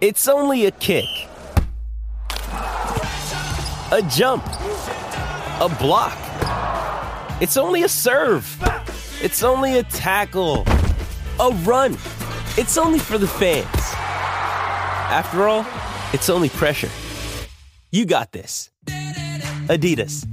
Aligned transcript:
It's 0.00 0.28
only 0.28 0.66
a 0.66 0.70
kick, 0.70 1.08
a 2.52 4.00
jump, 4.08 4.44
a 4.46 5.76
block. 5.80 6.16
It's 7.42 7.56
only 7.56 7.82
a 7.82 7.88
serve. 7.88 8.46
It's 9.20 9.42
only 9.42 9.76
a 9.78 9.82
tackle, 9.82 10.62
a 11.40 11.50
run. 11.64 11.94
It's 12.56 12.78
only 12.78 13.00
for 13.00 13.18
the 13.18 13.26
fans. 13.26 13.66
After 15.10 15.48
all, 15.48 15.66
it's 16.12 16.30
only 16.30 16.48
pressure. 16.50 16.90
You 17.90 18.06
got 18.06 18.30
this. 18.30 18.70
Adidas. 19.66 20.24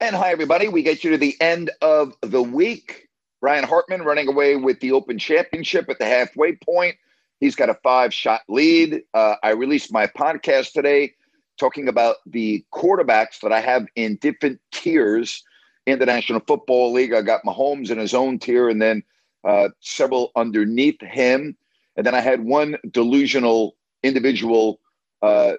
And 0.00 0.16
hi, 0.16 0.30
everybody. 0.30 0.68
We 0.68 0.82
get 0.82 1.04
you 1.04 1.10
to 1.10 1.18
the 1.18 1.36
end 1.38 1.70
of 1.82 2.16
the 2.22 2.42
week. 2.42 3.01
Brian 3.42 3.64
Harman 3.64 4.02
running 4.02 4.28
away 4.28 4.54
with 4.54 4.78
the 4.78 4.92
Open 4.92 5.18
Championship 5.18 5.90
at 5.90 5.98
the 5.98 6.06
halfway 6.06 6.54
point. 6.54 6.94
He's 7.40 7.56
got 7.56 7.68
a 7.68 7.74
five 7.82 8.14
shot 8.14 8.42
lead. 8.48 9.02
Uh, 9.12 9.34
I 9.42 9.50
released 9.50 9.92
my 9.92 10.06
podcast 10.06 10.72
today 10.72 11.14
talking 11.58 11.88
about 11.88 12.16
the 12.24 12.64
quarterbacks 12.72 13.40
that 13.40 13.50
I 13.50 13.60
have 13.60 13.88
in 13.96 14.14
different 14.16 14.60
tiers 14.70 15.42
in 15.86 15.98
the 15.98 16.06
National 16.06 16.38
Football 16.38 16.92
League. 16.92 17.12
I 17.12 17.20
got 17.22 17.42
Mahomes 17.42 17.90
in 17.90 17.98
his 17.98 18.14
own 18.14 18.38
tier 18.38 18.68
and 18.68 18.80
then 18.80 19.02
uh, 19.42 19.70
several 19.80 20.30
underneath 20.36 21.00
him. 21.00 21.56
And 21.96 22.06
then 22.06 22.14
I 22.14 22.20
had 22.20 22.44
one 22.44 22.76
delusional 22.92 23.74
individual 24.04 24.78
uh, 25.20 25.54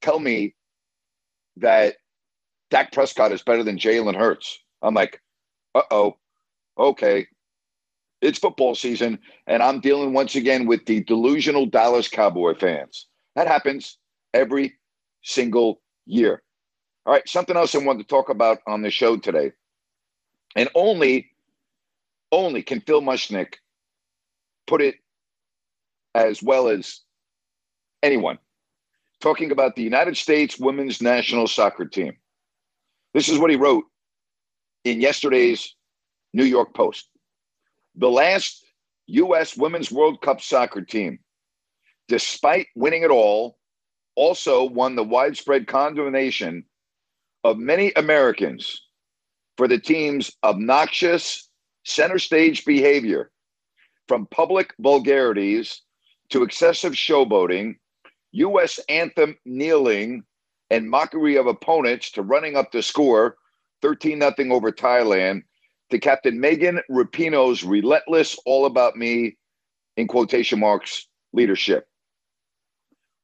tell 0.00 0.18
me 0.18 0.54
that 1.58 1.96
Dak 2.70 2.90
Prescott 2.90 3.32
is 3.32 3.42
better 3.42 3.62
than 3.62 3.76
Jalen 3.76 4.16
Hurts. 4.16 4.58
I'm 4.80 4.94
like, 4.94 5.20
uh 5.74 5.82
oh 5.90 6.16
okay, 6.78 7.26
it's 8.20 8.38
football 8.38 8.74
season, 8.74 9.18
and 9.46 9.62
I'm 9.62 9.80
dealing 9.80 10.12
once 10.12 10.36
again 10.36 10.66
with 10.66 10.86
the 10.86 11.02
delusional 11.02 11.66
Dallas 11.66 12.08
Cowboy 12.08 12.54
fans. 12.54 13.06
That 13.34 13.48
happens 13.48 13.98
every 14.32 14.74
single 15.22 15.80
year. 16.06 16.42
All 17.04 17.12
right, 17.12 17.28
something 17.28 17.56
else 17.56 17.74
I 17.74 17.78
wanted 17.78 18.02
to 18.02 18.08
talk 18.08 18.28
about 18.28 18.58
on 18.66 18.82
the 18.82 18.90
show 18.90 19.16
today. 19.16 19.52
And 20.54 20.68
only, 20.74 21.30
only 22.30 22.62
can 22.62 22.80
Phil 22.80 23.02
Mushnick 23.02 23.54
put 24.66 24.80
it 24.80 24.96
as 26.14 26.42
well 26.42 26.68
as 26.68 27.00
anyone 28.02 28.38
talking 29.20 29.52
about 29.52 29.76
the 29.76 29.82
United 29.82 30.16
States 30.16 30.58
women's 30.58 31.00
national 31.00 31.46
soccer 31.46 31.86
team. 31.86 32.16
This 33.14 33.28
is 33.28 33.38
what 33.38 33.50
he 33.50 33.56
wrote 33.56 33.84
in 34.84 35.00
yesterday's 35.00 35.74
New 36.32 36.44
York 36.44 36.74
Post. 36.74 37.08
The 37.96 38.10
last 38.10 38.64
U.S. 39.06 39.56
Women's 39.56 39.92
World 39.92 40.22
Cup 40.22 40.40
soccer 40.40 40.82
team, 40.82 41.18
despite 42.08 42.68
winning 42.74 43.02
it 43.02 43.10
all, 43.10 43.58
also 44.14 44.64
won 44.64 44.94
the 44.94 45.04
widespread 45.04 45.66
condemnation 45.66 46.64
of 47.44 47.58
many 47.58 47.92
Americans 47.96 48.82
for 49.56 49.68
the 49.68 49.78
team's 49.78 50.32
obnoxious 50.44 51.48
center 51.84 52.18
stage 52.18 52.64
behavior, 52.64 53.30
from 54.08 54.26
public 54.26 54.74
vulgarities 54.78 55.82
to 56.30 56.42
excessive 56.42 56.92
showboating, 56.92 57.76
U.S. 58.32 58.80
anthem 58.88 59.36
kneeling, 59.44 60.22
and 60.70 60.88
mockery 60.88 61.36
of 61.36 61.46
opponents 61.46 62.10
to 62.12 62.22
running 62.22 62.56
up 62.56 62.72
the 62.72 62.82
score 62.82 63.36
13 63.82 64.20
0 64.20 64.34
over 64.50 64.72
Thailand 64.72 65.42
to 65.92 65.98
Captain 65.98 66.40
Megan 66.40 66.80
Rapinoe's 66.90 67.62
relentless, 67.62 68.38
all 68.46 68.64
about 68.64 68.96
me, 68.96 69.36
in 69.98 70.08
quotation 70.08 70.58
marks, 70.58 71.06
leadership. 71.34 71.86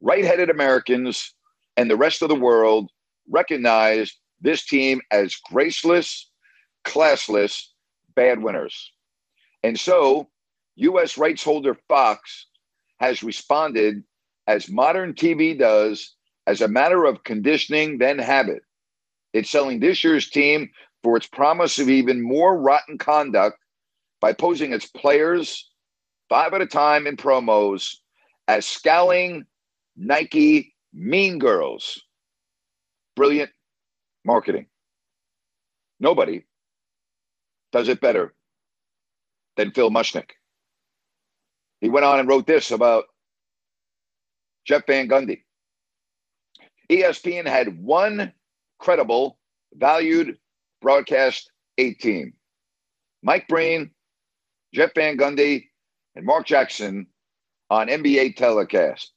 Right 0.03 0.23
headed 0.23 0.51
Americans 0.51 1.35
and 1.79 1.91
the 1.91 1.97
rest 1.97 2.21
of 2.21 2.29
the 2.29 2.35
world 2.35 2.91
recognized 3.29 4.15
this 4.43 4.67
team 4.67 5.01
as 5.11 5.35
graceless, 5.51 6.31
classless, 6.87 7.59
bad 8.15 8.43
winners. 8.43 8.93
And 9.63 9.81
so, 9.81 10.29
U.S. 10.77 11.17
rights 11.17 11.43
holder 11.43 11.77
Fox 11.89 12.49
has 13.01 13.23
responded 13.23 14.05
as 14.47 14.69
modern 14.69 15.15
TV 15.15 15.59
does 15.59 16.15
as 16.47 16.61
a 16.61 16.69
matter 16.69 17.07
of 17.07 17.25
conditioning, 17.25 17.97
then 17.97 18.19
habit. 18.19 18.63
It's 19.33 19.51
selling 19.51 19.81
this 19.81 20.05
year's 20.05 20.29
team 20.29 20.71
for 21.03 21.17
its 21.17 21.27
promise 21.27 21.79
of 21.79 21.89
even 21.89 22.21
more 22.23 22.59
rotten 22.59 22.99
conduct 22.99 23.59
by 24.21 24.33
posing 24.33 24.73
its 24.73 24.87
players 24.87 25.71
five 26.29 26.53
at 26.53 26.61
a 26.61 26.67
time 26.67 27.07
in 27.07 27.17
promos 27.17 27.97
as 28.47 28.67
scowling 28.67 29.45
Nike 29.97 30.75
mean 30.93 31.39
girls. 31.39 32.03
Brilliant 33.17 33.51
marketing. 34.25 34.67
Nobody 36.01 36.45
does 37.73 37.89
it 37.89 38.01
better 38.01 38.35
than 39.57 39.73
Phil 39.73 39.91
Mushnick. 39.91 40.31
He 41.81 41.89
went 41.89 42.05
on 42.05 42.21
and 42.21 42.29
wrote 42.29 42.47
this 42.47 42.71
about 42.71 43.05
Jeff 44.65 44.87
Van 44.87 45.09
Gundy. 45.09 45.43
ESPN 46.91 47.47
had 47.47 47.83
one 47.83 48.33
credible, 48.79 49.39
valued 49.75 50.39
broadcast 50.81 51.51
18. 51.79 52.33
Mike 53.23 53.49
Breen, 53.49 53.91
Jeff 54.75 54.91
Van 54.95 55.17
Gundy, 55.17 55.65
and 56.15 56.25
Mark 56.25 56.47
Jackson 56.47 57.07
on 57.71 57.89
NBA 57.89 58.37
telecast. 58.37 59.13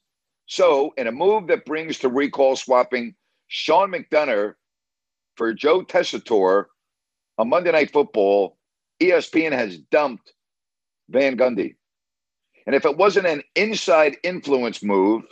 So, 0.46 0.92
in 0.96 1.06
a 1.06 1.12
move 1.12 1.46
that 1.46 1.64
brings 1.64 1.98
to 2.00 2.08
recall 2.08 2.56
swapping 2.56 3.14
Sean 3.48 3.92
McDonough 3.92 4.54
for 5.36 5.54
Joe 5.54 5.82
Tessitore 5.82 6.66
on 7.38 7.48
Monday 7.48 7.72
Night 7.72 7.92
Football, 7.92 8.58
ESPN 9.00 9.52
has 9.52 9.78
dumped 9.78 10.32
Van 11.08 11.36
Gundy. 11.36 11.76
And 12.66 12.76
if 12.76 12.84
it 12.84 12.96
wasn't 12.96 13.26
an 13.26 13.42
inside 13.56 14.16
influence 14.22 14.82
move, 14.82 15.24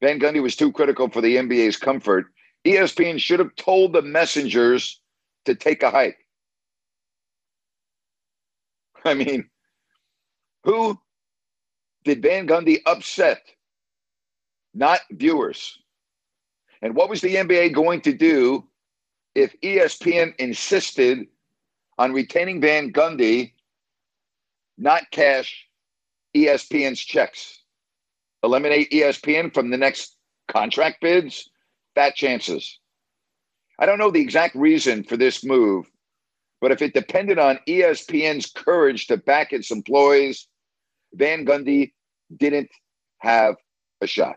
Van 0.00 0.18
Gundy 0.18 0.42
was 0.42 0.56
too 0.56 0.72
critical 0.72 1.08
for 1.08 1.20
the 1.20 1.36
NBA's 1.36 1.76
comfort. 1.76 2.26
ESPN 2.66 3.18
should 3.18 3.38
have 3.38 3.54
told 3.56 3.92
the 3.92 4.02
messengers 4.02 4.99
to 5.44 5.54
take 5.54 5.82
a 5.82 5.90
hike. 5.90 6.18
I 9.04 9.14
mean, 9.14 9.48
who 10.64 10.98
did 12.04 12.22
Van 12.22 12.46
Gundy 12.46 12.80
upset? 12.86 13.42
Not 14.74 15.00
viewers. 15.10 15.78
And 16.82 16.94
what 16.94 17.10
was 17.10 17.20
the 17.20 17.34
NBA 17.36 17.74
going 17.74 18.00
to 18.02 18.12
do 18.12 18.66
if 19.34 19.58
ESPN 19.60 20.34
insisted 20.36 21.26
on 21.98 22.12
retaining 22.12 22.60
Van 22.60 22.92
Gundy, 22.92 23.52
not 24.78 25.10
cash 25.10 25.66
ESPN's 26.34 27.00
checks? 27.00 27.62
Eliminate 28.42 28.90
ESPN 28.90 29.52
from 29.52 29.70
the 29.70 29.76
next 29.76 30.16
contract 30.48 31.02
bids? 31.02 31.50
Fat 31.94 32.14
chances. 32.14 32.78
I 33.80 33.86
don't 33.86 33.98
know 33.98 34.10
the 34.10 34.20
exact 34.20 34.54
reason 34.54 35.02
for 35.02 35.16
this 35.16 35.42
move, 35.42 35.90
but 36.60 36.70
if 36.70 36.82
it 36.82 36.92
depended 36.92 37.38
on 37.38 37.58
ESPN's 37.66 38.50
courage 38.50 39.06
to 39.06 39.16
back 39.16 39.54
its 39.54 39.70
employees, 39.70 40.46
Van 41.14 41.46
Gundy 41.46 41.92
didn't 42.36 42.68
have 43.18 43.56
a 44.02 44.06
shot. 44.06 44.36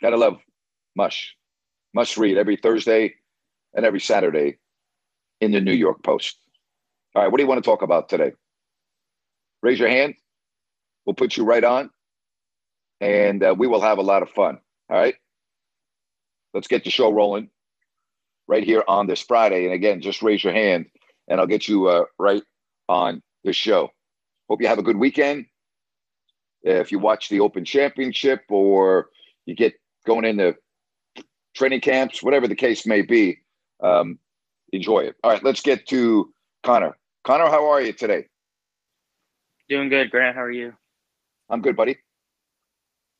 Gotta 0.00 0.16
love 0.16 0.38
Mush. 0.94 1.34
Must 1.94 2.16
read 2.16 2.38
every 2.38 2.56
Thursday 2.56 3.14
and 3.74 3.84
every 3.84 4.00
Saturday 4.00 4.58
in 5.40 5.50
the 5.50 5.60
New 5.60 5.72
York 5.72 6.02
Post. 6.04 6.36
All 7.16 7.22
right, 7.22 7.30
what 7.30 7.38
do 7.38 7.42
you 7.42 7.48
want 7.48 7.62
to 7.62 7.68
talk 7.68 7.82
about 7.82 8.08
today? 8.08 8.32
Raise 9.62 9.80
your 9.80 9.88
hand. 9.88 10.14
We'll 11.06 11.14
put 11.14 11.36
you 11.36 11.44
right 11.44 11.64
on, 11.64 11.90
and 13.00 13.42
uh, 13.42 13.54
we 13.56 13.66
will 13.66 13.80
have 13.80 13.98
a 13.98 14.02
lot 14.02 14.22
of 14.22 14.30
fun. 14.30 14.58
All 14.88 14.96
right, 14.96 15.16
let's 16.52 16.68
get 16.68 16.84
the 16.84 16.90
show 16.90 17.12
rolling 17.12 17.50
right 18.46 18.64
here 18.64 18.84
on 18.86 19.06
this 19.06 19.22
Friday. 19.22 19.64
And 19.64 19.74
again, 19.74 20.00
just 20.00 20.22
raise 20.22 20.42
your 20.42 20.52
hand 20.52 20.86
and 21.28 21.40
I'll 21.40 21.46
get 21.46 21.68
you 21.68 21.88
uh, 21.88 22.04
right 22.18 22.42
on 22.88 23.22
the 23.44 23.52
show. 23.52 23.90
Hope 24.48 24.60
you 24.60 24.68
have 24.68 24.78
a 24.78 24.82
good 24.82 24.96
weekend. 24.96 25.46
If 26.62 26.92
you 26.92 26.98
watch 26.98 27.28
the 27.28 27.40
Open 27.40 27.64
Championship 27.64 28.42
or 28.48 29.08
you 29.46 29.54
get 29.54 29.74
going 30.06 30.24
into 30.24 30.56
training 31.54 31.80
camps, 31.80 32.22
whatever 32.22 32.48
the 32.48 32.54
case 32.54 32.86
may 32.86 33.02
be, 33.02 33.38
um, 33.82 34.18
enjoy 34.72 35.00
it. 35.00 35.16
All 35.22 35.30
right, 35.30 35.44
let's 35.44 35.60
get 35.60 35.86
to 35.88 36.32
Connor. 36.62 36.96
Connor, 37.24 37.46
how 37.46 37.70
are 37.70 37.80
you 37.80 37.92
today? 37.92 38.26
Doing 39.68 39.88
good, 39.88 40.10
Grant. 40.10 40.36
How 40.36 40.42
are 40.42 40.50
you? 40.50 40.74
I'm 41.48 41.62
good, 41.62 41.76
buddy. 41.76 41.98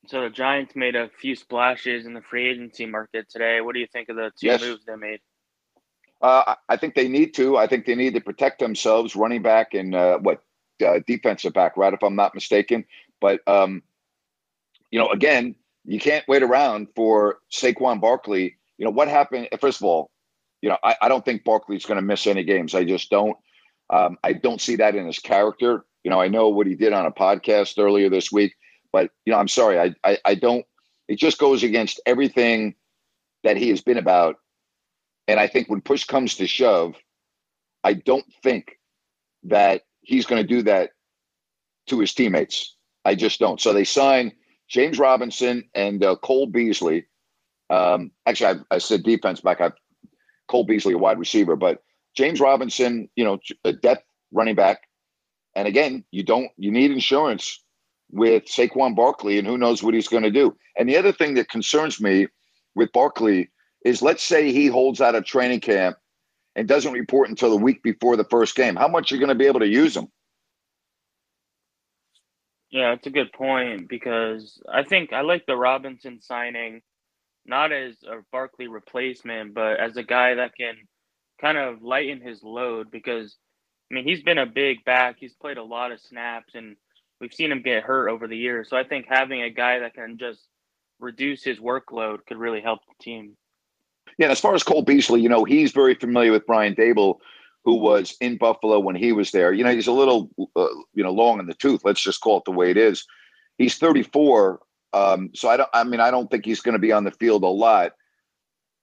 So 0.09 0.23
the 0.23 0.31
Giants 0.31 0.75
made 0.77 0.97
a 0.97 1.09
few 1.21 1.35
splashes 1.37 2.07
in 2.07 2.15
the 2.15 2.23
free 2.23 2.49
agency 2.49 2.87
market 2.87 3.29
today. 3.31 3.61
What 3.61 3.75
do 3.75 3.81
you 3.81 3.87
think 3.93 4.09
of 4.09 4.17
the 4.17 4.31
two 4.39 4.47
Yes. 4.49 4.61
moves 4.61 4.85
they 4.85 4.97
made? 4.97 5.21
Uh, 6.21 6.55
I 6.69 6.77
think 6.77 6.95
they 6.95 7.09
need 7.09 7.35
to. 7.35 7.57
I 7.57 7.67
think 7.67 7.87
they 7.87 7.95
need 7.95 8.15
to 8.15 8.21
protect 8.21 8.59
themselves, 8.59 9.15
running 9.17 9.43
back 9.43 9.75
and 9.75 9.95
uh, 9.95 10.19
what 10.19 10.43
uh, 10.85 11.01
defensive 11.07 11.53
back, 11.53 11.77
right? 11.77 11.93
If 11.93 12.03
I'm 12.03 12.17
not 12.17 12.35
mistaken. 12.35 12.85
But 13.21 13.41
um, 13.47 13.83
you 14.91 14.99
know, 14.99 15.09
again, 15.09 15.55
you 15.85 15.99
can't 15.99 16.27
wait 16.29 16.43
around 16.43 16.89
for 16.97 17.41
Saquon 17.53 18.01
Barkley. 18.01 18.57
You 18.79 18.85
know 18.87 18.91
what 18.91 19.09
happened? 19.09 19.49
First 19.61 19.81
of 19.81 19.85
all, 19.85 20.11
you 20.63 20.71
know 20.71 20.79
I, 20.83 20.97
I 21.03 21.09
don't 21.09 21.25
think 21.25 21.45
Barkley's 21.45 21.85
going 21.85 21.97
to 21.97 22.03
miss 22.03 22.27
any 22.27 22.45
games. 22.45 22.75
I 22.75 22.85
just 22.85 23.11
don't. 23.11 23.37
Um, 23.91 24.17
I 24.25 24.33
don't 24.33 24.61
see 24.61 24.77
that 24.77 24.95
in 24.95 25.07
his 25.07 25.19
character. 25.19 25.85
You 26.05 26.11
know, 26.11 26.21
I 26.21 26.29
know 26.29 26.49
what 26.49 26.67
he 26.67 26.75
did 26.75 26.93
on 26.95 27.07
a 27.07 27.13
podcast 27.13 27.79
earlier 27.83 28.09
this 28.09 28.33
week, 28.33 28.55
but 28.95 29.11
you 29.27 29.33
know, 29.33 29.39
I'm 29.39 29.49
sorry, 29.49 29.79
I 29.79 29.95
I, 30.09 30.19
I 30.25 30.35
don't. 30.37 30.65
It 31.09 31.19
just 31.19 31.39
goes 31.39 31.63
against 31.63 32.01
everything 32.07 32.77
that 33.43 33.59
he 33.59 33.69
has 33.69 33.83
been 33.83 33.99
about 33.99 34.37
and 35.27 35.41
I 35.41 35.47
think 35.47 35.69
when 35.69 35.81
push 35.81 36.05
comes 36.05 36.37
to 36.37 36.47
shove, 36.47 36.97
I 37.83 37.95
don't 37.95 38.27
think 38.43 38.79
that 39.45 39.83
he's 40.03 40.27
going 40.27 40.43
to 40.43 40.49
do 40.49 40.63
that 40.63 40.91
to 41.87 42.01
his 42.01 42.15
teammates. 42.15 42.77
I 43.05 43.15
just 43.15 43.41
don't. 43.41 43.61
So 43.61 43.73
they 43.73 43.85
sign 43.85 44.33
James 44.69 44.99
Robinson 44.99 45.69
and 45.75 46.03
uh, 46.05 46.17
Cole 46.17 46.47
Beasley. 46.47 47.07
Um, 47.71 48.11
actually, 48.27 48.61
I, 48.71 48.75
I 48.77 48.79
said 48.79 49.03
defense 49.03 49.41
back. 49.41 49.61
I 49.61 49.73
Cole 50.49 50.65
Beasley, 50.65 50.93
a 50.93 50.99
wide 50.99 51.19
receiver, 51.19 51.57
but 51.57 51.83
James 52.15 52.41
Robinson, 52.41 53.09
you 53.17 53.25
know, 53.25 53.39
a 53.65 53.73
depth 53.73 54.05
running 54.31 54.55
back. 54.55 54.83
And 55.57 55.67
again, 55.67 56.05
you 56.11 56.23
don't. 56.23 56.51
You 56.59 56.71
need 56.71 56.91
insurance 56.91 57.61
with 58.15 58.45
Saquon 58.45 58.95
Barkley, 58.95 59.39
and 59.39 59.47
who 59.47 59.59
knows 59.59 59.83
what 59.83 59.95
he's 59.95 60.09
going 60.09 60.23
to 60.23 60.31
do. 60.31 60.57
And 60.77 60.89
the 60.89 60.97
other 60.97 61.13
thing 61.13 61.35
that 61.35 61.49
concerns 61.49 62.01
me 62.01 62.29
with 62.75 62.93
Barkley 62.93 63.51
is 63.85 64.03
let's 64.03 64.23
say 64.23 64.53
he 64.53 64.67
holds 64.69 65.01
out 65.01 65.15
of 65.15 65.25
training 65.25 65.61
camp 65.61 65.97
and 66.57 66.69
doesn't 66.69 66.93
report 66.93 67.29
until 67.29 67.51
the 67.51 67.57
week 67.57 67.83
before 67.83 68.17
the 68.17 68.25
first 68.25 68.55
game. 68.55 68.77
How 68.77 68.89
much 68.89 69.11
are 69.11 69.17
you 69.17 69.21
going 69.21 69.29
to 69.29 69.35
be 69.35 69.47
able 69.47 69.61
to 69.61 69.67
use 69.67 69.97
him? 69.97 70.09
Yeah, 72.71 72.93
it's 72.93 73.07
a 73.07 73.11
good 73.11 73.33
point 73.33 73.89
because 73.89 74.61
I 74.73 74.85
think 74.85 75.13
I 75.13 75.21
like 75.21 75.47
the 75.47 75.57
Robinson 75.57 76.21
signing, 76.21 76.83
not 77.45 77.73
as 77.73 77.95
a 78.05 78.23
Barkley 78.33 78.69
replacement, 78.69 79.55
but 79.55 79.79
as 79.79 79.97
a 79.97 80.03
guy 80.03 80.35
that 80.37 80.57
can 80.57 80.77
kind 81.41 81.59
of 81.59 81.83
lighten 81.83 82.21
his 82.21 82.43
load 82.43 82.91
because 82.91 83.37
I 83.91 83.95
mean 83.95 84.05
he's 84.05 84.23
been 84.23 84.39
a 84.39 84.47
big 84.47 84.85
back. 84.85 85.17
He's 85.19 85.35
played 85.35 85.59
a 85.59 85.63
lot 85.63 85.93
of 85.93 86.01
snaps 86.01 86.55
and 86.55 86.77
we've 87.21 87.33
seen 87.33 87.53
him 87.53 87.63
get 87.63 87.83
hurt 87.83 88.09
over 88.09 88.27
the 88.27 88.37
years. 88.37 88.69
So 88.69 88.77
I 88.77 88.85
think 88.85 89.07
having 89.09 89.43
a 89.43 89.51
guy 89.51 89.79
that 89.81 89.95
can 89.95 90.19
just 90.19 90.41
reduce 91.01 91.43
his 91.43 91.59
workload 91.59 92.19
could 92.27 92.39
really 92.39 92.61
help 92.61 92.81
the 92.87 93.03
team. 93.03 93.37
Yeah, 94.19 94.29
as 94.29 94.41
far 94.41 94.55
as 94.55 94.63
Cole 94.63 94.83
Beasley, 94.83 95.21
you 95.21 95.29
know, 95.29 95.45
he's 95.45 95.73
very 95.73 95.95
familiar 95.95 96.31
with 96.31 96.47
Brian 96.47 96.75
Daboll, 96.75 97.19
who 97.65 97.77
was 97.77 98.17
in 98.21 98.37
Buffalo 98.37 98.79
when 98.79 98.95
he 98.95 99.13
was 99.13 99.31
there. 99.31 99.53
You 99.53 99.65
know, 99.65 99.75
he's 99.75 99.87
a 99.87 99.93
little, 99.93 100.31
uh, 100.55 100.67
you 100.93 101.03
know, 101.03 101.11
long 101.11 101.41
in 101.41 101.47
the 101.47 101.55
tooth. 101.55 101.81
Let's 101.85 102.03
just 102.03 102.21
call 102.21 102.39
it 102.39 102.45
the 102.45 102.53
way 102.53 102.71
it 102.71 102.77
is. 102.77 103.07
He's 103.59 103.77
34, 103.77 104.61
um, 104.93 105.31
so 105.35 105.49
I 105.49 105.57
don't. 105.57 105.71
I 105.73 105.85
mean, 105.85 106.01
I 106.01 106.11
don't 106.11 106.31
think 106.31 106.45
he's 106.45 106.61
going 106.61 106.75
to 106.75 106.79
be 106.79 106.93
on 106.93 107.05
the 107.05 107.11
field 107.13 107.43
a 107.43 107.49
lot. 107.49 107.93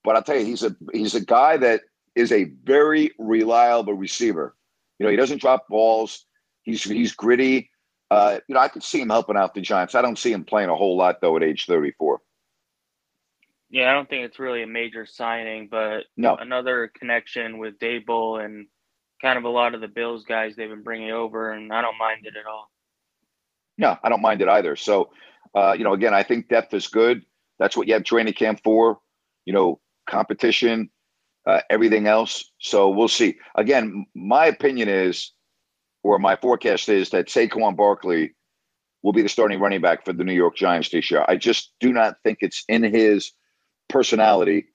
But 0.04 0.16
I'll 0.16 0.24
tell 0.24 0.38
you, 0.38 0.45
he's 0.45 0.63
a 0.63 0.75
he's 0.94 1.16
a 1.16 1.24
guy 1.24 1.57
that 1.57 1.81
is 2.16 2.31
a 2.31 2.51
very 2.63 3.12
reliable 3.18 3.94
receiver. 3.94 4.56
You 5.00 5.06
know, 5.06 5.12
he 5.12 5.18
doesn't 5.18 5.42
drop 5.42 5.68
balls. 5.69 6.25
He's 6.63 6.83
he's 6.83 7.13
gritty. 7.13 7.70
Uh, 8.11 8.39
you 8.49 8.55
know, 8.55 8.59
I 8.59 8.67
could 8.67 8.83
see 8.83 8.99
him 8.99 9.09
helping 9.09 9.37
out 9.37 9.53
the 9.53 9.61
Giants. 9.61 9.95
I 9.95 10.01
don't 10.01 10.19
see 10.19 10.33
him 10.33 10.43
playing 10.43 10.69
a 10.69 10.75
whole 10.75 10.97
lot 10.97 11.21
though 11.21 11.37
at 11.37 11.43
age 11.43 11.65
34. 11.65 12.19
Yeah, 13.69 13.89
I 13.89 13.93
don't 13.93 14.09
think 14.09 14.25
it's 14.25 14.37
really 14.37 14.63
a 14.63 14.67
major 14.67 15.05
signing, 15.05 15.69
but 15.71 16.01
No. 16.17 16.35
another 16.35 16.91
connection 16.93 17.57
with 17.57 17.79
Daboll 17.79 18.43
and 18.43 18.67
kind 19.21 19.37
of 19.37 19.45
a 19.45 19.49
lot 19.49 19.73
of 19.73 19.79
the 19.79 19.87
Bills 19.87 20.25
guys 20.25 20.57
they've 20.57 20.69
been 20.69 20.83
bringing 20.83 21.11
over, 21.11 21.53
and 21.53 21.71
I 21.71 21.81
don't 21.81 21.97
mind 21.97 22.25
it 22.25 22.35
at 22.37 22.45
all. 22.45 22.69
No, 23.77 23.97
I 24.03 24.09
don't 24.09 24.21
mind 24.21 24.41
it 24.41 24.49
either. 24.49 24.75
So, 24.75 25.13
uh, 25.55 25.73
you 25.77 25.85
know, 25.85 25.93
again, 25.93 26.13
I 26.13 26.23
think 26.23 26.49
depth 26.49 26.73
is 26.73 26.87
good. 26.87 27.25
That's 27.59 27.77
what 27.77 27.87
you 27.87 27.93
have 27.93 28.03
training 28.03 28.33
camp 28.33 28.59
for. 28.61 28.99
You 29.45 29.53
know, 29.53 29.79
competition, 30.05 30.89
uh, 31.47 31.61
everything 31.69 32.07
else. 32.07 32.51
So 32.59 32.89
we'll 32.89 33.07
see. 33.07 33.37
Again, 33.55 34.05
my 34.13 34.47
opinion 34.47 34.89
is, 34.89 35.31
or 36.03 36.19
my 36.19 36.36
forecast 36.36 36.89
is 36.89 37.09
that 37.12 37.27
Saquon 37.27 37.75
Barkley 37.75 38.33
will 39.03 39.13
be 39.13 39.21
the 39.21 39.30
starting 39.30 39.59
running 39.59 39.81
back 39.81 40.06
for 40.06 40.13
the 40.13 40.24
New 40.24 40.33
York 40.33 40.56
Giants 40.56 40.89
this 40.89 41.09
year. 41.09 41.25
I 41.27 41.36
just 41.36 41.74
do 41.80 41.92
not 41.92 42.15
think 42.24 42.39
it's 42.42 42.63
in 42.68 42.83
his 42.83 43.31
personality 43.89 44.68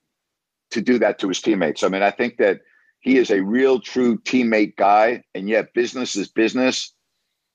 to 0.72 0.80
do 0.80 0.98
that 0.98 1.18
to 1.20 1.28
his 1.28 1.40
teammates. 1.40 1.82
I 1.82 1.88
mean, 1.88 2.02
I 2.02 2.10
think 2.10 2.38
that 2.38 2.60
he 3.00 3.18
is 3.18 3.30
a 3.30 3.40
real, 3.40 3.80
true 3.80 4.18
teammate 4.18 4.76
guy, 4.76 5.22
and 5.34 5.48
yet 5.48 5.74
business 5.74 6.16
is 6.16 6.28
business. 6.28 6.92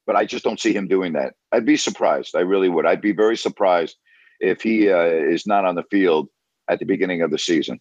But 0.08 0.16
I 0.16 0.26
just 0.26 0.44
don't 0.44 0.60
see 0.60 0.74
him 0.74 0.88
doing 0.88 1.14
that. 1.14 1.34
I'd 1.52 1.66
be 1.66 1.78
surprised. 1.78 2.36
I 2.36 2.40
really 2.40 2.70
would. 2.70 2.86
I'd 2.86 3.02
be 3.02 3.12
very 3.12 3.38
surprised 3.38 3.98
if 4.40 4.62
he 4.62 4.90
uh, 4.90 5.04
is 5.04 5.46
not 5.46 5.66
on 5.66 5.76
the 5.76 5.84
field 5.92 6.30
at 6.70 6.80
the 6.80 6.86
beginning 6.86 7.22
of 7.22 7.32
the 7.32 7.38
season. 7.38 7.80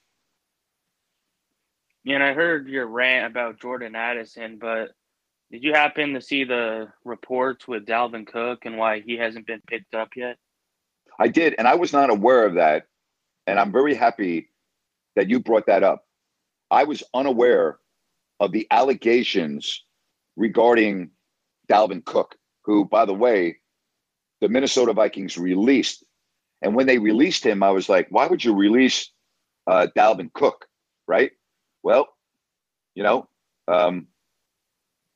Yeah, 2.04 2.16
and 2.16 2.24
I 2.24 2.32
heard 2.32 2.68
your 2.68 2.86
rant 2.86 3.30
about 3.30 3.60
Jordan 3.60 3.94
Addison, 3.94 4.58
but 4.58 4.90
did 5.50 5.64
you 5.64 5.72
happen 5.72 6.14
to 6.14 6.20
see 6.20 6.44
the 6.44 6.88
reports 7.04 7.66
with 7.66 7.86
Dalvin 7.86 8.26
Cook 8.26 8.66
and 8.66 8.76
why 8.76 9.00
he 9.00 9.16
hasn't 9.16 9.46
been 9.46 9.62
picked 9.66 9.94
up 9.94 10.10
yet? 10.16 10.36
I 11.18 11.28
did, 11.28 11.54
and 11.58 11.66
I 11.66 11.74
was 11.74 11.92
not 11.92 12.10
aware 12.10 12.46
of 12.46 12.54
that. 12.54 12.86
And 13.46 13.58
I'm 13.58 13.72
very 13.72 13.94
happy 13.94 14.50
that 15.16 15.28
you 15.28 15.40
brought 15.40 15.66
that 15.66 15.82
up. 15.82 16.04
I 16.70 16.84
was 16.84 17.02
unaware 17.14 17.78
of 18.38 18.52
the 18.52 18.66
allegations 18.70 19.82
regarding 20.36 21.10
Dalvin 21.68 22.04
Cook, 22.04 22.36
who, 22.64 22.84
by 22.84 23.04
the 23.04 23.14
way, 23.14 23.56
the 24.40 24.48
Minnesota 24.48 24.92
Vikings 24.92 25.36
released. 25.36 26.04
And 26.62 26.74
when 26.74 26.86
they 26.86 26.98
released 26.98 27.44
him, 27.44 27.62
I 27.62 27.70
was 27.70 27.88
like, 27.88 28.06
why 28.10 28.26
would 28.26 28.44
you 28.44 28.54
release 28.54 29.10
uh, 29.66 29.88
Dalvin 29.96 30.32
Cook? 30.32 30.66
Right? 31.08 31.32
Well, 31.82 32.06
you 32.94 33.02
know, 33.02 33.28
um, 33.66 34.06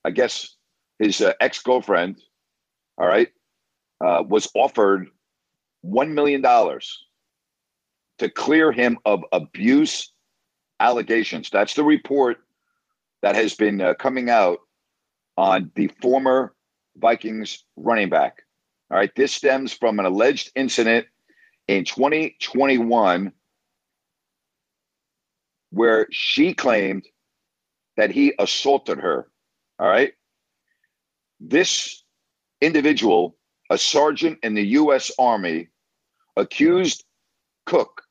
I 0.04 0.10
guess 0.10 0.56
his 0.98 1.20
uh, 1.20 1.32
ex 1.40 1.62
girlfriend, 1.62 2.20
all 2.98 3.06
right, 3.06 3.28
uh, 4.04 4.22
was 4.26 4.50
offered 4.54 5.08
$1 5.84 6.12
million 6.12 6.42
to 6.42 8.30
clear 8.30 8.72
him 8.72 8.98
of 9.04 9.24
abuse 9.32 10.12
allegations. 10.80 11.50
That's 11.50 11.74
the 11.74 11.84
report 11.84 12.38
that 13.22 13.34
has 13.34 13.54
been 13.54 13.80
uh, 13.80 13.94
coming 13.94 14.30
out 14.30 14.58
on 15.36 15.70
the 15.74 15.90
former 16.00 16.54
Vikings 16.96 17.64
running 17.76 18.08
back. 18.08 18.42
All 18.90 18.98
right, 18.98 19.14
this 19.16 19.32
stems 19.32 19.72
from 19.72 19.98
an 19.98 20.04
alleged 20.06 20.52
incident 20.54 21.06
in 21.66 21.84
2021 21.84 23.32
where 25.70 26.06
she 26.10 26.54
claimed 26.54 27.06
that 27.96 28.10
he 28.10 28.34
assaulted 28.38 28.98
her. 28.98 29.28
All 29.78 29.88
right. 29.88 30.12
This 31.40 32.02
individual, 32.60 33.36
a 33.70 33.78
sergeant 33.78 34.38
in 34.42 34.54
the 34.54 34.64
U.S. 34.78 35.10
Army, 35.18 35.68
accused 36.36 37.04
Cook 37.66 38.02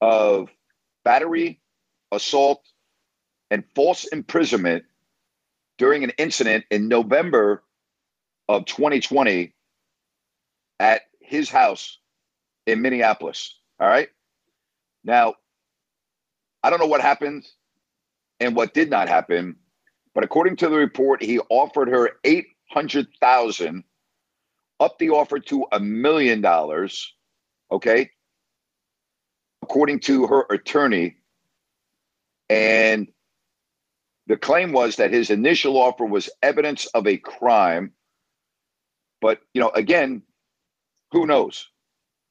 of 0.00 0.48
battery, 1.04 1.60
assault, 2.12 2.64
and 3.50 3.64
false 3.74 4.04
imprisonment 4.06 4.84
during 5.78 6.04
an 6.04 6.12
incident 6.18 6.64
in 6.70 6.88
November 6.88 7.62
of 8.48 8.64
2020 8.66 9.54
at 10.80 11.02
his 11.20 11.50
house 11.50 11.98
in 12.66 12.82
Minneapolis. 12.82 13.58
All 13.80 13.88
right. 13.88 14.08
Now, 15.04 15.34
I 16.62 16.70
don't 16.70 16.80
know 16.80 16.86
what 16.86 17.00
happened 17.00 17.46
and 18.40 18.54
what 18.56 18.74
did 18.74 18.90
not 18.90 19.08
happen, 19.08 19.56
but 20.14 20.24
according 20.24 20.56
to 20.56 20.68
the 20.68 20.76
report, 20.76 21.22
he 21.22 21.38
offered 21.48 21.88
her 21.88 22.12
800,000 22.24 23.84
up 24.80 24.98
the 24.98 25.10
offer 25.10 25.38
to 25.40 25.66
a 25.72 25.80
million 25.80 26.40
dollars, 26.40 27.12
okay? 27.70 28.10
According 29.62 30.00
to 30.00 30.26
her 30.26 30.46
attorney, 30.50 31.16
and 32.48 33.08
the 34.26 34.36
claim 34.36 34.72
was 34.72 34.96
that 34.96 35.12
his 35.12 35.30
initial 35.30 35.76
offer 35.76 36.04
was 36.04 36.30
evidence 36.42 36.86
of 36.86 37.06
a 37.06 37.16
crime. 37.16 37.92
But, 39.20 39.40
you 39.54 39.60
know, 39.60 39.70
again, 39.70 40.22
who 41.10 41.26
knows? 41.26 41.66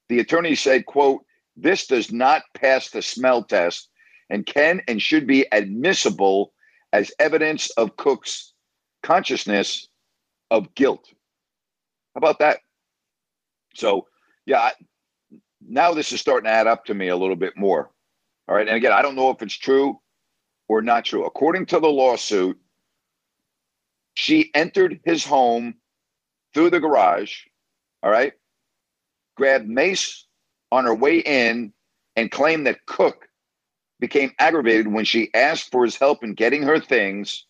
The 0.10 0.20
attorney 0.20 0.56
said, 0.56 0.86
quote, 0.86 1.26
this 1.56 1.88
does 1.88 2.12
not 2.12 2.44
pass 2.54 2.92
the 2.92 3.02
smell 3.02 3.44
test 3.44 3.90
and 4.30 4.46
can 4.46 4.82
and 4.88 5.02
should 5.02 5.26
be 5.26 5.46
admissible 5.52 6.54
as 6.94 7.12
evidence 7.20 7.70
of 7.72 7.98
Cook's 7.98 8.54
consciousness 9.04 9.88
of 10.52 10.74
guilt. 10.76 11.06
How 12.14 12.20
about 12.20 12.40
that? 12.40 12.60
So, 13.76 14.08
yeah, 14.46 14.72
now 15.62 15.94
this 15.94 16.12
is 16.12 16.22
starting 16.22 16.46
to 16.46 16.52
add 16.52 16.68
up 16.68 16.86
to 16.86 16.94
me 16.94 17.10
a 17.10 17.18
little 17.18 17.36
bit 17.36 17.58
more. 17.58 17.92
All 18.48 18.56
right. 18.56 18.68
And 18.68 18.78
again, 18.78 18.94
I 18.94 19.02
don't 19.02 19.16
know 19.16 19.30
if 19.30 19.42
it's 19.42 19.58
true 19.58 20.00
or 20.68 20.82
not 20.82 21.06
true. 21.06 21.26
According 21.26 21.66
to 21.68 21.80
the 21.80 21.88
lawsuit, 21.88 22.58
she 24.14 24.50
entered 24.54 25.00
his 25.04 25.24
home 25.24 25.76
through 26.54 26.70
the 26.70 26.80
garage. 26.80 27.42
All 28.02 28.10
right. 28.10 28.34
Grabbed 29.36 29.68
Mace 29.68 30.26
on 30.72 30.86
her 30.86 30.96
way 30.96 31.20
in 31.20 31.74
and 32.16 32.32
claimed 32.32 32.66
that 32.66 32.86
Cook 32.86 33.27
became 34.00 34.32
aggravated 34.40 34.88
when 34.88 35.06
she 35.06 35.34
asked 35.34 35.72
for 35.72 35.84
his 35.84 35.96
help 35.96 36.24
in 36.24 36.34
getting 36.34 36.64
her 36.64 36.80
things, 36.80 37.46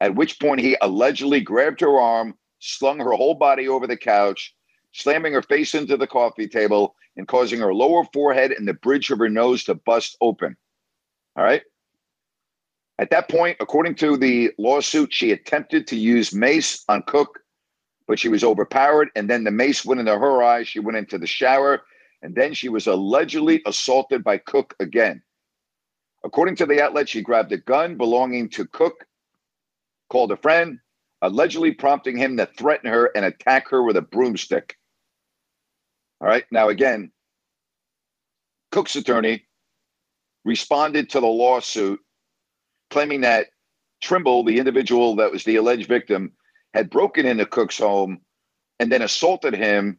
at 0.00 0.14
which 0.14 0.38
point 0.40 0.60
he 0.60 0.76
allegedly 0.82 1.40
grabbed 1.40 1.80
her 1.80 1.98
arm, 1.98 2.34
slung 2.58 2.98
her 2.98 3.12
whole 3.12 3.34
body 3.34 3.68
over 3.68 3.86
the 3.86 3.96
couch, 3.96 4.54
slamming 4.92 5.32
her 5.32 5.42
face 5.42 5.74
into 5.74 5.96
the 5.96 6.06
coffee 6.06 6.48
table 6.48 6.94
and 7.16 7.28
causing 7.28 7.60
her 7.60 7.74
lower 7.74 8.04
forehead 8.12 8.52
and 8.52 8.66
the 8.66 8.74
bridge 8.74 9.10
of 9.10 9.18
her 9.18 9.28
nose 9.28 9.64
to 9.64 9.74
bust 9.74 10.16
open. 10.20 10.56
All 11.36 11.44
right. 11.44 11.62
At 12.98 13.10
that 13.10 13.28
point, 13.28 13.56
according 13.60 13.96
to 13.96 14.16
the 14.16 14.52
lawsuit, 14.58 15.12
she 15.12 15.32
attempted 15.32 15.86
to 15.88 15.96
use 15.96 16.32
mace 16.32 16.84
on 16.88 17.02
Cook, 17.02 17.40
but 18.06 18.18
she 18.18 18.28
was 18.28 18.44
overpowered. 18.44 19.10
And 19.16 19.28
then 19.28 19.44
the 19.44 19.50
mace 19.50 19.84
went 19.84 20.00
into 20.00 20.16
her 20.16 20.42
eye. 20.42 20.62
She 20.62 20.78
went 20.78 20.98
into 20.98 21.18
the 21.18 21.26
shower. 21.26 21.82
And 22.22 22.34
then 22.34 22.54
she 22.54 22.68
was 22.68 22.86
allegedly 22.86 23.62
assaulted 23.66 24.22
by 24.22 24.38
Cook 24.38 24.74
again. 24.78 25.22
According 26.24 26.56
to 26.56 26.66
the 26.66 26.82
outlet, 26.82 27.08
she 27.08 27.20
grabbed 27.20 27.52
a 27.52 27.58
gun 27.58 27.96
belonging 27.96 28.48
to 28.50 28.66
Cook, 28.66 29.06
called 30.08 30.32
a 30.32 30.36
friend, 30.36 30.80
allegedly 31.22 31.72
prompting 31.72 32.16
him 32.16 32.36
to 32.38 32.46
threaten 32.46 32.90
her 32.90 33.10
and 33.14 33.24
attack 33.24 33.68
her 33.68 33.82
with 33.82 33.96
a 33.96 34.02
broomstick. 34.02 34.78
All 36.20 36.28
right. 36.28 36.44
Now, 36.50 36.68
again, 36.70 37.12
Cook's 38.72 38.96
attorney 38.96 39.44
responded 40.44 41.10
to 41.10 41.20
the 41.20 41.26
lawsuit 41.26 42.00
claiming 42.90 43.22
that 43.22 43.48
Trimble, 44.02 44.44
the 44.44 44.58
individual 44.58 45.16
that 45.16 45.32
was 45.32 45.44
the 45.44 45.56
alleged 45.56 45.88
victim, 45.88 46.32
had 46.74 46.90
broken 46.90 47.26
into 47.26 47.46
Cook's 47.46 47.78
home 47.78 48.20
and 48.78 48.90
then 48.90 49.02
assaulted 49.02 49.54
him 49.54 49.98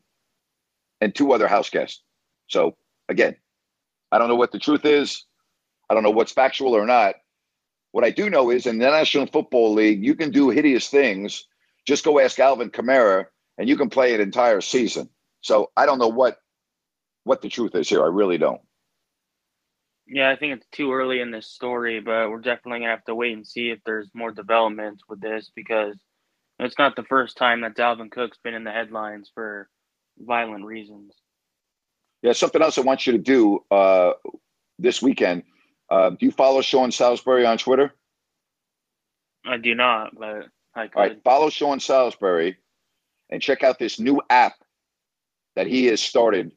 and 1.01 1.13
two 1.13 1.33
other 1.33 1.47
house 1.47 1.69
guests. 1.69 2.03
So, 2.47 2.75
again, 3.09 3.35
I 4.11 4.17
don't 4.17 4.27
know 4.27 4.35
what 4.35 4.51
the 4.51 4.59
truth 4.59 4.85
is. 4.85 5.25
I 5.89 5.93
don't 5.93 6.03
know 6.03 6.11
what's 6.11 6.31
factual 6.31 6.75
or 6.75 6.85
not. 6.85 7.15
What 7.91 8.03
I 8.03 8.09
do 8.09 8.29
know 8.29 8.49
is 8.49 8.65
in 8.65 8.77
the 8.77 8.89
National 8.89 9.25
Football 9.27 9.73
League, 9.73 10.03
you 10.03 10.15
can 10.15 10.31
do 10.31 10.49
hideous 10.49 10.89
things. 10.89 11.47
Just 11.85 12.03
go 12.03 12.19
ask 12.19 12.37
Alvin 12.39 12.69
Kamara, 12.69 13.25
and 13.57 13.69
you 13.69 13.77
can 13.77 13.89
play 13.89 14.13
an 14.13 14.21
entire 14.21 14.61
season. 14.61 15.09
So 15.41 15.71
I 15.77 15.85
don't 15.85 15.99
know 15.99 16.09
what 16.09 16.37
what 17.23 17.41
the 17.41 17.49
truth 17.49 17.75
is 17.75 17.89
here. 17.89 18.03
I 18.03 18.07
really 18.07 18.37
don't. 18.37 18.61
Yeah, 20.07 20.29
I 20.29 20.35
think 20.35 20.57
it's 20.57 20.67
too 20.71 20.93
early 20.93 21.19
in 21.19 21.31
this 21.31 21.47
story, 21.47 21.99
but 21.99 22.29
we're 22.29 22.41
definitely 22.41 22.79
gonna 22.81 22.91
have 22.91 23.05
to 23.05 23.15
wait 23.15 23.33
and 23.33 23.47
see 23.47 23.69
if 23.69 23.79
there's 23.85 24.09
more 24.13 24.31
developments 24.31 25.03
with 25.07 25.19
this 25.21 25.51
because 25.55 25.95
it's 26.59 26.77
not 26.77 26.95
the 26.95 27.03
first 27.03 27.37
time 27.37 27.61
that 27.61 27.75
Dalvin 27.75 28.11
Cook's 28.11 28.37
been 28.43 28.53
in 28.53 28.63
the 28.63 28.71
headlines 28.71 29.31
for 29.33 29.69
violent 30.17 30.65
reasons. 30.65 31.13
Yeah, 32.21 32.33
something 32.33 32.61
else 32.61 32.77
I 32.77 32.81
want 32.81 33.05
you 33.05 33.13
to 33.13 33.19
do 33.19 33.63
uh, 33.71 34.13
this 34.79 35.01
weekend. 35.01 35.43
Uh, 35.89 36.09
do 36.11 36.25
you 36.25 36.31
follow 36.31 36.61
Sean 36.61 36.91
Salisbury 36.91 37.45
on 37.45 37.57
Twitter? 37.57 37.93
I 39.45 39.57
do 39.57 39.75
not, 39.75 40.17
but 40.17 40.47
I 40.73 40.87
could. 40.87 40.97
All 40.97 41.03
right, 41.03 41.23
follow 41.23 41.49
Sean 41.49 41.79
Salisbury 41.79 42.57
and 43.29 43.41
check 43.41 43.63
out 43.63 43.79
this 43.79 43.99
new 43.99 44.21
app 44.29 44.53
that 45.55 45.67
he 45.67 45.85
has 45.85 46.01
started. 46.01 46.51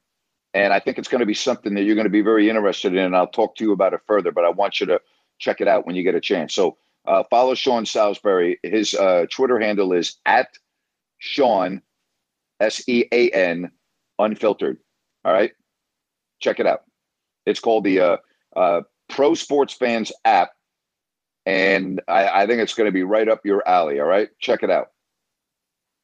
And 0.54 0.72
I 0.72 0.80
think 0.80 0.98
it's 0.98 1.08
going 1.08 1.20
to 1.20 1.26
be 1.26 1.34
something 1.34 1.74
that 1.74 1.82
you're 1.82 1.94
going 1.94 2.06
to 2.06 2.10
be 2.10 2.22
very 2.22 2.48
interested 2.48 2.94
in. 2.94 3.04
And 3.04 3.16
I'll 3.16 3.26
talk 3.26 3.56
to 3.56 3.64
you 3.64 3.72
about 3.72 3.92
it 3.92 4.00
further, 4.06 4.32
but 4.32 4.44
I 4.44 4.50
want 4.50 4.80
you 4.80 4.86
to 4.86 5.00
check 5.38 5.60
it 5.60 5.68
out 5.68 5.86
when 5.86 5.94
you 5.94 6.02
get 6.02 6.14
a 6.14 6.20
chance. 6.20 6.54
So 6.54 6.78
uh, 7.06 7.22
follow 7.30 7.54
Sean 7.54 7.86
Salisbury. 7.86 8.58
His 8.62 8.94
uh, 8.94 9.26
Twitter 9.30 9.60
handle 9.60 9.92
is 9.92 10.16
at 10.26 10.48
Sean, 11.18 11.82
S 12.60 12.82
E 12.88 13.04
A 13.12 13.30
N, 13.30 13.70
unfiltered. 14.18 14.78
All 15.24 15.32
right. 15.32 15.52
Check 16.40 16.60
it 16.60 16.66
out. 16.66 16.84
It's 17.46 17.60
called 17.60 17.84
the 17.84 18.00
uh, 18.00 18.16
uh, 18.56 18.80
Pro 19.08 19.34
Sports 19.34 19.74
Fans 19.74 20.12
app. 20.24 20.50
And 21.46 22.00
I, 22.06 22.42
I 22.42 22.46
think 22.46 22.60
it's 22.60 22.74
going 22.74 22.88
to 22.88 22.92
be 22.92 23.04
right 23.04 23.28
up 23.28 23.46
your 23.46 23.66
alley. 23.66 24.00
All 24.00 24.06
right. 24.06 24.28
Check 24.38 24.62
it 24.62 24.70
out. 24.70 24.88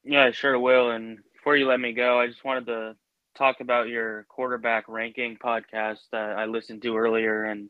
Yeah, 0.03 0.25
I 0.25 0.31
sure 0.33 0.59
will. 0.59 0.91
And 0.91 1.19
before 1.35 1.57
you 1.57 1.67
let 1.67 1.81
me 1.81 1.93
go, 1.93 2.21
I 2.21 2.27
just 2.27 2.45
wanted 2.45 2.67
to 2.67 2.97
talk 3.35 3.61
about 3.61 3.89
your 3.89 4.25
quarterback 4.29 4.89
ranking 4.89 5.37
podcast 5.37 5.99
that 6.13 6.37
I 6.39 6.45
listened 6.47 6.83
to 6.83 6.97
earlier, 6.97 7.45
and 7.45 7.69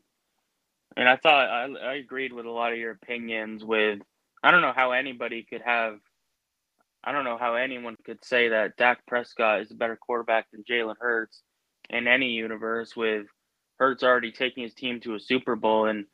and 0.95 1.09
I 1.09 1.17
thought 1.17 1.49
I, 1.49 1.65
I 1.65 1.93
agreed 1.95 2.33
with 2.33 2.45
a 2.45 2.51
lot 2.51 2.71
of 2.71 2.77
your 2.77 2.91
opinions. 2.91 3.63
With 3.63 3.99
I 4.43 4.51
don't 4.51 4.61
know 4.61 4.73
how 4.75 4.91
anybody 4.91 5.43
could 5.43 5.61
have, 5.61 5.99
I 7.03 7.11
don't 7.11 7.25
know 7.25 7.37
how 7.37 7.55
anyone 7.55 7.95
could 8.05 8.23
say 8.23 8.49
that 8.49 8.77
Dak 8.77 9.05
Prescott 9.07 9.61
is 9.61 9.71
a 9.71 9.75
better 9.75 9.97
quarterback 9.97 10.51
than 10.51 10.63
Jalen 10.63 10.95
Hurts 10.99 11.41
in 11.89 12.07
any 12.07 12.29
universe. 12.29 12.95
With 12.95 13.27
Hurts 13.77 14.03
already 14.03 14.31
taking 14.31 14.63
his 14.63 14.73
team 14.73 14.99
to 15.01 15.15
a 15.15 15.19
Super 15.19 15.55
Bowl 15.55 15.85
and 15.85 16.05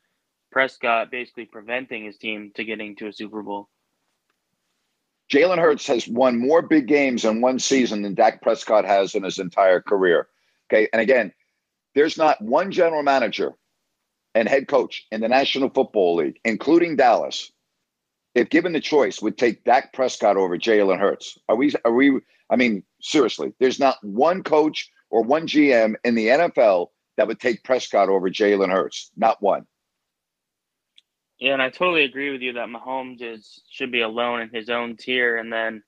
Prescott 0.50 1.10
basically 1.10 1.46
preventing 1.46 2.04
his 2.04 2.18
team 2.18 2.52
to 2.54 2.64
getting 2.64 2.96
to 2.96 3.08
a 3.08 3.12
Super 3.12 3.42
Bowl. 3.42 3.68
Jalen 5.32 5.58
Hurts 5.58 5.86
has 5.86 6.06
won 6.06 6.38
more 6.38 6.60
big 6.60 6.86
games 6.86 7.24
in 7.24 7.40
one 7.40 7.58
season 7.58 8.02
than 8.02 8.14
Dak 8.14 8.42
Prescott 8.42 8.84
has 8.84 9.14
in 9.14 9.22
his 9.22 9.38
entire 9.38 9.80
career. 9.80 10.28
Okay. 10.70 10.88
And 10.92 11.00
again, 11.00 11.32
there's 11.94 12.18
not 12.18 12.40
one 12.42 12.70
general 12.70 13.02
manager 13.02 13.52
and 14.34 14.48
head 14.48 14.68
coach 14.68 15.06
in 15.10 15.20
the 15.20 15.28
National 15.28 15.70
Football 15.70 16.16
League, 16.16 16.38
including 16.44 16.96
Dallas, 16.96 17.50
if 18.34 18.50
given 18.50 18.72
the 18.72 18.80
choice, 18.80 19.20
would 19.20 19.38
take 19.38 19.64
Dak 19.64 19.92
Prescott 19.92 20.36
over 20.36 20.58
Jalen 20.58 20.98
Hurts. 20.98 21.38
Are 21.48 21.56
we, 21.56 21.72
are 21.84 21.92
we, 21.92 22.20
I 22.50 22.56
mean, 22.56 22.82
seriously, 23.00 23.52
there's 23.58 23.78
not 23.78 24.02
one 24.02 24.42
coach 24.42 24.90
or 25.10 25.22
one 25.22 25.46
GM 25.46 25.94
in 26.04 26.14
the 26.14 26.28
NFL 26.28 26.88
that 27.22 27.28
would 27.28 27.38
take 27.38 27.62
Prescott 27.62 28.08
over 28.08 28.28
Jalen 28.28 28.72
Hurts. 28.72 29.12
Not 29.16 29.40
one. 29.40 29.64
Yeah, 31.38 31.52
and 31.52 31.62
I 31.62 31.70
totally 31.70 32.02
agree 32.02 32.32
with 32.32 32.40
you 32.40 32.54
that 32.54 32.66
Mahomes 32.66 33.22
is 33.22 33.62
should 33.70 33.92
be 33.92 34.00
alone 34.00 34.40
in 34.40 34.48
his 34.48 34.68
own 34.68 34.96
tier. 34.96 35.36
And 35.36 35.52
then 35.52 35.84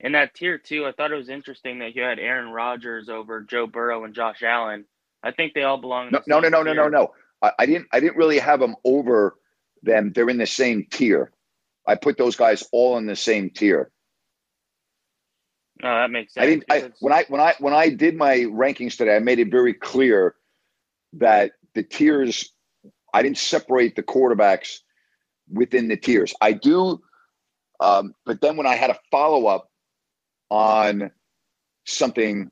in 0.00 0.12
that 0.12 0.34
tier 0.34 0.58
too, 0.58 0.84
I 0.84 0.90
thought 0.90 1.12
it 1.12 1.16
was 1.16 1.28
interesting 1.28 1.78
that 1.78 1.94
you 1.94 2.02
had 2.02 2.18
Aaron 2.18 2.50
Rodgers 2.50 3.08
over 3.08 3.42
Joe 3.42 3.68
Burrow 3.68 4.02
and 4.02 4.16
Josh 4.16 4.42
Allen. 4.42 4.84
I 5.22 5.30
think 5.30 5.54
they 5.54 5.62
all 5.62 5.76
belong. 5.76 6.10
No, 6.10 6.20
no, 6.26 6.40
no, 6.40 6.48
no, 6.48 6.62
no, 6.64 6.72
no, 6.72 6.88
no. 6.88 7.12
I, 7.40 7.52
I 7.60 7.66
didn't. 7.66 7.86
I 7.92 8.00
didn't 8.00 8.16
really 8.16 8.40
have 8.40 8.58
them 8.58 8.74
over 8.84 9.36
them. 9.84 10.10
They're 10.12 10.28
in 10.28 10.38
the 10.38 10.46
same 10.46 10.88
tier. 10.90 11.30
I 11.86 11.94
put 11.94 12.18
those 12.18 12.34
guys 12.34 12.64
all 12.72 12.98
in 12.98 13.06
the 13.06 13.14
same 13.14 13.50
tier. 13.50 13.92
No, 15.82 15.94
that 15.94 16.10
makes 16.10 16.34
sense. 16.34 16.42
I 16.42 16.46
didn't. 16.46 16.64
I, 16.68 16.90
when 17.00 17.12
I 17.12 17.24
when 17.28 17.40
I 17.40 17.54
when 17.60 17.74
I 17.74 17.90
did 17.90 18.16
my 18.16 18.38
rankings 18.38 18.96
today, 18.96 19.14
I 19.14 19.20
made 19.20 19.38
it 19.38 19.52
very 19.52 19.74
clear 19.74 20.34
that 21.18 21.52
the 21.74 21.82
tiers. 21.82 22.50
I 23.12 23.22
didn't 23.22 23.38
separate 23.38 23.94
the 23.94 24.02
quarterbacks 24.02 24.78
within 25.48 25.86
the 25.86 25.96
tiers. 25.96 26.34
I 26.40 26.52
do, 26.52 27.00
um, 27.78 28.14
but 28.26 28.40
then 28.40 28.56
when 28.56 28.66
I 28.66 28.74
had 28.74 28.90
a 28.90 28.98
follow 29.10 29.46
up 29.46 29.70
on 30.50 31.12
something, 31.86 32.50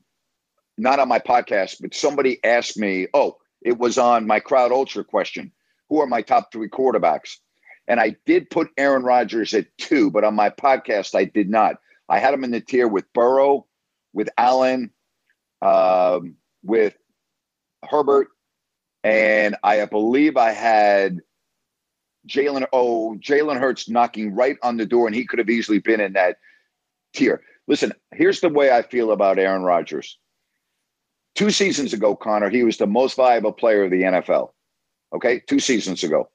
not 0.77 0.99
on 0.99 1.09
my 1.09 1.19
podcast, 1.19 1.77
but 1.81 1.93
somebody 1.93 2.41
asked 2.45 2.77
me, 2.77 3.07
oh, 3.13 3.37
it 3.61 3.77
was 3.77 3.97
on 3.97 4.25
my 4.25 4.39
crowd 4.39 4.71
ultra 4.71 5.03
question 5.03 5.51
who 5.89 5.99
are 6.01 6.07
my 6.07 6.21
top 6.21 6.51
three 6.51 6.69
quarterbacks? 6.69 7.37
And 7.87 7.99
I 7.99 8.15
did 8.25 8.49
put 8.49 8.69
Aaron 8.77 9.03
Rodgers 9.03 9.53
at 9.53 9.67
two, 9.77 10.09
but 10.09 10.23
on 10.23 10.35
my 10.35 10.49
podcast, 10.49 11.15
I 11.15 11.25
did 11.25 11.49
not. 11.49 11.75
I 12.09 12.19
had 12.19 12.33
him 12.33 12.43
in 12.43 12.51
the 12.51 12.61
tier 12.61 12.87
with 12.87 13.11
Burrow, 13.13 13.67
with 14.13 14.29
Allen, 14.37 14.91
um, 15.61 16.35
with 16.63 16.95
Herbert, 17.89 18.29
and 19.03 19.55
I 19.63 19.85
believe 19.85 20.37
I 20.37 20.51
had 20.51 21.19
Jalen, 22.27 22.65
oh, 22.71 23.17
Jalen 23.19 23.59
Hurts 23.59 23.89
knocking 23.89 24.33
right 24.33 24.57
on 24.63 24.77
the 24.77 24.85
door, 24.85 25.07
and 25.07 25.15
he 25.15 25.25
could 25.25 25.39
have 25.39 25.49
easily 25.49 25.79
been 25.79 25.99
in 25.99 26.13
that 26.13 26.37
tier. 27.13 27.41
Listen, 27.67 27.93
here's 28.13 28.39
the 28.39 28.49
way 28.49 28.71
I 28.71 28.81
feel 28.81 29.11
about 29.11 29.39
Aaron 29.39 29.63
Rodgers. 29.63 30.17
Two 31.35 31.49
seasons 31.49 31.93
ago, 31.93 32.15
Connor, 32.15 32.49
he 32.49 32.63
was 32.63 32.77
the 32.77 32.87
most 32.87 33.15
valuable 33.15 33.51
player 33.51 33.83
of 33.83 33.91
the 33.91 34.03
NFL. 34.03 34.51
Okay, 35.13 35.41
two 35.47 35.59
seasons 35.59 36.03
ago. 36.03 36.29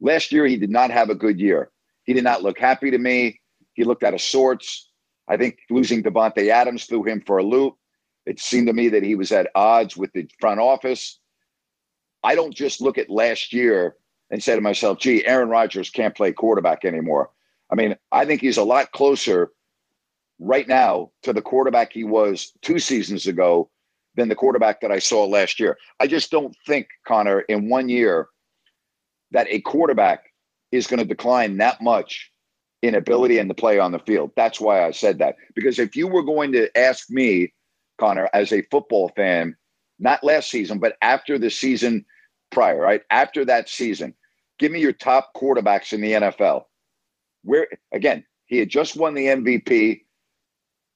Last 0.00 0.32
year, 0.32 0.46
he 0.46 0.56
did 0.56 0.70
not 0.70 0.90
have 0.90 1.10
a 1.10 1.14
good 1.14 1.38
year. 1.38 1.70
He 2.04 2.12
did 2.12 2.24
not 2.24 2.42
look 2.42 2.58
happy 2.58 2.90
to 2.90 2.98
me. 2.98 3.40
He 3.74 3.84
looked 3.84 4.02
out 4.02 4.14
of 4.14 4.20
sorts. 4.20 4.90
I 5.28 5.36
think 5.36 5.58
losing 5.70 6.02
Davante 6.02 6.48
Adams 6.48 6.84
threw 6.84 7.04
him 7.04 7.22
for 7.26 7.38
a 7.38 7.42
loop. 7.42 7.74
It 8.26 8.40
seemed 8.40 8.66
to 8.66 8.72
me 8.72 8.88
that 8.88 9.02
he 9.02 9.14
was 9.14 9.32
at 9.32 9.50
odds 9.54 9.96
with 9.96 10.12
the 10.12 10.28
front 10.40 10.60
office. 10.60 11.18
I 12.24 12.34
don't 12.34 12.54
just 12.54 12.80
look 12.80 12.98
at 12.98 13.10
last 13.10 13.52
year 13.52 13.96
and 14.30 14.42
say 14.42 14.54
to 14.54 14.60
myself, 14.60 14.98
gee, 14.98 15.24
Aaron 15.26 15.50
Rodgers 15.50 15.90
can't 15.90 16.16
play 16.16 16.32
quarterback 16.32 16.84
anymore. 16.84 17.30
I 17.70 17.74
mean, 17.74 17.96
I 18.10 18.24
think 18.24 18.40
he's 18.40 18.56
a 18.56 18.64
lot 18.64 18.92
closer 18.92 19.52
right 20.38 20.66
now 20.66 21.10
to 21.22 21.32
the 21.32 21.42
quarterback 21.42 21.92
he 21.92 22.04
was 22.04 22.52
two 22.62 22.78
seasons 22.78 23.26
ago 23.26 23.70
than 24.16 24.28
the 24.28 24.34
quarterback 24.34 24.80
that 24.80 24.90
I 24.90 24.98
saw 24.98 25.24
last 25.24 25.60
year. 25.60 25.76
I 26.00 26.06
just 26.06 26.30
don't 26.30 26.56
think, 26.66 26.88
Connor, 27.06 27.40
in 27.40 27.68
one 27.68 27.88
year 27.88 28.28
that 29.32 29.46
a 29.50 29.60
quarterback 29.60 30.32
is 30.72 30.86
going 30.86 31.00
to 31.00 31.04
decline 31.04 31.58
that 31.58 31.80
much 31.80 32.30
in 32.82 32.94
ability 32.94 33.38
and 33.38 33.50
the 33.50 33.54
play 33.54 33.78
on 33.78 33.92
the 33.92 33.98
field. 34.00 34.30
That's 34.36 34.60
why 34.60 34.84
I 34.84 34.90
said 34.90 35.18
that. 35.18 35.36
Because 35.54 35.78
if 35.78 35.96
you 35.96 36.06
were 36.06 36.22
going 36.22 36.52
to 36.52 36.76
ask 36.76 37.10
me, 37.10 37.52
Connor, 37.98 38.28
as 38.32 38.52
a 38.52 38.62
football 38.62 39.10
fan, 39.16 39.56
not 39.98 40.24
last 40.24 40.50
season, 40.50 40.78
but 40.78 40.96
after 41.02 41.38
the 41.38 41.50
season 41.50 42.04
prior, 42.54 42.80
right? 42.80 43.02
After 43.10 43.44
that 43.44 43.68
season, 43.68 44.14
give 44.58 44.72
me 44.72 44.80
your 44.80 44.92
top 44.92 45.34
quarterbacks 45.34 45.92
in 45.92 46.00
the 46.00 46.12
NFL. 46.12 46.64
Where 47.42 47.66
again, 47.92 48.24
he 48.46 48.58
had 48.58 48.70
just 48.70 48.96
won 48.96 49.14
the 49.14 49.26
MVP, 49.26 50.02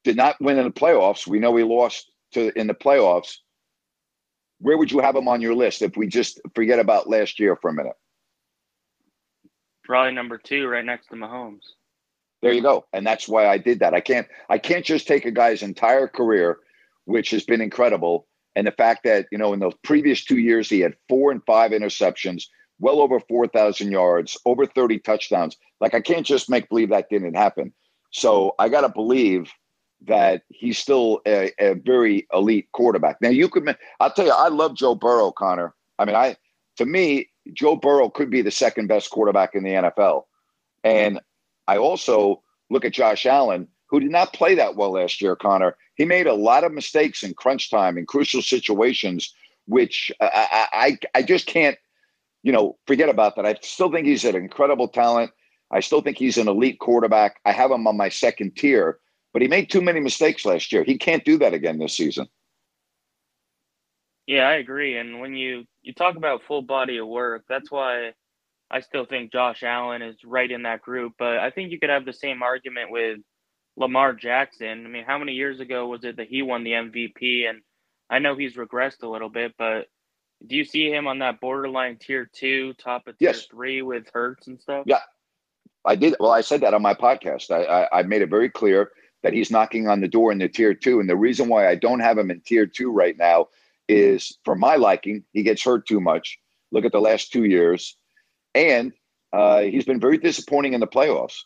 did 0.04 0.16
not 0.16 0.40
win 0.40 0.58
in 0.58 0.64
the 0.64 0.70
playoffs. 0.70 1.26
We 1.26 1.40
know 1.40 1.54
he 1.56 1.64
lost 1.64 2.10
to 2.32 2.56
in 2.58 2.68
the 2.68 2.74
playoffs. 2.74 3.38
Where 4.60 4.78
would 4.78 4.90
you 4.90 5.00
have 5.00 5.16
him 5.16 5.28
on 5.28 5.40
your 5.40 5.54
list 5.54 5.82
if 5.82 5.96
we 5.96 6.06
just 6.06 6.40
forget 6.54 6.78
about 6.78 7.08
last 7.08 7.38
year 7.38 7.56
for 7.56 7.70
a 7.70 7.74
minute? 7.74 7.96
Probably 9.84 10.12
number 10.12 10.38
two, 10.38 10.66
right 10.68 10.84
next 10.84 11.08
to 11.08 11.14
Mahomes. 11.14 11.62
There 12.42 12.52
you 12.52 12.62
go. 12.62 12.84
And 12.92 13.06
that's 13.06 13.28
why 13.28 13.48
I 13.48 13.58
did 13.58 13.80
that. 13.80 13.94
I 13.94 14.00
can't 14.00 14.28
I 14.48 14.58
can't 14.58 14.84
just 14.84 15.08
take 15.08 15.24
a 15.24 15.32
guy's 15.32 15.62
entire 15.62 16.06
career, 16.06 16.58
which 17.04 17.30
has 17.30 17.42
been 17.42 17.60
incredible, 17.60 18.27
and 18.58 18.66
the 18.66 18.72
fact 18.72 19.04
that, 19.04 19.28
you 19.30 19.38
know, 19.38 19.52
in 19.52 19.60
the 19.60 19.70
previous 19.84 20.24
two 20.24 20.38
years 20.38 20.68
he 20.68 20.80
had 20.80 20.96
four 21.08 21.30
and 21.30 21.40
five 21.46 21.70
interceptions, 21.70 22.46
well 22.80 23.00
over 23.00 23.20
4,000 23.20 23.92
yards, 23.92 24.36
over 24.46 24.66
30 24.66 24.98
touchdowns. 24.98 25.56
Like 25.80 25.94
I 25.94 26.00
can't 26.00 26.26
just 26.26 26.50
make 26.50 26.68
believe 26.68 26.88
that 26.88 27.08
didn't 27.08 27.34
happen. 27.34 27.72
So 28.10 28.56
I 28.58 28.68
got 28.68 28.80
to 28.80 28.88
believe 28.88 29.52
that 30.06 30.42
he's 30.48 30.76
still 30.76 31.20
a, 31.24 31.52
a, 31.60 31.74
very 31.74 32.26
elite 32.34 32.68
quarterback. 32.72 33.22
Now 33.22 33.28
you 33.28 33.48
could, 33.48 33.76
I'll 34.00 34.10
tell 34.10 34.26
you, 34.26 34.32
I 34.32 34.48
love 34.48 34.74
Joe 34.74 34.96
Burrow, 34.96 35.30
Connor. 35.30 35.72
I 36.00 36.04
mean, 36.04 36.16
I 36.16 36.36
to 36.78 36.84
me, 36.84 37.28
Joe 37.52 37.76
Burrow 37.76 38.10
could 38.10 38.28
be 38.28 38.42
the 38.42 38.50
second 38.50 38.88
best 38.88 39.10
quarterback 39.10 39.54
in 39.54 39.62
the 39.62 39.70
NFL, 39.70 40.24
and 40.82 41.20
I 41.68 41.76
also 41.76 42.42
look 42.70 42.84
at 42.84 42.92
Josh 42.92 43.24
Allen, 43.24 43.68
who 43.88 44.00
did 44.00 44.10
not 44.10 44.32
play 44.32 44.54
that 44.54 44.76
well 44.76 44.92
last 44.92 45.20
year, 45.20 45.36
Connor. 45.36 45.76
He 45.96 46.04
made 46.04 46.26
a 46.26 46.34
lot 46.34 46.64
of 46.64 46.72
mistakes 46.72 47.22
in 47.22 47.34
crunch 47.34 47.70
time 47.70 47.98
in 47.98 48.06
crucial 48.06 48.42
situations, 48.42 49.32
which 49.66 50.12
I, 50.20 50.68
I, 50.72 50.98
I 51.14 51.22
just 51.22 51.46
can't, 51.46 51.76
you 52.42 52.52
know, 52.52 52.76
forget 52.86 53.08
about 53.08 53.36
that. 53.36 53.46
I 53.46 53.56
still 53.62 53.90
think 53.90 54.06
he's 54.06 54.24
an 54.24 54.36
incredible 54.36 54.88
talent. 54.88 55.30
I 55.70 55.80
still 55.80 56.00
think 56.00 56.18
he's 56.18 56.38
an 56.38 56.48
elite 56.48 56.78
quarterback. 56.78 57.40
I 57.44 57.52
have 57.52 57.70
him 57.70 57.86
on 57.86 57.96
my 57.96 58.08
second 58.08 58.56
tier, 58.56 58.98
but 59.32 59.42
he 59.42 59.48
made 59.48 59.70
too 59.70 59.82
many 59.82 60.00
mistakes 60.00 60.44
last 60.44 60.72
year. 60.72 60.84
He 60.84 60.96
can't 60.96 61.24
do 61.24 61.38
that 61.38 61.54
again 61.54 61.78
this 61.78 61.94
season. 61.94 62.26
Yeah, 64.26 64.46
I 64.46 64.54
agree. 64.54 64.98
And 64.98 65.20
when 65.20 65.34
you 65.34 65.64
you 65.80 65.94
talk 65.94 66.16
about 66.16 66.42
full 66.46 66.60
body 66.60 66.98
of 66.98 67.06
work, 67.06 67.44
that's 67.48 67.70
why 67.70 68.12
I 68.70 68.80
still 68.80 69.06
think 69.06 69.32
Josh 69.32 69.62
Allen 69.62 70.02
is 70.02 70.16
right 70.24 70.50
in 70.50 70.64
that 70.64 70.82
group, 70.82 71.14
but 71.18 71.38
I 71.38 71.50
think 71.50 71.70
you 71.70 71.80
could 71.80 71.88
have 71.88 72.04
the 72.04 72.12
same 72.12 72.42
argument 72.42 72.90
with 72.90 73.20
Lamar 73.78 74.12
Jackson. 74.12 74.84
I 74.84 74.88
mean, 74.88 75.04
how 75.04 75.18
many 75.18 75.32
years 75.32 75.60
ago 75.60 75.86
was 75.86 76.04
it 76.04 76.16
that 76.16 76.28
he 76.28 76.42
won 76.42 76.64
the 76.64 76.72
MVP? 76.72 77.48
And 77.48 77.62
I 78.10 78.18
know 78.18 78.36
he's 78.36 78.56
regressed 78.56 79.02
a 79.02 79.08
little 79.08 79.28
bit, 79.28 79.54
but 79.56 79.86
do 80.46 80.56
you 80.56 80.64
see 80.64 80.90
him 80.90 81.06
on 81.06 81.20
that 81.20 81.40
borderline 81.40 81.96
tier 81.96 82.28
two, 82.32 82.74
top 82.74 83.06
of 83.06 83.18
tier 83.18 83.30
yes. 83.30 83.46
three 83.46 83.82
with 83.82 84.08
Hurts 84.12 84.48
and 84.48 84.60
stuff? 84.60 84.84
Yeah, 84.86 85.00
I 85.84 85.94
did. 85.94 86.16
Well, 86.18 86.32
I 86.32 86.40
said 86.40 86.60
that 86.62 86.74
on 86.74 86.82
my 86.82 86.94
podcast. 86.94 87.50
I, 87.50 87.64
I, 87.64 88.00
I 88.00 88.02
made 88.02 88.22
it 88.22 88.30
very 88.30 88.50
clear 88.50 88.90
that 89.22 89.32
he's 89.32 89.50
knocking 89.50 89.88
on 89.88 90.00
the 90.00 90.08
door 90.08 90.32
in 90.32 90.38
the 90.38 90.48
tier 90.48 90.74
two. 90.74 91.00
And 91.00 91.08
the 91.08 91.16
reason 91.16 91.48
why 91.48 91.68
I 91.68 91.74
don't 91.76 92.00
have 92.00 92.18
him 92.18 92.30
in 92.30 92.40
tier 92.40 92.66
two 92.66 92.90
right 92.90 93.16
now 93.16 93.48
is 93.88 94.38
for 94.44 94.54
my 94.54 94.76
liking, 94.76 95.24
he 95.32 95.42
gets 95.42 95.64
hurt 95.64 95.86
too 95.86 96.00
much. 96.00 96.38
Look 96.72 96.84
at 96.84 96.92
the 96.92 97.00
last 97.00 97.32
two 97.32 97.44
years. 97.44 97.96
And 98.54 98.92
uh, 99.32 99.60
he's 99.60 99.84
been 99.84 100.00
very 100.00 100.18
disappointing 100.18 100.74
in 100.74 100.80
the 100.80 100.86
playoffs. 100.86 101.40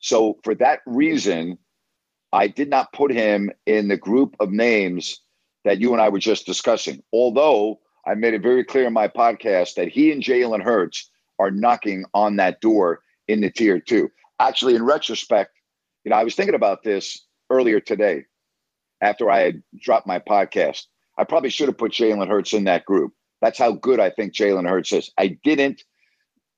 So 0.00 0.38
for 0.44 0.54
that 0.56 0.80
reason, 0.86 1.58
I 2.34 2.48
did 2.48 2.68
not 2.68 2.92
put 2.92 3.12
him 3.12 3.50
in 3.64 3.88
the 3.88 3.96
group 3.96 4.36
of 4.40 4.50
names 4.50 5.20
that 5.64 5.80
you 5.80 5.92
and 5.92 6.02
I 6.02 6.08
were 6.08 6.18
just 6.18 6.46
discussing. 6.46 7.02
Although 7.12 7.80
I 8.06 8.14
made 8.14 8.34
it 8.34 8.42
very 8.42 8.64
clear 8.64 8.86
in 8.86 8.92
my 8.92 9.08
podcast 9.08 9.74
that 9.74 9.88
he 9.88 10.12
and 10.12 10.22
Jalen 10.22 10.62
Hurts 10.62 11.10
are 11.38 11.50
knocking 11.50 12.04
on 12.12 12.36
that 12.36 12.60
door 12.60 13.00
in 13.28 13.40
the 13.40 13.50
tier 13.50 13.80
two. 13.80 14.10
Actually, 14.40 14.74
in 14.74 14.84
retrospect, 14.84 15.52
you 16.04 16.10
know, 16.10 16.16
I 16.16 16.24
was 16.24 16.34
thinking 16.34 16.54
about 16.54 16.82
this 16.82 17.24
earlier 17.50 17.80
today 17.80 18.24
after 19.00 19.30
I 19.30 19.40
had 19.40 19.62
dropped 19.80 20.06
my 20.06 20.18
podcast. 20.18 20.82
I 21.16 21.24
probably 21.24 21.50
should 21.50 21.68
have 21.68 21.78
put 21.78 21.92
Jalen 21.92 22.28
Hurts 22.28 22.52
in 22.52 22.64
that 22.64 22.84
group. 22.84 23.12
That's 23.40 23.58
how 23.58 23.72
good 23.72 24.00
I 24.00 24.10
think 24.10 24.34
Jalen 24.34 24.68
Hurts 24.68 24.92
is. 24.92 25.10
I 25.16 25.38
didn't 25.44 25.82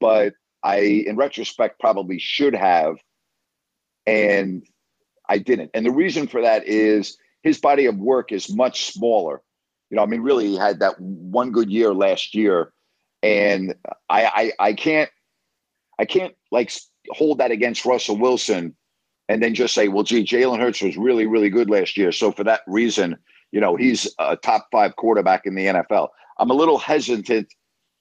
but 0.00 0.34
I, 0.62 1.04
in 1.06 1.16
retrospect, 1.16 1.80
probably 1.80 2.18
should 2.18 2.54
have, 2.54 2.96
and 4.06 4.66
I 5.28 5.38
didn't. 5.38 5.70
And 5.74 5.84
the 5.84 5.90
reason 5.90 6.26
for 6.26 6.42
that 6.42 6.66
is 6.66 7.16
his 7.42 7.60
body 7.60 7.86
of 7.86 7.96
work 7.96 8.32
is 8.32 8.54
much 8.54 8.92
smaller. 8.92 9.42
You 9.90 9.96
know, 9.96 10.02
I 10.02 10.06
mean, 10.06 10.22
really, 10.22 10.48
he 10.48 10.56
had 10.56 10.80
that 10.80 11.00
one 11.00 11.52
good 11.52 11.70
year 11.70 11.94
last 11.94 12.34
year, 12.34 12.72
and 13.22 13.74
I, 14.08 14.24
I, 14.26 14.52
I 14.68 14.72
can't, 14.72 15.10
I 15.98 16.04
can't 16.04 16.34
like 16.50 16.72
hold 17.10 17.38
that 17.38 17.52
against 17.52 17.86
Russell 17.86 18.16
Wilson, 18.16 18.74
and 19.28 19.42
then 19.42 19.54
just 19.54 19.74
say, 19.74 19.88
well, 19.88 20.02
gee, 20.02 20.24
Jalen 20.24 20.58
Hurts 20.58 20.82
was 20.82 20.96
really, 20.96 21.26
really 21.26 21.50
good 21.50 21.70
last 21.70 21.96
year, 21.96 22.10
so 22.10 22.32
for 22.32 22.42
that 22.44 22.62
reason, 22.66 23.16
you 23.52 23.60
know, 23.60 23.76
he's 23.76 24.12
a 24.18 24.36
top 24.36 24.66
five 24.72 24.96
quarterback 24.96 25.46
in 25.46 25.54
the 25.54 25.66
NFL. 25.66 26.08
I'm 26.38 26.50
a 26.50 26.54
little 26.54 26.78
hesitant 26.78 27.48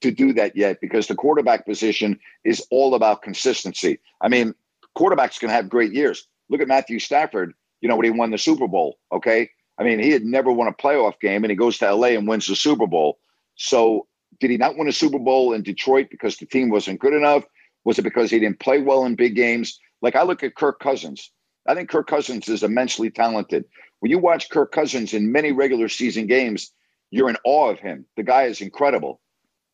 to 0.02 0.12
do 0.12 0.34
that 0.34 0.56
yet 0.56 0.82
because 0.82 1.08
the 1.08 1.16
quarterback 1.16 1.66
position 1.66 2.20
is 2.44 2.66
all 2.72 2.96
about 2.96 3.22
consistency. 3.22 4.00
I 4.22 4.28
mean, 4.28 4.54
quarterbacks 4.98 5.40
can 5.40 5.50
have 5.50 5.70
great 5.70 5.94
years. 5.94 6.28
Look 6.50 6.62
at 6.62 6.68
Matthew 6.68 7.00
Stafford, 7.00 7.54
you 7.82 7.90
know, 7.90 7.96
when 7.96 8.06
he 8.06 8.12
won 8.12 8.32
the 8.32 8.38
Super 8.38 8.68
Bowl, 8.68 8.98
okay? 9.12 9.50
I 9.78 9.84
mean, 9.84 10.00
he 10.00 10.12
had 10.12 10.24
never 10.24 10.52
won 10.52 10.68
a 10.68 10.74
playoff 10.74 11.20
game 11.20 11.44
and 11.44 11.52
he 11.52 11.56
goes 11.56 11.78
to 11.80 11.94
LA 11.94 12.10
and 12.10 12.28
wins 12.28 12.48
the 12.48 12.56
Super 12.56 12.88
Bowl. 12.88 13.20
So, 13.56 14.08
did 14.40 14.52
he 14.52 14.58
not 14.58 14.78
win 14.78 14.88
a 14.88 14.94
Super 14.94 15.20
Bowl 15.20 15.54
in 15.54 15.64
Detroit 15.64 16.08
because 16.12 16.38
the 16.38 16.46
team 16.46 16.70
wasn't 16.70 17.00
good 17.00 17.14
enough? 17.14 17.44
Was 17.86 17.98
it 18.00 18.04
because 18.04 18.32
he 18.32 18.40
didn't 18.40 18.60
play 18.60 18.82
well 18.82 19.06
in 19.06 19.16
big 19.16 19.36
games? 19.36 19.80
Like 20.02 20.16
I 20.16 20.24
look 20.24 20.44
at 20.44 20.56
Kirk 20.56 20.80
Cousins. 20.80 21.32
I 21.68 21.74
think 21.74 21.90
Kirk 21.90 22.08
Cousins 22.08 22.48
is 22.50 22.64
immensely 22.64 23.10
talented. 23.10 23.66
When 24.00 24.12
you 24.12 24.20
watch 24.20 24.50
Kirk 24.50 24.72
Cousins 24.72 25.14
in 25.14 25.32
many 25.32 25.52
regular 25.52 25.88
season 25.88 26.28
games, 26.28 26.72
you're 27.12 27.30
in 27.30 27.38
awe 27.46 27.70
of 27.70 27.80
him. 27.80 28.06
The 28.18 28.24
guy 28.24 28.44
is 28.44 28.62
incredible 28.62 29.22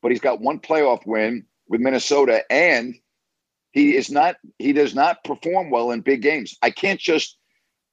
but 0.02 0.12
he's 0.12 0.22
got 0.22 0.42
one 0.42 0.60
playoff 0.60 1.06
win 1.06 1.46
with 1.68 1.82
Minnesota, 1.82 2.44
and 2.52 2.96
he 3.72 3.96
is 3.96 4.12
not 4.12 4.36
he 4.60 4.74
does 4.74 4.94
not 4.94 5.24
perform 5.24 5.70
well 5.70 5.92
in 5.92 6.02
big 6.02 6.22
games. 6.22 6.56
I 6.62 6.72
can't 6.72 7.00
just 7.00 7.38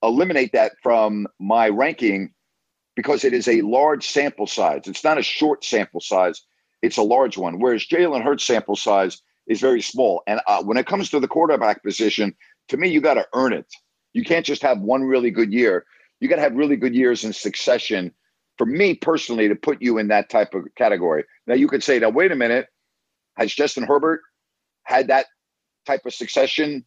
eliminate 0.02 0.52
that 0.52 0.72
from 0.82 1.26
my 1.38 1.68
ranking 1.68 2.32
because 2.96 3.24
it 3.24 3.32
is 3.32 3.48
a 3.48 3.62
large 3.62 4.06
sample 4.06 4.46
size. 4.46 4.82
It's 4.86 5.04
not 5.04 5.18
a 5.18 5.22
short 5.22 5.64
sample 5.64 6.00
size; 6.00 6.42
it's 6.82 6.96
a 6.96 7.02
large 7.02 7.38
one. 7.38 7.60
Whereas 7.60 7.86
Jalen 7.86 8.22
Hurts' 8.22 8.46
sample 8.46 8.76
size 8.76 9.22
is 9.46 9.60
very 9.60 9.80
small. 9.80 10.22
And 10.26 10.40
uh, 10.46 10.62
when 10.62 10.76
it 10.76 10.86
comes 10.86 11.10
to 11.10 11.20
the 11.20 11.28
quarterback 11.28 11.82
position, 11.82 12.34
to 12.68 12.76
me, 12.76 12.88
you 12.88 13.00
got 13.00 13.14
to 13.14 13.26
earn 13.34 13.52
it. 13.52 13.66
You 14.12 14.24
can't 14.24 14.44
just 14.44 14.62
have 14.62 14.80
one 14.80 15.04
really 15.04 15.30
good 15.30 15.52
year. 15.52 15.86
You 16.20 16.28
got 16.28 16.36
to 16.36 16.42
have 16.42 16.54
really 16.54 16.76
good 16.76 16.94
years 16.94 17.24
in 17.24 17.32
succession 17.32 18.12
for 18.58 18.66
me 18.66 18.94
personally 18.94 19.48
to 19.48 19.54
put 19.54 19.80
you 19.80 19.98
in 19.98 20.08
that 20.08 20.28
type 20.28 20.54
of 20.54 20.64
category. 20.76 21.24
Now 21.46 21.54
you 21.54 21.68
could 21.68 21.82
say, 21.82 21.98
now 21.98 22.10
wait 22.10 22.32
a 22.32 22.36
minute, 22.36 22.66
has 23.36 23.54
Justin 23.54 23.84
Herbert 23.84 24.20
had 24.82 25.08
that 25.08 25.26
type 25.88 26.06
of 26.06 26.14
succession 26.14 26.84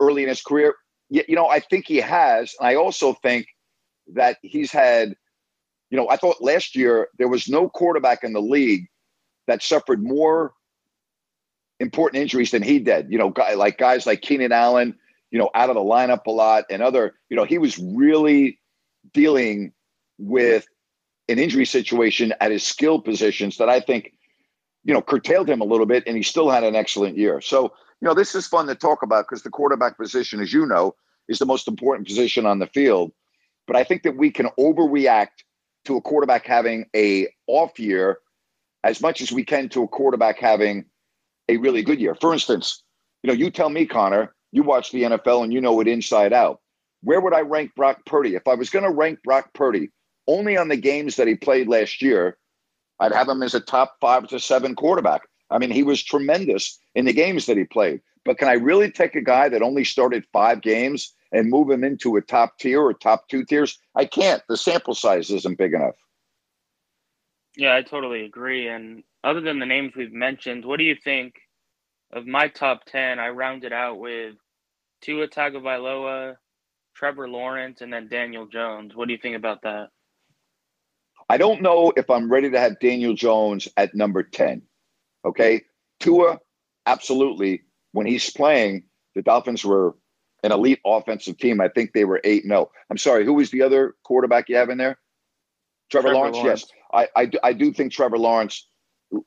early 0.00 0.22
in 0.22 0.28
his 0.28 0.42
career? 0.42 0.74
You 1.08 1.36
know, 1.36 1.48
I 1.48 1.60
think 1.60 1.86
he 1.86 1.98
has. 1.98 2.54
And 2.58 2.68
I 2.68 2.74
also 2.74 3.14
think 3.22 3.46
that 4.14 4.38
he's 4.42 4.72
had, 4.72 5.14
you 5.90 5.96
know, 5.96 6.08
I 6.08 6.16
thought 6.16 6.42
last 6.42 6.74
year 6.74 7.08
there 7.18 7.28
was 7.28 7.48
no 7.48 7.68
quarterback 7.68 8.24
in 8.24 8.32
the 8.32 8.42
league 8.42 8.88
that 9.46 9.62
suffered 9.62 10.02
more 10.02 10.52
important 11.78 12.22
injuries 12.22 12.50
than 12.50 12.62
he 12.62 12.78
did. 12.78 13.10
You 13.10 13.18
know, 13.18 13.30
guy, 13.30 13.54
like 13.54 13.78
guys 13.78 14.06
like 14.06 14.22
Keenan 14.22 14.52
Allen, 14.52 14.98
you 15.30 15.38
know, 15.38 15.50
out 15.54 15.70
of 15.70 15.76
the 15.76 15.80
lineup 15.80 16.26
a 16.26 16.30
lot, 16.30 16.64
and 16.70 16.82
other, 16.82 17.14
you 17.28 17.36
know, 17.36 17.44
he 17.44 17.58
was 17.58 17.78
really 17.78 18.58
dealing 19.12 19.72
with 20.18 20.66
an 21.28 21.38
injury 21.38 21.66
situation 21.66 22.34
at 22.40 22.50
his 22.50 22.62
skill 22.62 23.00
positions 23.00 23.58
that 23.58 23.68
I 23.68 23.80
think 23.80 24.14
you 24.84 24.92
know, 24.92 25.02
curtailed 25.02 25.48
him 25.48 25.60
a 25.60 25.64
little 25.64 25.86
bit, 25.86 26.04
and 26.06 26.16
he 26.16 26.22
still 26.22 26.50
had 26.50 26.62
an 26.62 26.76
excellent 26.76 27.16
year. 27.16 27.40
So, 27.40 27.72
you 28.04 28.10
know, 28.10 28.14
this 28.14 28.34
is 28.34 28.46
fun 28.46 28.66
to 28.66 28.74
talk 28.74 29.02
about 29.02 29.24
because 29.26 29.44
the 29.44 29.50
quarterback 29.50 29.96
position, 29.96 30.38
as 30.38 30.52
you 30.52 30.66
know, 30.66 30.94
is 31.26 31.38
the 31.38 31.46
most 31.46 31.66
important 31.66 32.06
position 32.06 32.44
on 32.44 32.58
the 32.58 32.66
field. 32.66 33.12
But 33.66 33.76
I 33.76 33.84
think 33.84 34.02
that 34.02 34.18
we 34.18 34.30
can 34.30 34.50
overreact 34.58 35.42
to 35.86 35.96
a 35.96 36.02
quarterback 36.02 36.44
having 36.44 36.84
a 36.94 37.28
off 37.46 37.78
year 37.80 38.18
as 38.84 39.00
much 39.00 39.22
as 39.22 39.32
we 39.32 39.42
can 39.42 39.70
to 39.70 39.84
a 39.84 39.88
quarterback 39.88 40.38
having 40.38 40.84
a 41.48 41.56
really 41.56 41.82
good 41.82 41.98
year. 41.98 42.14
For 42.14 42.34
instance, 42.34 42.82
you 43.22 43.28
know, 43.28 43.34
you 43.34 43.50
tell 43.50 43.70
me, 43.70 43.86
Connor, 43.86 44.34
you 44.52 44.62
watch 44.62 44.92
the 44.92 45.04
NFL 45.04 45.42
and 45.42 45.50
you 45.50 45.62
know 45.62 45.80
it 45.80 45.88
inside 45.88 46.34
out. 46.34 46.60
Where 47.00 47.22
would 47.22 47.32
I 47.32 47.40
rank 47.40 47.74
Brock 47.74 48.04
Purdy? 48.04 48.34
If 48.34 48.46
I 48.46 48.54
was 48.54 48.68
going 48.68 48.84
to 48.84 48.90
rank 48.90 49.20
Brock 49.24 49.54
Purdy 49.54 49.88
only 50.26 50.58
on 50.58 50.68
the 50.68 50.76
games 50.76 51.16
that 51.16 51.26
he 51.26 51.36
played 51.36 51.68
last 51.68 52.02
year, 52.02 52.36
I'd 53.00 53.12
have 53.12 53.30
him 53.30 53.42
as 53.42 53.54
a 53.54 53.60
top 53.60 53.96
five 53.98 54.28
to 54.28 54.38
seven 54.38 54.74
quarterback. 54.74 55.22
I 55.54 55.58
mean, 55.58 55.70
he 55.70 55.84
was 55.84 56.02
tremendous 56.02 56.80
in 56.96 57.04
the 57.04 57.12
games 57.12 57.46
that 57.46 57.56
he 57.56 57.64
played. 57.64 58.00
But 58.24 58.38
can 58.38 58.48
I 58.48 58.54
really 58.54 58.90
take 58.90 59.14
a 59.14 59.22
guy 59.22 59.48
that 59.48 59.62
only 59.62 59.84
started 59.84 60.26
five 60.32 60.62
games 60.62 61.14
and 61.30 61.48
move 61.48 61.70
him 61.70 61.84
into 61.84 62.16
a 62.16 62.20
top 62.20 62.58
tier 62.58 62.82
or 62.82 62.92
top 62.92 63.28
two 63.28 63.44
tiers? 63.44 63.78
I 63.94 64.04
can't. 64.04 64.42
The 64.48 64.56
sample 64.56 64.94
size 64.94 65.30
isn't 65.30 65.56
big 65.56 65.72
enough. 65.72 65.94
Yeah, 67.56 67.76
I 67.76 67.82
totally 67.82 68.24
agree. 68.24 68.66
And 68.66 69.04
other 69.22 69.40
than 69.40 69.60
the 69.60 69.66
names 69.66 69.92
we've 69.94 70.12
mentioned, 70.12 70.64
what 70.64 70.78
do 70.78 70.84
you 70.84 70.96
think 71.04 71.36
of 72.12 72.26
my 72.26 72.48
top 72.48 72.84
10? 72.86 73.20
I 73.20 73.28
rounded 73.28 73.72
out 73.72 74.00
with 74.00 74.34
Tua 75.02 75.28
Tagovailoa, 75.28 76.34
Trevor 76.96 77.28
Lawrence, 77.28 77.80
and 77.80 77.92
then 77.92 78.08
Daniel 78.08 78.46
Jones. 78.46 78.96
What 78.96 79.06
do 79.06 79.12
you 79.12 79.20
think 79.20 79.36
about 79.36 79.62
that? 79.62 79.90
I 81.28 81.36
don't 81.36 81.62
know 81.62 81.92
if 81.96 82.10
I'm 82.10 82.30
ready 82.30 82.50
to 82.50 82.58
have 82.58 82.80
Daniel 82.80 83.14
Jones 83.14 83.68
at 83.76 83.94
number 83.94 84.24
10. 84.24 84.62
Okay. 85.24 85.62
Tua, 86.00 86.38
absolutely. 86.86 87.62
When 87.92 88.06
he's 88.06 88.30
playing, 88.30 88.84
the 89.14 89.22
Dolphins 89.22 89.64
were 89.64 89.96
an 90.42 90.52
elite 90.52 90.80
offensive 90.84 91.38
team. 91.38 91.60
I 91.60 91.68
think 91.68 91.92
they 91.92 92.04
were 92.04 92.20
8 92.22 92.42
0. 92.44 92.70
I'm 92.90 92.98
sorry, 92.98 93.24
who 93.24 93.34
was 93.34 93.50
the 93.50 93.62
other 93.62 93.94
quarterback 94.04 94.48
you 94.48 94.56
have 94.56 94.70
in 94.70 94.78
there? 94.78 94.98
Trevor, 95.90 96.08
Trevor 96.08 96.16
Lawrence? 96.16 96.36
Lawrence? 96.36 96.66
Yes. 96.92 97.08
I, 97.16 97.22
I, 97.22 97.30
I 97.42 97.52
do 97.52 97.72
think 97.72 97.92
Trevor 97.92 98.18
Lawrence, 98.18 98.68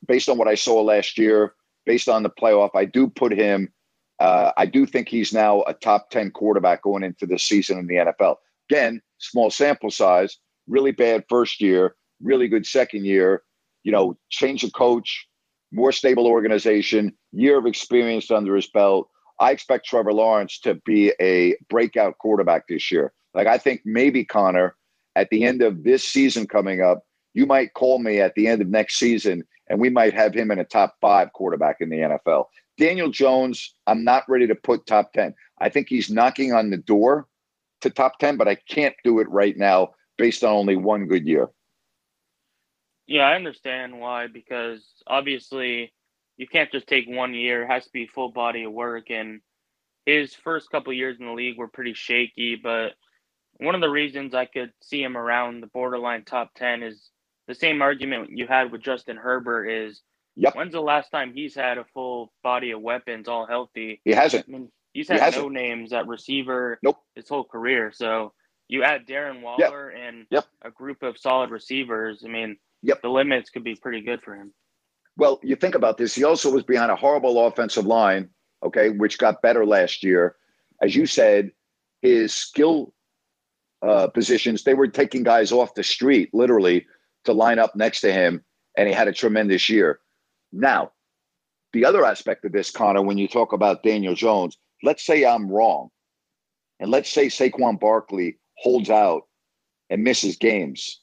based 0.06 0.28
on 0.28 0.38
what 0.38 0.48
I 0.48 0.54
saw 0.54 0.80
last 0.82 1.18
year, 1.18 1.54
based 1.86 2.08
on 2.08 2.22
the 2.22 2.30
playoff, 2.30 2.70
I 2.74 2.84
do 2.84 3.08
put 3.08 3.32
him, 3.32 3.72
uh, 4.20 4.52
I 4.56 4.66
do 4.66 4.86
think 4.86 5.08
he's 5.08 5.32
now 5.32 5.62
a 5.62 5.74
top 5.74 6.10
10 6.10 6.30
quarterback 6.30 6.82
going 6.82 7.02
into 7.02 7.26
this 7.26 7.42
season 7.42 7.78
in 7.78 7.86
the 7.86 7.94
NFL. 7.94 8.36
Again, 8.70 9.00
small 9.18 9.50
sample 9.50 9.90
size, 9.90 10.38
really 10.66 10.92
bad 10.92 11.24
first 11.28 11.60
year, 11.60 11.96
really 12.22 12.48
good 12.48 12.66
second 12.66 13.06
year, 13.06 13.42
you 13.82 13.92
know, 13.92 14.16
change 14.28 14.64
of 14.64 14.72
coach, 14.72 15.26
more 15.72 15.92
stable 15.92 16.26
organization, 16.26 17.12
year 17.32 17.58
of 17.58 17.66
experience 17.66 18.30
under 18.30 18.56
his 18.56 18.68
belt. 18.68 19.08
I 19.40 19.52
expect 19.52 19.86
Trevor 19.86 20.12
Lawrence 20.12 20.58
to 20.60 20.74
be 20.84 21.12
a 21.20 21.56
breakout 21.68 22.18
quarterback 22.18 22.66
this 22.68 22.90
year. 22.90 23.12
Like 23.34 23.46
I 23.46 23.58
think 23.58 23.82
maybe 23.84 24.24
Connor 24.24 24.74
at 25.14 25.30
the 25.30 25.44
end 25.44 25.62
of 25.62 25.84
this 25.84 26.04
season 26.04 26.46
coming 26.46 26.82
up, 26.82 27.04
you 27.34 27.46
might 27.46 27.74
call 27.74 27.98
me 27.98 28.20
at 28.20 28.34
the 28.34 28.48
end 28.48 28.62
of 28.62 28.68
next 28.68 28.98
season 28.98 29.44
and 29.68 29.78
we 29.78 29.90
might 29.90 30.14
have 30.14 30.34
him 30.34 30.50
in 30.50 30.58
a 30.58 30.64
top 30.64 30.96
five 31.00 31.32
quarterback 31.32 31.76
in 31.80 31.90
the 31.90 31.98
NFL. 31.98 32.46
Daniel 32.78 33.10
Jones, 33.10 33.74
I'm 33.86 34.04
not 34.04 34.28
ready 34.28 34.46
to 34.46 34.54
put 34.54 34.86
top 34.86 35.12
10. 35.12 35.34
I 35.60 35.68
think 35.68 35.88
he's 35.88 36.10
knocking 36.10 36.52
on 36.52 36.70
the 36.70 36.76
door 36.76 37.26
to 37.80 37.90
top 37.90 38.18
10, 38.18 38.36
but 38.36 38.48
I 38.48 38.54
can't 38.54 38.94
do 39.04 39.18
it 39.18 39.28
right 39.28 39.56
now 39.56 39.90
based 40.16 40.42
on 40.42 40.52
only 40.52 40.76
one 40.76 41.06
good 41.06 41.26
year. 41.26 41.48
Yeah, 43.08 43.22
I 43.22 43.34
understand 43.36 43.98
why, 43.98 44.26
because 44.26 44.86
obviously 45.06 45.92
you 46.36 46.46
can't 46.46 46.70
just 46.70 46.86
take 46.86 47.06
one 47.08 47.34
year. 47.34 47.62
It 47.62 47.68
has 47.68 47.84
to 47.84 47.92
be 47.92 48.06
full 48.06 48.30
body 48.30 48.64
of 48.64 48.72
work. 48.72 49.10
And 49.10 49.40
his 50.04 50.34
first 50.34 50.70
couple 50.70 50.92
years 50.92 51.16
in 51.18 51.26
the 51.26 51.32
league 51.32 51.56
were 51.56 51.68
pretty 51.68 51.94
shaky, 51.94 52.54
but 52.62 52.92
one 53.58 53.74
of 53.74 53.80
the 53.80 53.88
reasons 53.88 54.34
I 54.34 54.44
could 54.44 54.72
see 54.82 55.02
him 55.02 55.16
around 55.16 55.62
the 55.62 55.68
borderline 55.68 56.24
top 56.24 56.50
10 56.56 56.82
is 56.82 57.10
the 57.48 57.54
same 57.54 57.80
argument 57.80 58.30
you 58.30 58.46
had 58.46 58.70
with 58.70 58.82
Justin 58.82 59.16
Herbert 59.16 59.68
is 59.68 60.02
yep. 60.36 60.54
when's 60.54 60.74
the 60.74 60.80
last 60.80 61.10
time 61.10 61.32
he's 61.34 61.54
had 61.54 61.78
a 61.78 61.86
full 61.94 62.32
body 62.42 62.72
of 62.72 62.82
weapons 62.82 63.26
all 63.26 63.46
healthy? 63.46 64.02
He 64.04 64.12
hasn't. 64.12 64.44
I 64.48 64.52
mean, 64.52 64.70
he's 64.92 65.08
had 65.08 65.34
he 65.34 65.40
no 65.40 65.48
names 65.48 65.94
at 65.94 66.06
receiver 66.06 66.78
nope. 66.82 66.98
his 67.14 67.28
whole 67.28 67.44
career. 67.44 67.90
So 67.92 68.32
you 68.68 68.84
add 68.84 69.06
Darren 69.06 69.40
Waller 69.40 69.90
yep. 69.90 70.08
and 70.08 70.26
yep. 70.30 70.44
a 70.62 70.70
group 70.70 71.02
of 71.02 71.18
solid 71.18 71.50
receivers. 71.50 72.22
I 72.24 72.28
mean, 72.28 72.58
yep. 72.82 73.02
the 73.02 73.08
limits 73.08 73.50
could 73.50 73.64
be 73.64 73.74
pretty 73.74 74.00
good 74.00 74.22
for 74.22 74.34
him. 74.34 74.52
Well, 75.16 75.40
you 75.42 75.56
think 75.56 75.74
about 75.74 75.98
this. 75.98 76.14
He 76.14 76.24
also 76.24 76.50
was 76.50 76.62
behind 76.62 76.92
a 76.92 76.96
horrible 76.96 77.44
offensive 77.46 77.86
line, 77.86 78.30
okay, 78.64 78.90
which 78.90 79.18
got 79.18 79.42
better 79.42 79.66
last 79.66 80.04
year. 80.04 80.36
As 80.80 80.94
you 80.94 81.06
said, 81.06 81.50
his 82.02 82.32
skill 82.32 82.94
uh, 83.82 84.06
positions, 84.08 84.62
they 84.62 84.74
were 84.74 84.86
taking 84.86 85.24
guys 85.24 85.50
off 85.50 85.74
the 85.74 85.82
street, 85.82 86.30
literally, 86.32 86.86
to 87.24 87.32
line 87.32 87.58
up 87.58 87.74
next 87.74 88.00
to 88.02 88.12
him, 88.12 88.44
and 88.76 88.88
he 88.88 88.94
had 88.94 89.08
a 89.08 89.12
tremendous 89.12 89.68
year. 89.68 89.98
Now, 90.52 90.92
the 91.72 91.84
other 91.84 92.04
aspect 92.04 92.44
of 92.44 92.52
this, 92.52 92.70
Connor, 92.70 93.02
when 93.02 93.18
you 93.18 93.28
talk 93.28 93.52
about 93.52 93.82
Daniel 93.82 94.14
Jones, 94.14 94.56
let's 94.82 95.04
say 95.04 95.24
I'm 95.24 95.50
wrong, 95.50 95.90
and 96.80 96.90
let's 96.90 97.10
say 97.10 97.26
Saquon 97.26 97.78
Barkley 97.78 98.38
holds 98.56 98.88
out 98.88 99.22
and 99.90 100.04
misses 100.04 100.36
games. 100.36 101.00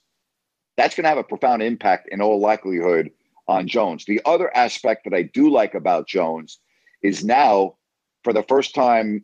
That's 0.77 0.95
going 0.95 1.03
to 1.03 1.09
have 1.09 1.17
a 1.17 1.23
profound 1.23 1.63
impact 1.63 2.09
in 2.11 2.21
all 2.21 2.39
likelihood 2.39 3.11
on 3.47 3.67
Jones. 3.67 4.05
The 4.05 4.21
other 4.25 4.55
aspect 4.55 5.05
that 5.05 5.13
I 5.13 5.23
do 5.23 5.49
like 5.49 5.73
about 5.73 6.07
Jones 6.07 6.59
is 7.01 7.23
now, 7.23 7.75
for 8.23 8.33
the 8.33 8.43
first 8.43 8.75
time, 8.75 9.23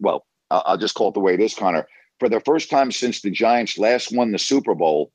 well, 0.00 0.26
I'll 0.50 0.76
just 0.76 0.94
call 0.94 1.08
it 1.08 1.14
the 1.14 1.20
way 1.20 1.34
it 1.34 1.40
is, 1.40 1.54
Connor. 1.54 1.86
For 2.20 2.28
the 2.28 2.40
first 2.40 2.70
time 2.70 2.92
since 2.92 3.20
the 3.20 3.30
Giants 3.30 3.78
last 3.78 4.14
won 4.14 4.32
the 4.32 4.38
Super 4.38 4.74
Bowl, 4.74 5.12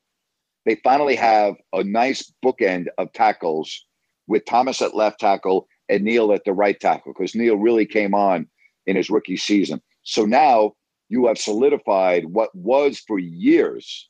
they 0.65 0.75
finally 0.83 1.15
have 1.15 1.55
a 1.73 1.83
nice 1.83 2.31
bookend 2.43 2.87
of 2.97 3.11
tackles 3.13 3.85
with 4.27 4.45
Thomas 4.45 4.81
at 4.81 4.95
left 4.95 5.19
tackle 5.19 5.67
and 5.87 6.03
Neal 6.03 6.31
at 6.33 6.43
the 6.45 6.53
right 6.53 6.79
tackle 6.79 7.13
because 7.13 7.35
Neal 7.35 7.55
really 7.55 7.85
came 7.85 8.13
on 8.13 8.47
in 8.85 8.95
his 8.95 9.09
rookie 9.09 9.37
season. 9.37 9.81
So 10.03 10.25
now 10.25 10.73
you 11.09 11.27
have 11.27 11.37
solidified 11.37 12.25
what 12.25 12.53
was 12.53 12.99
for 12.99 13.17
years 13.17 14.08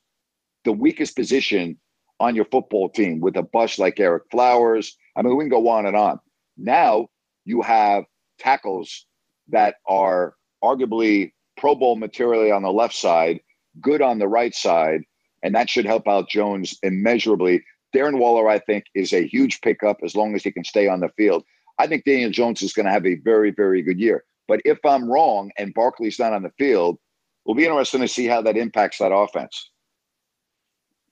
the 0.69 0.73
weakest 0.73 1.15
position 1.15 1.75
on 2.19 2.35
your 2.35 2.45
football 2.45 2.89
team 2.89 3.21
with 3.21 3.35
a 3.35 3.41
bust 3.41 3.79
like 3.79 3.95
Ereck 3.95 4.29
Flowers. 4.29 4.95
I 5.15 5.23
mean, 5.23 5.35
we 5.35 5.45
can 5.45 5.49
go 5.49 5.67
on 5.67 5.87
and 5.87 5.95
on. 5.97 6.19
Now 6.57 7.07
you 7.43 7.63
have 7.63 8.03
tackles 8.37 9.07
that 9.47 9.77
are 9.87 10.35
arguably 10.63 11.31
Pro 11.57 11.73
Bowl 11.73 11.95
materially 11.95 12.51
on 12.51 12.61
the 12.61 12.71
left 12.71 12.93
side, 12.93 13.39
good 13.81 14.03
on 14.03 14.19
the 14.19 14.27
right 14.27 14.53
side, 14.53 15.01
and 15.41 15.55
that 15.55 15.71
should 15.71 15.87
help 15.87 16.07
out 16.07 16.29
Jones 16.29 16.77
immeasurably. 16.83 17.63
Darren 17.95 18.19
Waller, 18.19 18.47
I 18.47 18.59
think, 18.59 18.83
is 18.93 19.11
a 19.11 19.25
huge 19.25 19.61
pickup 19.61 19.97
as 20.03 20.15
long 20.15 20.35
as 20.35 20.43
he 20.43 20.51
can 20.51 20.63
stay 20.63 20.87
on 20.87 20.99
the 20.99 21.09
field. 21.17 21.43
I 21.79 21.87
think 21.87 22.05
Daniel 22.05 22.29
Jones 22.29 22.61
is 22.61 22.73
going 22.73 22.85
to 22.85 22.91
have 22.91 23.07
a 23.07 23.15
very, 23.15 23.49
very 23.49 23.81
good 23.81 23.99
year. 23.99 24.23
But 24.47 24.61
if 24.65 24.77
I'm 24.85 25.09
wrong 25.09 25.49
and 25.57 25.73
Barkley's 25.73 26.19
not 26.19 26.33
on 26.33 26.43
the 26.43 26.53
field, 26.59 26.99
we'll 27.43 27.55
be 27.55 27.65
interesting 27.65 28.01
to 28.01 28.07
see 28.07 28.27
how 28.27 28.43
that 28.43 28.55
impacts 28.55 28.99
that 28.99 29.11
offense. 29.11 29.71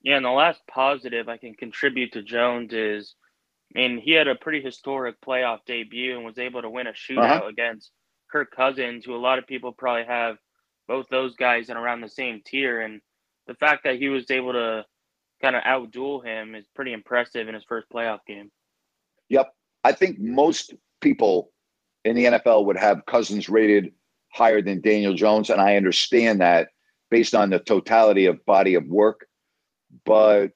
Yeah, 0.04 0.18
and 0.18 0.26
the 0.26 0.30
last 0.30 0.62
positive 0.68 1.28
I 1.28 1.38
can 1.38 1.54
contribute 1.54 2.14
to 2.14 2.22
Jones 2.22 2.74
is, 2.74 3.16
I 3.76 3.80
mean, 3.80 3.98
he 3.98 4.12
had 4.12 4.28
a 4.28 4.36
pretty 4.36 4.62
historic 4.62 5.20
playoff 5.22 5.60
debut 5.66 6.16
and 6.16 6.26
was 6.26 6.38
able 6.38 6.62
to 6.62 6.70
win 6.70 6.88
a 6.88 6.92
shootout 6.92 7.38
uh-huh. 7.38 7.48
against 7.48 7.92
Kirk 8.32 8.52
Cousins, 8.56 9.06
who 9.06 9.16
a 9.16 9.18
lot 9.18 9.40
of 9.40 9.48
people 9.48 9.72
probably 9.72 10.06
have 10.06 10.38
both 10.88 11.08
those 11.10 11.36
guys 11.36 11.70
in 11.70 11.78
around 11.78 12.02
the 12.02 12.10
same 12.10 12.42
tier. 12.46 12.82
And 12.82 13.02
the 13.48 13.56
fact 13.56 13.84
that 13.84 13.98
he 13.98 14.10
was 14.10 14.30
able 14.32 14.54
to 14.54 14.86
kind 15.42 15.56
of 15.56 15.64
outduel 15.64 16.24
him 16.24 16.56
is 16.56 16.66
pretty 16.76 16.94
impressive 16.94 17.48
in 17.48 17.54
his 17.54 17.66
first 17.68 17.88
playoff 17.90 18.20
game. 18.26 18.52
Yep. 19.30 19.54
I 19.84 19.92
think 19.92 20.20
most 20.20 20.74
people 21.02 21.52
in 22.06 22.16
the 22.16 22.26
NFL 22.26 22.66
would 22.66 22.78
have 22.78 23.06
Cousins 23.06 23.50
rated 23.50 23.92
higher 24.34 24.62
than 24.62 24.82
Daniel 24.82 25.14
Jones. 25.14 25.50
And 25.50 25.62
I 25.62 25.76
understand 25.76 26.42
that 26.42 26.70
based 27.10 27.36
on 27.36 27.50
the 27.50 27.60
totality 27.60 28.26
of 28.26 28.46
body 28.46 28.76
of 28.76 28.86
work 28.88 29.28
but 30.06 30.52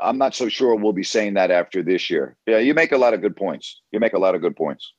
I'm 0.00 0.18
not 0.18 0.34
so 0.34 0.48
sure 0.48 0.74
we'll 0.74 0.92
be 0.92 1.04
saying 1.04 1.34
that 1.34 1.50
after 1.50 1.82
this 1.82 2.10
year. 2.10 2.36
Yeah, 2.46 2.58
you 2.58 2.74
make 2.74 2.92
a 2.92 2.98
lot 2.98 3.14
of 3.14 3.20
good 3.20 3.36
points. 3.36 3.80
You 3.92 4.00
make 4.00 4.14
a 4.14 4.18
lot 4.18 4.34
of 4.34 4.40
good 4.40 4.56
points. 4.56 4.92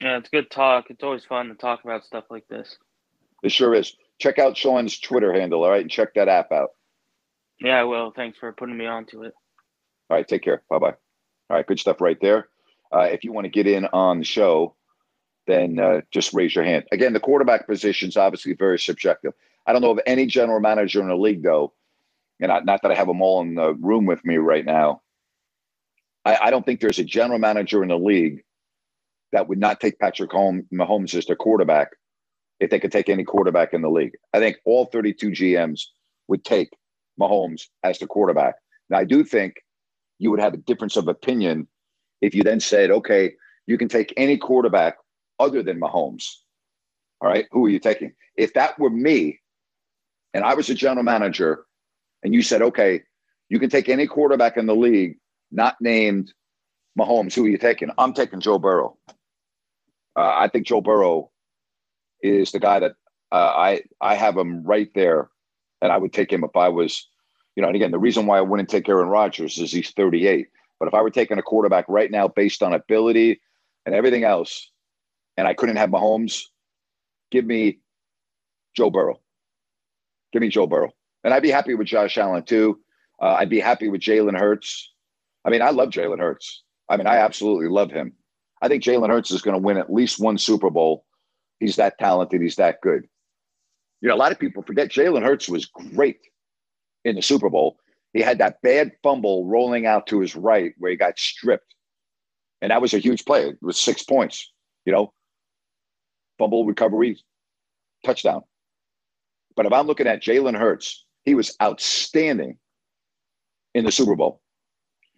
Yeah, 0.00 0.18
it's 0.18 0.28
good 0.28 0.50
talk. 0.50 0.86
It's 0.90 1.02
always 1.02 1.24
fun 1.24 1.48
to 1.48 1.54
talk 1.54 1.84
about 1.84 2.04
stuff 2.04 2.24
like 2.30 2.46
this. 2.48 2.76
It 3.42 3.52
sure 3.52 3.74
is. 3.74 3.96
Check 4.18 4.38
out 4.38 4.56
Sean's 4.56 4.98
Twitter 4.98 5.32
handle, 5.32 5.64
all 5.64 5.70
right, 5.70 5.80
and 5.80 5.90
check 5.90 6.14
that 6.14 6.28
app 6.28 6.52
out. 6.52 6.70
Yeah, 7.60 7.80
I 7.80 7.84
will. 7.84 8.12
Thanks 8.14 8.38
for 8.38 8.52
putting 8.52 8.76
me 8.76 8.86
onto 8.86 9.22
it. 9.22 9.32
All 10.10 10.16
right, 10.16 10.26
take 10.26 10.42
care. 10.42 10.62
Bye 10.68 10.78
bye. 10.78 10.94
All 11.50 11.56
right, 11.56 11.66
good 11.66 11.80
stuff 11.80 12.00
right 12.00 12.20
there. 12.20 12.48
Uh, 12.92 13.08
if 13.10 13.24
you 13.24 13.32
want 13.32 13.44
to 13.44 13.50
get 13.50 13.66
in 13.66 13.86
on 13.86 14.18
the 14.18 14.24
show, 14.24 14.74
then 15.46 15.78
uh, 15.78 16.00
just 16.10 16.32
raise 16.32 16.54
your 16.54 16.64
hand. 16.64 16.84
Again, 16.92 17.12
the 17.12 17.20
quarterback 17.20 17.66
position 17.66 18.08
is 18.08 18.16
obviously 18.16 18.54
very 18.54 18.78
subjective. 18.78 19.32
I 19.66 19.72
don't 19.72 19.82
know 19.82 19.90
of 19.90 20.00
any 20.06 20.26
general 20.26 20.60
manager 20.60 21.00
in 21.00 21.08
the 21.08 21.16
league, 21.16 21.42
though, 21.42 21.72
and 22.40 22.50
I, 22.50 22.60
not 22.60 22.82
that 22.82 22.90
I 22.90 22.94
have 22.94 23.06
them 23.06 23.22
all 23.22 23.40
in 23.42 23.54
the 23.54 23.74
room 23.74 24.06
with 24.06 24.24
me 24.24 24.36
right 24.36 24.64
now, 24.64 25.02
I, 26.24 26.36
I 26.42 26.50
don't 26.50 26.64
think 26.64 26.80
there's 26.80 26.98
a 26.98 27.04
general 27.04 27.38
manager 27.38 27.82
in 27.82 27.88
the 27.88 27.98
league 27.98 28.42
that 29.32 29.48
would 29.48 29.58
not 29.58 29.80
take 29.80 29.98
Patrick 29.98 30.30
Mahomes 30.30 31.14
as 31.14 31.26
their 31.26 31.36
quarterback 31.36 31.90
if 32.60 32.70
they 32.70 32.78
could 32.78 32.92
take 32.92 33.08
any 33.08 33.24
quarterback 33.24 33.74
in 33.74 33.82
the 33.82 33.90
league. 33.90 34.12
I 34.32 34.38
think 34.38 34.56
all 34.64 34.86
32 34.86 35.30
GMs 35.30 35.82
would 36.28 36.44
take 36.44 36.70
Mahomes 37.20 37.62
as 37.82 37.98
the 37.98 38.06
quarterback. 38.06 38.54
Now, 38.90 38.98
I 38.98 39.04
do 39.04 39.24
think 39.24 39.56
you 40.18 40.30
would 40.30 40.40
have 40.40 40.54
a 40.54 40.58
difference 40.58 40.96
of 40.96 41.08
opinion 41.08 41.66
if 42.20 42.34
you 42.34 42.42
then 42.42 42.60
said, 42.60 42.90
okay, 42.90 43.32
you 43.66 43.76
can 43.76 43.88
take 43.88 44.14
any 44.16 44.38
quarterback 44.38 44.96
other 45.38 45.62
than 45.62 45.80
Mahomes. 45.80 46.26
All 47.20 47.28
right, 47.28 47.46
who 47.50 47.66
are 47.66 47.70
you 47.70 47.78
taking? 47.78 48.12
If 48.36 48.54
that 48.54 48.78
were 48.78 48.90
me 48.90 49.40
and 50.32 50.44
I 50.44 50.54
was 50.54 50.68
a 50.68 50.74
general 50.74 51.04
manager 51.04 51.64
and 52.24 52.34
you 52.34 52.42
said, 52.42 52.62
okay, 52.62 53.02
you 53.48 53.60
can 53.60 53.70
take 53.70 53.88
any 53.88 54.06
quarterback 54.06 54.56
in 54.56 54.66
the 54.66 54.74
league 54.74 55.18
not 55.52 55.76
named 55.80 56.32
Mahomes, 56.98 57.34
who 57.34 57.44
are 57.44 57.48
you 57.48 57.58
taking? 57.58 57.90
I'm 57.98 58.12
taking 58.12 58.40
Joe 58.40 58.58
Burrow. 58.58 58.96
Uh, 60.16 60.32
I 60.34 60.48
think 60.48 60.66
Joe 60.66 60.80
Burrow 60.80 61.30
is 62.22 62.52
the 62.52 62.60
guy 62.60 62.80
that 62.80 62.92
uh, 63.32 63.52
I 63.56 63.82
I 64.00 64.14
have 64.14 64.36
him 64.36 64.62
right 64.62 64.88
there, 64.94 65.28
and 65.82 65.90
I 65.92 65.98
would 65.98 66.12
take 66.12 66.32
him 66.32 66.44
if 66.44 66.56
I 66.56 66.68
was, 66.68 67.08
you 67.56 67.62
know. 67.62 67.68
And 67.68 67.76
again, 67.76 67.90
the 67.90 67.98
reason 67.98 68.26
why 68.26 68.38
I 68.38 68.42
wouldn't 68.42 68.68
take 68.68 68.88
Aaron 68.88 69.08
Rodgers 69.08 69.58
is 69.58 69.72
he's 69.72 69.90
38. 69.90 70.48
But 70.78 70.88
if 70.88 70.94
I 70.94 71.02
were 71.02 71.10
taking 71.10 71.38
a 71.38 71.42
quarterback 71.42 71.84
right 71.88 72.10
now 72.10 72.28
based 72.28 72.62
on 72.62 72.72
ability 72.72 73.40
and 73.86 73.94
everything 73.94 74.24
else, 74.24 74.70
and 75.36 75.48
I 75.48 75.54
couldn't 75.54 75.76
have 75.76 75.90
Mahomes, 75.90 76.42
give 77.30 77.44
me 77.44 77.80
Joe 78.76 78.90
Burrow. 78.90 79.20
Give 80.32 80.42
me 80.42 80.48
Joe 80.48 80.66
Burrow, 80.66 80.92
and 81.24 81.32
I'd 81.32 81.42
be 81.42 81.50
happy 81.50 81.74
with 81.74 81.86
Josh 81.86 82.18
Allen 82.18 82.44
too. 82.44 82.78
Uh, 83.20 83.36
I'd 83.38 83.50
be 83.50 83.60
happy 83.60 83.88
with 83.88 84.02
Jalen 84.02 84.38
Hurts. 84.38 84.92
I 85.44 85.50
mean, 85.50 85.62
I 85.62 85.70
love 85.70 85.88
Jalen 85.88 86.20
Hurts. 86.20 86.62
I 86.88 86.96
mean, 86.96 87.06
I 87.06 87.16
absolutely 87.16 87.68
love 87.68 87.90
him. 87.90 88.12
I 88.62 88.68
think 88.68 88.82
Jalen 88.82 89.08
Hurts 89.08 89.30
is 89.30 89.42
going 89.42 89.54
to 89.54 89.62
win 89.62 89.78
at 89.78 89.92
least 89.92 90.20
one 90.20 90.38
Super 90.38 90.70
Bowl. 90.70 91.04
He's 91.60 91.76
that 91.76 91.98
talented. 91.98 92.42
He's 92.42 92.56
that 92.56 92.80
good. 92.82 93.06
You 94.00 94.08
know, 94.08 94.14
a 94.14 94.16
lot 94.16 94.32
of 94.32 94.38
people 94.38 94.62
forget 94.62 94.90
Jalen 94.90 95.22
Hurts 95.22 95.48
was 95.48 95.66
great 95.66 96.20
in 97.04 97.16
the 97.16 97.22
Super 97.22 97.48
Bowl. 97.48 97.78
He 98.12 98.20
had 98.20 98.38
that 98.38 98.60
bad 98.62 98.92
fumble 99.02 99.46
rolling 99.46 99.86
out 99.86 100.06
to 100.08 100.20
his 100.20 100.36
right 100.36 100.72
where 100.78 100.90
he 100.90 100.96
got 100.96 101.18
stripped. 101.18 101.74
And 102.60 102.70
that 102.70 102.82
was 102.82 102.94
a 102.94 102.98
huge 102.98 103.24
play. 103.24 103.48
It 103.48 103.58
was 103.60 103.80
six 103.80 104.02
points, 104.02 104.52
you 104.84 104.92
know, 104.92 105.12
fumble 106.38 106.64
recovery, 106.64 107.18
touchdown. 108.04 108.42
But 109.56 109.66
if 109.66 109.72
I'm 109.72 109.86
looking 109.86 110.06
at 110.06 110.22
Jalen 110.22 110.58
Hurts, 110.58 111.03
he 111.24 111.34
was 111.34 111.56
outstanding 111.62 112.58
in 113.74 113.84
the 113.84 113.92
Super 113.92 114.14
Bowl. 114.14 114.40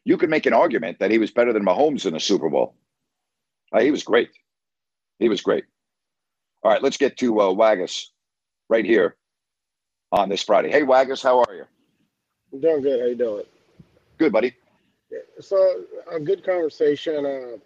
You 0.05 0.16
could 0.16 0.31
make 0.31 0.47
an 0.47 0.53
argument 0.53 0.99
that 1.01 1.11
he 1.11 1.19
was 1.19 1.31
better 1.31 1.53
than 1.53 1.64
Mahomes 1.64 2.07
in 2.07 2.12
the 2.12 2.21
Super 2.21 2.49
Bowl. 2.49 2.75
Uh, 3.73 3.81
he 3.81 3.90
was 3.90 4.03
great. 4.03 4.31
He 5.19 5.29
was 5.29 5.40
great. 5.40 5.64
All 6.62 6.71
right, 6.71 6.83
let's 6.83 6.97
get 6.97 7.16
to 7.19 7.40
uh, 7.40 7.53
Waggis 7.53 8.12
right 8.69 8.85
here 8.85 9.16
on 10.12 10.29
this 10.29 10.42
Friday. 10.42 10.71
Hey, 10.71 10.83
Waggis, 10.83 11.23
how 11.23 11.40
are 11.40 11.55
you? 11.55 11.64
I'm 12.53 12.61
doing 12.61 12.83
good. 12.83 13.01
How 13.01 13.07
you 13.07 13.16
doing? 13.16 13.45
Good, 14.19 14.33
buddy. 14.33 14.55
Yeah, 15.11 15.19
so 15.40 15.83
a 16.11 16.21
good 16.21 16.45
conversation. 16.45 17.27
Uh, 17.27 17.59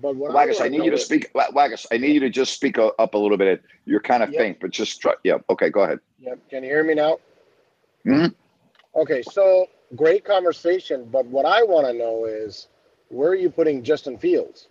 but 0.00 0.16
what 0.16 0.32
Waggis, 0.32 0.60
I, 0.60 0.66
I 0.66 0.68
need 0.68 0.84
you 0.84 0.90
to 0.90 0.96
is, 0.96 1.04
speak. 1.04 1.30
Waggis, 1.34 1.86
I 1.92 1.98
need 1.98 2.14
you 2.14 2.20
to 2.20 2.30
just 2.30 2.54
speak 2.54 2.78
up 2.78 3.14
a 3.14 3.18
little 3.18 3.36
bit. 3.36 3.62
You're 3.84 4.00
kind 4.00 4.22
of 4.22 4.30
yep. 4.30 4.40
faint, 4.40 4.60
but 4.60 4.70
just 4.70 5.00
try. 5.00 5.14
Yeah. 5.24 5.38
Okay. 5.50 5.70
Go 5.70 5.82
ahead. 5.82 5.98
Yep. 6.20 6.38
Can 6.50 6.62
you 6.62 6.70
hear 6.70 6.84
me 6.84 6.94
now? 6.94 7.18
Hmm. 8.04 8.26
Okay. 8.94 9.22
So 9.22 9.66
great 9.96 10.24
conversation. 10.24 11.08
But 11.10 11.26
what 11.26 11.46
I 11.46 11.62
want 11.62 11.86
to 11.86 11.92
know 11.92 12.24
is 12.26 12.68
where 13.08 13.30
are 13.30 13.36
you 13.36 13.50
putting 13.50 13.82
Justin 13.82 14.18
Fields? 14.18 14.68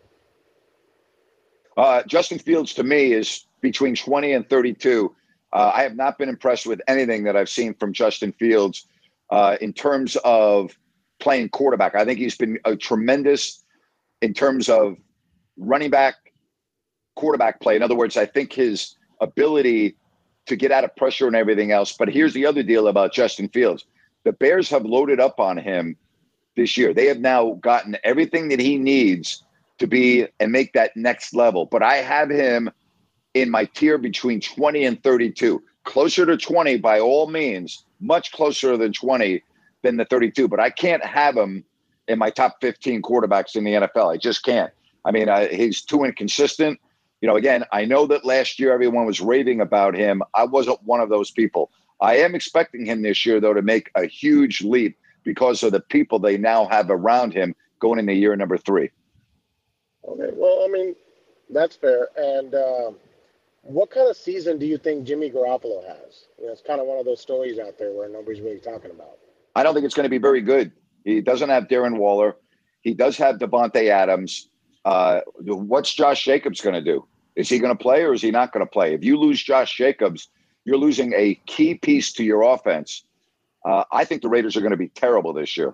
Uh, 1.76 2.04
Justin 2.04 2.40
Fields 2.40 2.74
to 2.76 2.84
me 2.84 3.14
is 3.14 3.46
between 3.62 3.96
20 3.96 4.34
and 4.34 4.50
32. 4.50 5.16
Uh, 5.52 5.72
I 5.74 5.84
have 5.84 5.96
not 5.96 6.18
been 6.18 6.30
impressed 6.30 6.66
with 6.66 6.82
anything 6.88 7.24
that 7.24 7.36
I've 7.36 7.50
seen 7.50 7.74
from 7.76 7.94
Justin 7.94 8.32
Fields 8.34 8.88
uh, 9.30 9.58
in 9.62 9.74
terms 9.74 10.16
of 10.24 10.78
playing 11.20 11.50
quarterback. 11.50 11.96
I 11.96 12.06
think 12.06 12.20
he's 12.20 12.38
been 12.38 12.60
a 12.66 12.76
tremendous 12.76 13.64
in 14.22 14.34
terms 14.34 14.70
of 14.70 14.98
running 15.58 15.90
back, 15.90 16.16
quarterback 17.16 17.62
play. 17.62 17.76
In 17.76 17.84
other 17.84 17.96
words, 17.96 18.18
I 18.18 18.26
think 18.26 18.54
his 18.54 18.96
ability 19.22 19.96
to 20.46 20.56
get 20.56 20.72
out 20.72 20.84
of 20.84 20.96
pressure 20.96 21.28
and 21.28 21.36
everything 21.36 21.72
else. 21.72 21.94
But 21.98 22.10
here's 22.10 22.34
the 22.34 22.46
other 22.46 22.64
deal 22.64 22.88
about 22.88 23.14
Justin 23.14 23.50
Fields 23.50 23.86
the 24.24 24.32
Bears 24.32 24.70
have 24.70 24.86
loaded 24.86 25.20
up 25.20 25.40
on 25.40 25.58
him 25.58 25.98
this 26.56 26.78
year. 26.78 26.94
They 26.94 27.08
have 27.08 27.20
now 27.20 27.54
gotten 27.62 27.98
everything 28.04 28.50
that 28.50 28.60
he 28.60 28.78
needs 28.78 29.44
to 29.80 29.88
be 29.88 30.28
and 30.40 30.52
make 30.52 30.74
that 30.74 30.96
next 30.96 31.34
level. 31.34 31.66
But 31.66 31.84
I 31.84 31.96
have 31.96 32.30
him 32.30 32.70
in 33.34 33.50
my 33.50 33.66
tier 33.66 33.98
between 33.98 34.40
20 34.40 34.86
and 34.86 35.04
32. 35.04 35.62
Closer 35.84 36.26
to 36.26 36.38
20 36.38 36.78
by 36.78 37.00
all 37.00 37.28
means, 37.28 37.84
much 38.00 38.32
closer 38.32 38.78
than 38.78 38.94
20 38.94 39.44
than 39.82 39.98
the 39.98 40.06
32. 40.06 40.48
But 40.48 40.60
I 40.62 40.70
can't 40.70 41.04
have 41.04 41.36
him 41.36 41.66
in 42.08 42.18
my 42.20 42.30
top 42.30 42.58
15 42.62 43.02
quarterbacks 43.02 43.56
in 43.56 43.64
the 43.64 43.74
NFL. 43.74 44.14
I 44.14 44.18
just 44.18 44.44
can't. 44.44 44.72
I 45.06 45.12
mean, 45.12 45.28
I, 45.28 45.48
he's 45.48 45.82
too 45.82 46.04
inconsistent. 46.04 46.80
You 47.24 47.30
know, 47.30 47.38
again, 47.38 47.64
I 47.72 47.86
know 47.86 48.06
that 48.08 48.26
last 48.26 48.60
year 48.60 48.74
everyone 48.74 49.06
was 49.06 49.22
raving 49.22 49.62
about 49.62 49.96
him. 49.96 50.22
I 50.34 50.44
wasn't 50.44 50.84
one 50.84 51.00
of 51.00 51.08
those 51.08 51.32
people. 51.32 51.72
I 52.02 52.18
am 52.18 52.36
expecting 52.36 52.86
him 52.86 53.02
this 53.02 53.26
year, 53.26 53.40
though, 53.40 53.54
to 53.54 53.62
make 53.62 53.90
a 53.96 54.06
huge 54.06 54.62
leap 54.62 54.98
because 55.24 55.64
of 55.64 55.72
the 55.72 55.80
people 55.80 56.20
they 56.20 56.38
now 56.38 56.66
have 56.66 56.90
around 56.90 57.34
him 57.34 57.56
going 57.80 57.98
into 57.98 58.12
year 58.12 58.36
number 58.36 58.58
three. 58.58 58.90
Okay, 60.06 60.32
well, 60.34 60.66
I 60.66 60.68
mean, 60.68 60.98
that's 61.50 61.78
fair. 61.78 62.10
And 62.18 62.56
um, 62.56 62.98
what 63.62 63.90
kind 63.90 64.10
of 64.10 64.18
season 64.18 64.60
do 64.60 64.66
you 64.66 64.78
think 64.78 65.08
Jimmy 65.08 65.32
Garoppolo 65.32 65.82
has? 65.88 66.26
You 66.38 66.48
know, 66.48 66.52
it's 66.52 66.62
kind 66.62 66.82
of 66.82 66.88
one 66.88 67.00
of 67.00 67.06
those 67.06 67.22
stories 67.22 67.58
out 67.58 67.80
there 67.80 67.94
where 67.94 68.10
nobody's 68.10 68.42
really 68.42 68.60
talking 68.60 68.92
about. 68.92 69.18
I 69.56 69.64
don't 69.64 69.74
think 69.74 69.86
it's 69.86 69.96
going 69.96 70.04
to 70.04 70.10
be 70.10 70.18
very 70.18 70.42
good. 70.42 70.74
He 71.06 71.22
doesn't 71.22 71.48
have 71.48 71.70
Darren 71.70 72.00
Waller. 72.00 72.36
He 72.82 72.94
does 72.94 73.16
have 73.16 73.38
Davante 73.38 73.88
Adams. 73.88 74.50
Uh, 74.84 75.22
what's 75.38 75.94
Josh 75.94 76.26
Jacobs 76.26 76.60
going 76.60 76.76
to 76.76 76.82
do? 76.82 77.08
Is 77.36 77.50
he 77.50 77.60
going 77.60 77.76
to 77.76 77.82
play 77.82 78.04
or 78.04 78.14
is 78.14 78.22
he 78.22 78.32
not 78.32 78.52
going 78.52 78.66
to 78.66 78.70
play? 78.70 78.94
If 78.94 79.04
you 79.04 79.18
lose 79.18 79.42
Josh 79.42 79.76
Jacobs, 79.76 80.30
you're 80.66 80.78
losing 80.78 81.14
a 81.14 81.36
key 81.46 81.76
piece 81.76 82.14
to 82.14 82.24
your 82.24 82.44
offense. 82.44 83.04
Uh, 83.66 83.84
I 83.92 84.06
think 84.06 84.22
the 84.22 84.30
Raiders 84.30 84.56
are 84.56 84.62
going 84.62 84.72
to 84.72 84.78
be 84.78 84.90
terrible 84.90 85.34
this 85.34 85.58
year. 85.58 85.74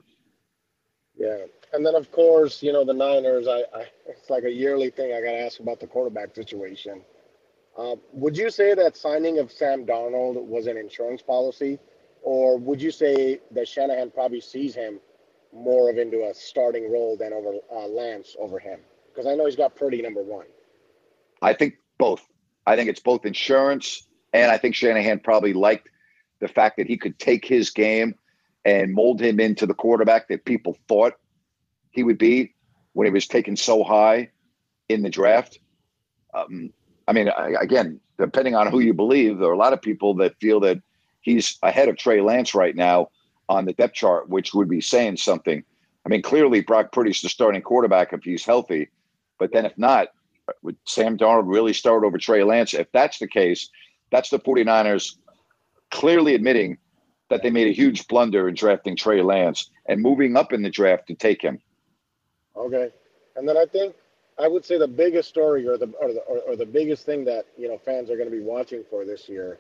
Yeah, 1.18 1.46
and 1.74 1.86
then 1.86 1.96
of 1.96 2.12
course, 2.12 2.64
you 2.64 2.72
know 2.72 2.86
the 2.86 2.94
Niners. 2.94 3.48
I, 3.48 3.64
I 3.76 3.86
it's 4.08 4.30
like 4.30 4.46
a 4.46 4.52
yearly 4.52 4.90
thing. 4.90 5.14
I 5.14 5.22
got 5.22 5.32
to 5.32 5.40
ask 5.42 5.60
about 5.60 5.80
the 5.80 5.88
quarterback 5.88 6.34
situation. 6.34 7.02
Uh, 7.78 7.96
would 8.14 8.38
you 8.38 8.50
say 8.50 8.74
that 8.74 8.96
signing 8.96 9.40
of 9.40 9.52
Sam 9.52 9.86
Darnold 9.86 10.42
was 10.44 10.68
an 10.68 10.78
insurance 10.78 11.22
policy, 11.22 11.80
or 12.22 12.58
would 12.58 12.82
you 12.82 12.92
say 12.92 13.40
that 13.52 13.68
Shanahan 13.68 14.12
probably 14.12 14.42
sees 14.42 14.76
him 14.76 15.00
more 15.52 15.90
of 15.90 15.98
into 15.98 16.30
a 16.30 16.34
starting 16.34 16.92
role 16.92 17.18
than 17.18 17.34
over 17.34 17.56
uh, 17.72 17.88
Lance 17.88 18.36
over 18.40 18.60
him? 18.60 18.80
Because 19.10 19.28
I 19.28 19.36
know 19.36 19.46
he's 19.46 19.56
got 19.56 19.76
Purdy 19.76 20.02
number 20.02 20.22
one. 20.22 20.46
I 21.42 21.54
think 21.54 21.76
both. 21.98 22.26
I 22.66 22.76
think 22.76 22.90
it's 22.90 23.00
both 23.00 23.26
insurance, 23.26 24.08
and 24.34 24.52
I 24.52 24.58
think 24.58 24.76
Shanahan 24.76 25.20
probably 25.20 25.54
liked 25.54 25.90
the 26.40 26.48
fact 26.48 26.78
that 26.78 26.88
he 26.88 26.98
could 26.98 27.20
take 27.20 27.46
his 27.46 27.70
game 27.70 28.16
and 28.66 28.94
mold 28.94 29.22
him 29.22 29.40
into 29.40 29.66
the 29.66 29.74
quarterback 29.74 30.28
that 30.28 30.46
people 30.46 30.78
thought 30.88 31.14
he 31.92 32.04
would 32.04 32.18
be 32.18 32.54
when 32.94 33.06
he 33.06 33.12
was 33.12 33.28
taken 33.28 33.56
so 33.56 33.84
high 33.84 34.30
in 34.88 35.02
the 35.02 35.10
draft. 35.10 35.60
Um, 36.34 36.72
I 37.08 37.14
mean, 37.14 37.30
again, 37.60 38.00
depending 38.20 38.56
on 38.56 38.68
who 38.68 38.80
you 38.80 38.94
believe, 38.94 39.40
there 39.40 39.50
are 39.50 39.54
a 39.54 39.58
lot 39.58 39.74
of 39.74 39.82
people 39.82 40.14
that 40.16 40.40
feel 40.40 40.60
that 40.62 40.82
he's 41.22 41.58
ahead 41.64 41.90
of 41.90 41.98
Trey 41.98 42.22
Lance 42.22 42.54
right 42.54 42.76
now 42.76 43.10
on 43.48 43.66
the 43.66 43.74
depth 43.74 43.96
chart, 43.96 44.30
which 44.30 44.54
would 44.54 44.70
be 44.70 44.82
saying 44.82 45.18
something. 45.18 45.64
I 46.06 46.10
mean, 46.10 46.22
clearly 46.22 46.62
Brock 46.62 46.92
Purdy's 46.92 47.22
the 47.22 47.30
starting 47.30 47.62
quarterback 47.62 48.14
if 48.14 48.24
he's 48.24 48.46
healthy, 48.46 48.90
but 49.38 49.52
then 49.52 49.66
if 49.66 49.78
not, 49.78 50.10
would 50.62 50.78
Sam 50.86 51.18
Darnold 51.18 51.48
really 51.48 51.74
start 51.74 52.04
over 52.04 52.18
Trey 52.18 52.44
Lance? 52.44 52.74
If 52.74 52.92
that's 52.92 53.20
the 53.20 53.28
case, 53.28 53.70
that's 54.12 54.30
the 54.30 54.40
49ers 54.40 55.16
clearly 55.92 56.36
admitting 56.36 56.78
that 57.30 57.44
they 57.44 57.50
made 57.50 57.68
a 57.68 57.72
huge 57.74 58.08
blunder 58.08 58.48
in 58.48 58.56
drafting 58.56 58.96
Trey 58.96 59.22
Lance 59.22 59.70
and 59.88 60.02
moving 60.02 60.36
up 60.36 60.52
in 60.52 60.62
the 60.62 60.70
draft 60.70 61.08
to 61.08 61.16
take 61.16 61.42
him. 61.42 61.60
Okay. 62.56 62.92
And 63.36 63.48
then 63.48 63.58
I 63.58 63.66
think 63.66 63.96
I 64.40 64.48
would 64.48 64.66
say 64.66 64.78
the 64.78 64.88
biggest 64.88 65.30
story 65.30 65.68
or 65.68 65.78
the 65.78 65.92
or 66.02 66.14
the 66.14 66.22
or, 66.22 66.40
or 66.40 66.56
the 66.56 66.66
biggest 66.66 67.06
thing 67.06 67.26
that 67.26 67.46
you 67.58 67.68
know 67.68 67.78
fans 67.78 68.10
are 68.10 68.18
going 68.18 68.30
to 68.30 68.36
be 68.36 68.44
watching 68.44 68.84
for 68.90 69.06
this 69.06 69.30
year 69.30 69.60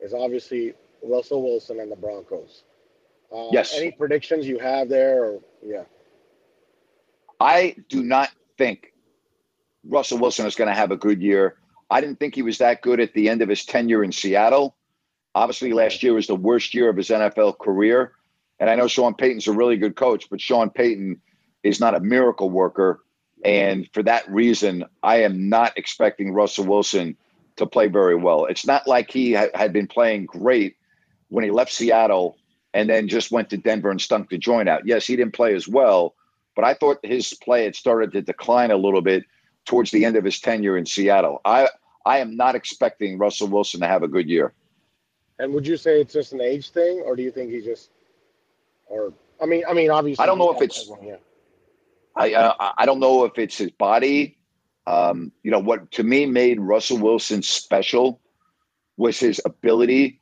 is 0.00 0.14
obviously 0.14 0.74
Russell 1.02 1.42
Wilson 1.42 1.80
and 1.80 1.90
the 1.90 1.96
Broncos. 1.96 2.64
Uh, 3.32 3.48
yes. 3.52 3.76
Any 3.76 3.92
predictions 3.92 4.46
you 4.46 4.58
have 4.58 4.88
there? 4.88 5.24
Or 5.24 5.40
yeah. 5.64 5.84
I 7.38 7.76
do 7.88 8.02
not 8.02 8.30
think 8.58 8.92
Russell 9.84 10.18
Wilson 10.18 10.46
is 10.46 10.54
going 10.56 10.68
to 10.68 10.74
have 10.74 10.90
a 10.90 10.96
good 10.96 11.22
year. 11.22 11.56
I 11.90 12.00
didn't 12.00 12.18
think 12.18 12.34
he 12.34 12.42
was 12.42 12.58
that 12.58 12.82
good 12.82 13.00
at 13.00 13.14
the 13.14 13.28
end 13.28 13.42
of 13.42 13.48
his 13.48 13.64
tenure 13.64 14.04
in 14.04 14.12
Seattle. 14.12 14.76
Obviously, 15.34 15.72
last 15.72 16.02
year 16.02 16.14
was 16.14 16.26
the 16.26 16.36
worst 16.36 16.74
year 16.74 16.88
of 16.88 16.96
his 16.96 17.08
NFL 17.08 17.58
career. 17.58 18.12
And 18.58 18.68
I 18.68 18.74
know 18.74 18.88
Sean 18.88 19.14
Payton's 19.14 19.48
a 19.48 19.52
really 19.52 19.76
good 19.76 19.96
coach, 19.96 20.28
but 20.30 20.40
Sean 20.40 20.70
Payton 20.70 21.20
is 21.62 21.80
not 21.80 21.94
a 21.94 22.00
miracle 22.00 22.50
worker. 22.50 23.02
And 23.44 23.88
for 23.92 24.02
that 24.02 24.30
reason, 24.30 24.84
I 25.02 25.22
am 25.22 25.48
not 25.48 25.76
expecting 25.78 26.32
Russell 26.32 26.66
Wilson 26.66 27.16
to 27.56 27.66
play 27.66 27.88
very 27.88 28.16
well. 28.16 28.44
It's 28.46 28.66
not 28.66 28.86
like 28.86 29.10
he 29.10 29.32
ha- 29.32 29.48
had 29.54 29.72
been 29.72 29.86
playing 29.86 30.26
great 30.26 30.76
when 31.28 31.44
he 31.44 31.50
left 31.50 31.72
Seattle 31.72 32.36
and 32.74 32.88
then 32.88 33.08
just 33.08 33.30
went 33.30 33.50
to 33.50 33.56
Denver 33.56 33.90
and 33.90 34.00
stunk 34.00 34.28
the 34.28 34.38
joint 34.38 34.68
out. 34.68 34.86
Yes, 34.86 35.06
he 35.06 35.16
didn't 35.16 35.34
play 35.34 35.54
as 35.54 35.66
well, 35.66 36.14
but 36.54 36.64
I 36.64 36.74
thought 36.74 36.98
his 37.02 37.34
play 37.34 37.64
had 37.64 37.74
started 37.74 38.12
to 38.12 38.22
decline 38.22 38.70
a 38.70 38.76
little 38.76 39.02
bit 39.02 39.24
towards 39.66 39.90
the 39.90 40.04
end 40.04 40.16
of 40.16 40.24
his 40.24 40.40
tenure 40.40 40.76
in 40.76 40.86
Seattle. 40.86 41.40
I 41.44 41.68
I 42.04 42.18
am 42.18 42.36
not 42.36 42.54
expecting 42.54 43.18
Russell 43.18 43.48
Wilson 43.48 43.80
to 43.80 43.86
have 43.86 44.02
a 44.02 44.08
good 44.08 44.28
year. 44.28 44.52
And 45.38 45.54
would 45.54 45.66
you 45.66 45.76
say 45.76 46.00
it's 46.00 46.12
just 46.12 46.32
an 46.32 46.40
age 46.40 46.70
thing, 46.70 47.02
or 47.04 47.16
do 47.16 47.22
you 47.22 47.30
think 47.30 47.50
he 47.50 47.60
just, 47.60 47.90
or 48.86 49.12
I 49.40 49.46
mean, 49.46 49.64
I 49.68 49.72
mean, 49.72 49.90
obviously, 49.90 50.22
I 50.22 50.26
don't 50.26 50.38
know 50.38 50.52
if 50.52 50.60
it's. 50.60 50.90
yeah. 51.02 51.16
I 52.16 52.34
uh, 52.34 52.72
I 52.76 52.86
don't 52.86 53.00
know 53.00 53.24
if 53.24 53.38
it's 53.38 53.56
his 53.56 53.70
body. 53.70 54.36
Um, 54.86 55.32
you 55.42 55.50
know 55.50 55.60
what 55.60 55.92
to 55.92 56.02
me 56.02 56.26
made 56.26 56.60
Russell 56.60 56.98
Wilson 56.98 57.42
special 57.42 58.20
was 58.96 59.18
his 59.18 59.40
ability 59.44 60.20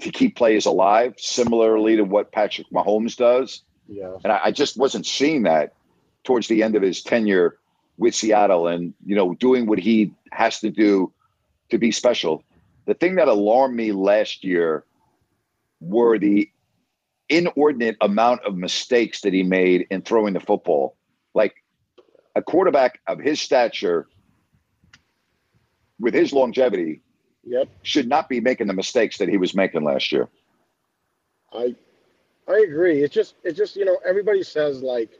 to 0.00 0.10
keep 0.10 0.36
players 0.36 0.66
alive, 0.66 1.14
similarly 1.18 1.96
to 1.96 2.04
what 2.04 2.32
Patrick 2.32 2.68
Mahomes 2.70 3.16
does. 3.16 3.62
Yeah. 3.88 4.16
And 4.22 4.32
I, 4.32 4.40
I 4.44 4.50
just 4.50 4.76
wasn't 4.76 5.06
seeing 5.06 5.44
that 5.44 5.74
towards 6.22 6.48
the 6.48 6.62
end 6.62 6.76
of 6.76 6.82
his 6.82 7.02
tenure 7.02 7.58
with 7.96 8.14
Seattle 8.14 8.66
and, 8.68 8.94
you 9.04 9.14
know, 9.14 9.34
doing 9.34 9.66
what 9.66 9.78
he 9.78 10.12
has 10.32 10.60
to 10.60 10.70
do 10.70 11.12
to 11.70 11.78
be 11.78 11.90
special. 11.90 12.42
The 12.86 12.94
thing 12.94 13.14
that 13.16 13.28
alarmed 13.28 13.76
me 13.76 13.92
last 13.92 14.44
year 14.44 14.84
were 15.80 16.18
the 16.18 16.50
inordinate 17.28 17.96
amount 18.00 18.42
of 18.44 18.56
mistakes 18.56 19.22
that 19.22 19.32
he 19.32 19.42
made 19.42 19.86
in 19.90 20.02
throwing 20.02 20.34
the 20.34 20.40
football. 20.40 20.96
Like 21.34 21.54
a 22.34 22.42
quarterback 22.42 23.00
of 23.06 23.18
his 23.18 23.40
stature, 23.40 24.06
with 26.00 26.14
his 26.14 26.32
longevity, 26.32 27.00
yep. 27.44 27.68
should 27.82 28.08
not 28.08 28.28
be 28.28 28.40
making 28.40 28.66
the 28.66 28.72
mistakes 28.72 29.18
that 29.18 29.28
he 29.28 29.36
was 29.36 29.54
making 29.54 29.84
last 29.84 30.12
year. 30.12 30.28
I 31.52 31.74
I 32.48 32.58
agree. 32.58 33.02
It's 33.02 33.14
just 33.14 33.34
it's 33.44 33.56
just 33.56 33.76
you 33.76 33.84
know 33.84 33.98
everybody 34.06 34.42
says 34.42 34.82
like 34.82 35.10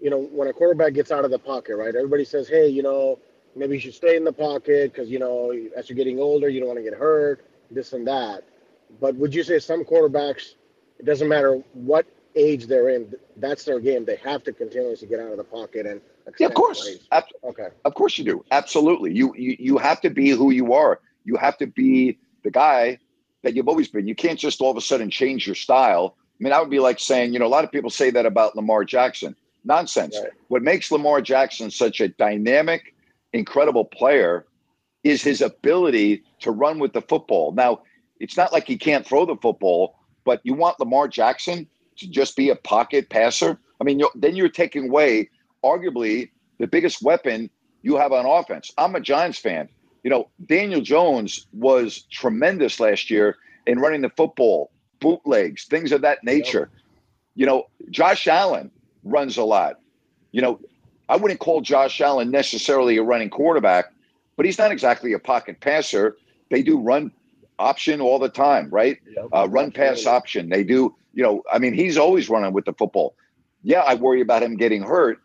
you 0.00 0.10
know 0.10 0.18
when 0.18 0.48
a 0.48 0.52
quarterback 0.52 0.94
gets 0.94 1.10
out 1.10 1.24
of 1.24 1.30
the 1.30 1.38
pocket, 1.38 1.76
right? 1.76 1.94
Everybody 1.94 2.24
says, 2.24 2.48
hey, 2.48 2.68
you 2.68 2.82
know 2.82 3.18
maybe 3.54 3.74
you 3.74 3.80
should 3.80 3.94
stay 3.94 4.16
in 4.16 4.24
the 4.24 4.32
pocket 4.32 4.92
because 4.92 5.08
you 5.08 5.18
know 5.18 5.52
as 5.76 5.88
you're 5.88 5.96
getting 5.96 6.18
older, 6.18 6.48
you 6.48 6.60
don't 6.60 6.68
want 6.68 6.78
to 6.78 6.84
get 6.84 6.94
hurt, 6.94 7.44
this 7.70 7.92
and 7.92 8.06
that. 8.06 8.44
But 9.00 9.16
would 9.16 9.34
you 9.34 9.42
say 9.42 9.58
some 9.58 9.84
quarterbacks, 9.84 10.54
it 10.98 11.06
doesn't 11.06 11.28
matter 11.28 11.62
what 11.72 12.06
age 12.36 12.66
they're 12.66 12.90
in, 12.90 13.14
that's 13.38 13.64
their 13.64 13.80
game. 13.80 14.04
They 14.04 14.16
have 14.16 14.44
to 14.44 14.52
continuously 14.52 15.08
get 15.08 15.20
out 15.20 15.30
of 15.30 15.38
the 15.38 15.44
pocket 15.44 15.86
and 15.86 16.00
yeah, 16.38 16.48
of 16.48 16.54
course. 16.54 16.98
Ab- 17.12 17.24
okay. 17.44 17.68
Of 17.84 17.94
course 17.94 18.18
you 18.18 18.24
do. 18.24 18.44
Absolutely. 18.50 19.14
You, 19.14 19.32
you 19.36 19.56
you 19.58 19.78
have 19.78 20.00
to 20.00 20.10
be 20.10 20.30
who 20.30 20.50
you 20.50 20.72
are. 20.72 21.00
You 21.24 21.36
have 21.36 21.56
to 21.58 21.66
be 21.66 22.18
the 22.42 22.50
guy 22.50 22.98
that 23.42 23.54
you've 23.54 23.68
always 23.68 23.88
been. 23.88 24.08
You 24.08 24.14
can't 24.16 24.38
just 24.38 24.60
all 24.60 24.70
of 24.70 24.76
a 24.76 24.80
sudden 24.80 25.08
change 25.08 25.46
your 25.46 25.54
style. 25.54 26.16
I 26.18 26.42
mean, 26.42 26.50
that 26.50 26.60
would 26.60 26.70
be 26.70 26.80
like 26.80 26.98
saying, 26.98 27.32
you 27.32 27.38
know, 27.38 27.46
a 27.46 27.48
lot 27.48 27.64
of 27.64 27.70
people 27.70 27.90
say 27.90 28.10
that 28.10 28.26
about 28.26 28.56
Lamar 28.56 28.84
Jackson. 28.84 29.36
Nonsense. 29.66 30.18
Right. 30.20 30.30
What 30.48 30.62
makes 30.62 30.90
Lamar 30.90 31.20
Jackson 31.20 31.70
such 31.70 32.00
a 32.00 32.08
dynamic, 32.08 32.94
incredible 33.32 33.84
player 33.84 34.46
is 35.04 35.22
his 35.22 35.40
ability 35.40 36.22
to 36.40 36.50
run 36.50 36.78
with 36.78 36.92
the 36.92 37.02
football. 37.02 37.52
Now, 37.52 37.82
it's 38.18 38.36
not 38.36 38.52
like 38.52 38.66
he 38.66 38.76
can't 38.76 39.06
throw 39.06 39.26
the 39.26 39.36
football, 39.36 39.96
but 40.24 40.40
you 40.42 40.54
want 40.54 40.80
Lamar 40.80 41.08
Jackson 41.08 41.66
to 41.98 42.08
just 42.08 42.36
be 42.36 42.50
a 42.50 42.56
pocket 42.56 43.10
passer. 43.10 43.58
I 43.80 43.84
mean, 43.84 43.98
you're, 43.98 44.10
then 44.14 44.36
you're 44.36 44.48
taking 44.48 44.88
away 44.88 45.30
arguably 45.64 46.30
the 46.58 46.66
biggest 46.66 47.02
weapon 47.02 47.50
you 47.82 47.96
have 47.96 48.12
on 48.12 48.26
offense. 48.26 48.72
I'm 48.78 48.94
a 48.94 49.00
Giants 49.00 49.38
fan. 49.38 49.68
You 50.02 50.10
know, 50.10 50.28
Daniel 50.46 50.80
Jones 50.80 51.46
was 51.52 52.02
tremendous 52.10 52.80
last 52.80 53.10
year 53.10 53.36
in 53.66 53.78
running 53.78 54.02
the 54.02 54.10
football, 54.10 54.70
bootlegs, 55.00 55.64
things 55.64 55.92
of 55.92 56.00
that 56.02 56.22
nature. 56.24 56.70
Yep. 56.72 56.82
You 57.34 57.46
know, 57.46 57.66
Josh 57.90 58.26
Allen 58.26 58.70
runs 59.06 59.36
a 59.36 59.44
lot. 59.44 59.80
You 60.32 60.42
know, 60.42 60.60
I 61.08 61.16
wouldn't 61.16 61.40
call 61.40 61.60
Josh 61.60 62.00
Allen 62.00 62.30
necessarily 62.30 62.96
a 62.96 63.02
running 63.02 63.30
quarterback, 63.30 63.92
but 64.36 64.44
he's 64.44 64.58
not 64.58 64.72
exactly 64.72 65.12
a 65.12 65.18
pocket 65.18 65.60
passer. 65.60 66.16
They 66.50 66.62
do 66.62 66.78
run 66.78 67.12
option 67.58 68.00
all 68.00 68.18
the 68.18 68.28
time, 68.28 68.68
right? 68.70 68.98
Yep. 69.08 69.28
Uh, 69.32 69.48
run 69.48 69.70
pass 69.70 70.06
option. 70.06 70.48
They 70.48 70.64
do, 70.64 70.94
you 71.14 71.22
know, 71.22 71.42
I 71.52 71.58
mean, 71.58 71.74
he's 71.74 71.96
always 71.96 72.28
running 72.28 72.52
with 72.52 72.64
the 72.64 72.72
football. 72.72 73.14
Yeah, 73.62 73.80
I 73.80 73.94
worry 73.94 74.20
about 74.20 74.42
him 74.42 74.56
getting 74.56 74.82
hurt, 74.82 75.18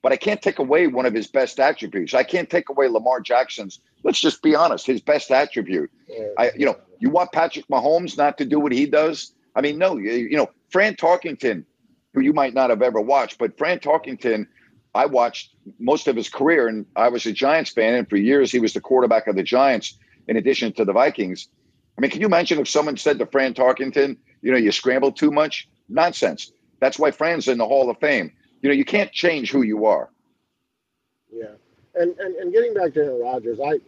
but 0.00 0.12
I 0.12 0.16
can't 0.16 0.40
take 0.40 0.58
away 0.58 0.86
one 0.86 1.06
of 1.06 1.14
his 1.14 1.26
best 1.26 1.58
attributes. 1.58 2.14
I 2.14 2.22
can't 2.22 2.48
take 2.48 2.68
away 2.68 2.88
Lamar 2.88 3.20
Jackson's. 3.20 3.80
Let's 4.04 4.20
just 4.20 4.42
be 4.42 4.54
honest, 4.54 4.86
his 4.86 5.00
best 5.00 5.30
attribute. 5.30 5.90
Yeah. 6.08 6.28
I, 6.38 6.50
you 6.56 6.66
know, 6.66 6.76
you 6.98 7.10
want 7.10 7.32
Patrick 7.32 7.66
Mahomes 7.68 8.16
not 8.16 8.38
to 8.38 8.44
do 8.44 8.60
what 8.60 8.72
he 8.72 8.86
does? 8.86 9.32
I 9.54 9.60
mean, 9.60 9.78
no. 9.78 9.96
You, 9.96 10.12
you 10.12 10.36
know, 10.36 10.50
Fran 10.70 10.94
Tarkenton, 10.94 11.64
who 12.14 12.20
you 12.20 12.32
might 12.32 12.54
not 12.54 12.70
have 12.70 12.82
ever 12.82 13.00
watched, 13.00 13.38
but 13.38 13.56
Fran 13.56 13.78
Tarkenton, 13.78 14.46
I 14.94 15.06
watched 15.06 15.54
most 15.78 16.08
of 16.08 16.16
his 16.16 16.28
career, 16.28 16.68
and 16.68 16.84
I 16.96 17.08
was 17.08 17.24
a 17.26 17.32
Giants 17.32 17.70
fan, 17.70 17.94
and 17.94 18.08
for 18.08 18.16
years 18.16 18.52
he 18.52 18.60
was 18.60 18.74
the 18.74 18.80
quarterback 18.80 19.26
of 19.26 19.36
the 19.36 19.42
Giants 19.42 19.98
in 20.28 20.36
addition 20.36 20.72
to 20.74 20.84
the 20.84 20.92
Vikings. 20.92 21.48
I 21.96 22.00
mean, 22.00 22.10
can 22.10 22.20
you 22.20 22.26
imagine 22.26 22.58
if 22.58 22.68
someone 22.68 22.96
said 22.96 23.18
to 23.18 23.26
Fran 23.26 23.54
Tarkenton, 23.54 24.16
you 24.42 24.52
know, 24.52 24.58
you 24.58 24.72
scramble 24.72 25.12
too 25.12 25.30
much? 25.30 25.68
Nonsense. 25.88 26.52
That's 26.80 26.98
why 26.98 27.10
Fran's 27.10 27.48
in 27.48 27.58
the 27.58 27.66
Hall 27.66 27.88
of 27.90 27.98
Fame 27.98 28.32
you 28.62 28.68
know, 28.68 28.74
you 28.74 28.84
can't 28.84 29.12
change 29.12 29.50
who 29.50 29.62
you 29.62 29.84
are. 29.84 30.08
Yeah. 31.30 31.54
And, 31.94 32.16
and, 32.18 32.34
and 32.36 32.52
getting 32.52 32.72
back 32.72 32.94
to 32.94 33.00
Aaron 33.00 33.20
Rodgers, 33.20 33.58
I, 33.60 33.80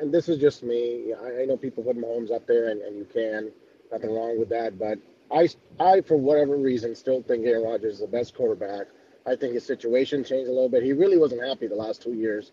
and 0.00 0.12
this 0.12 0.28
is 0.28 0.38
just 0.38 0.62
me. 0.62 1.14
I, 1.14 1.42
I 1.42 1.44
know 1.46 1.56
people 1.56 1.84
put 1.84 1.96
Mahomes 1.96 2.30
up 2.30 2.46
there, 2.46 2.68
and, 2.68 2.82
and 2.82 2.96
you 2.98 3.06
can. 3.10 3.50
Nothing 3.90 4.14
wrong 4.14 4.38
with 4.38 4.50
that. 4.50 4.78
But 4.78 4.98
I, 5.30 5.48
I, 5.78 6.00
for 6.00 6.16
whatever 6.16 6.56
reason, 6.56 6.94
still 6.94 7.22
think 7.22 7.46
Aaron 7.46 7.64
Rodgers 7.64 7.94
is 7.94 8.00
the 8.00 8.06
best 8.06 8.34
quarterback. 8.34 8.86
I 9.26 9.36
think 9.36 9.54
his 9.54 9.66
situation 9.66 10.24
changed 10.24 10.48
a 10.48 10.52
little 10.52 10.68
bit. 10.68 10.82
He 10.82 10.92
really 10.92 11.18
wasn't 11.18 11.46
happy 11.46 11.66
the 11.66 11.74
last 11.74 12.02
two 12.02 12.14
years 12.14 12.52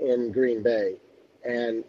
in 0.00 0.32
Green 0.32 0.62
Bay. 0.62 0.96
And 1.44 1.84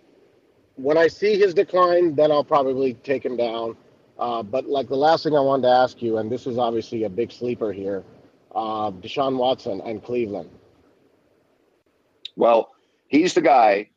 when 0.76 0.98
I 0.98 1.08
see 1.08 1.38
his 1.38 1.54
decline, 1.54 2.16
then 2.16 2.32
I'll 2.32 2.44
probably 2.44 2.94
take 2.94 3.26
him 3.26 3.38
down. 3.38 3.76
Uh, 4.20 4.44
but 4.44 4.66
like 4.66 4.88
the 4.88 4.96
last 4.96 5.24
thing 5.24 5.36
I 5.36 5.40
wanted 5.40 5.64
to 5.64 5.74
ask 5.74 6.02
you, 6.02 6.18
and 6.18 6.32
this 6.32 6.46
is 6.46 6.58
obviously 6.58 7.06
a 7.06 7.10
big 7.10 7.32
sleeper 7.32 7.72
here 7.72 8.04
uh, 8.54 8.92
Deshaun 8.92 9.38
Watson 9.38 9.82
and 9.82 10.04
Cleveland? 10.04 10.50
Well, 12.36 12.72
he's 13.08 13.34
the 13.34 13.42
guy 13.42 13.90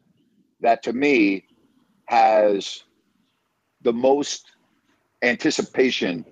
that 0.61 0.83
to 0.85 0.93
me 0.93 1.45
has 2.07 2.85
the 3.83 3.93
most 3.93 4.52
anticipation 5.23 6.25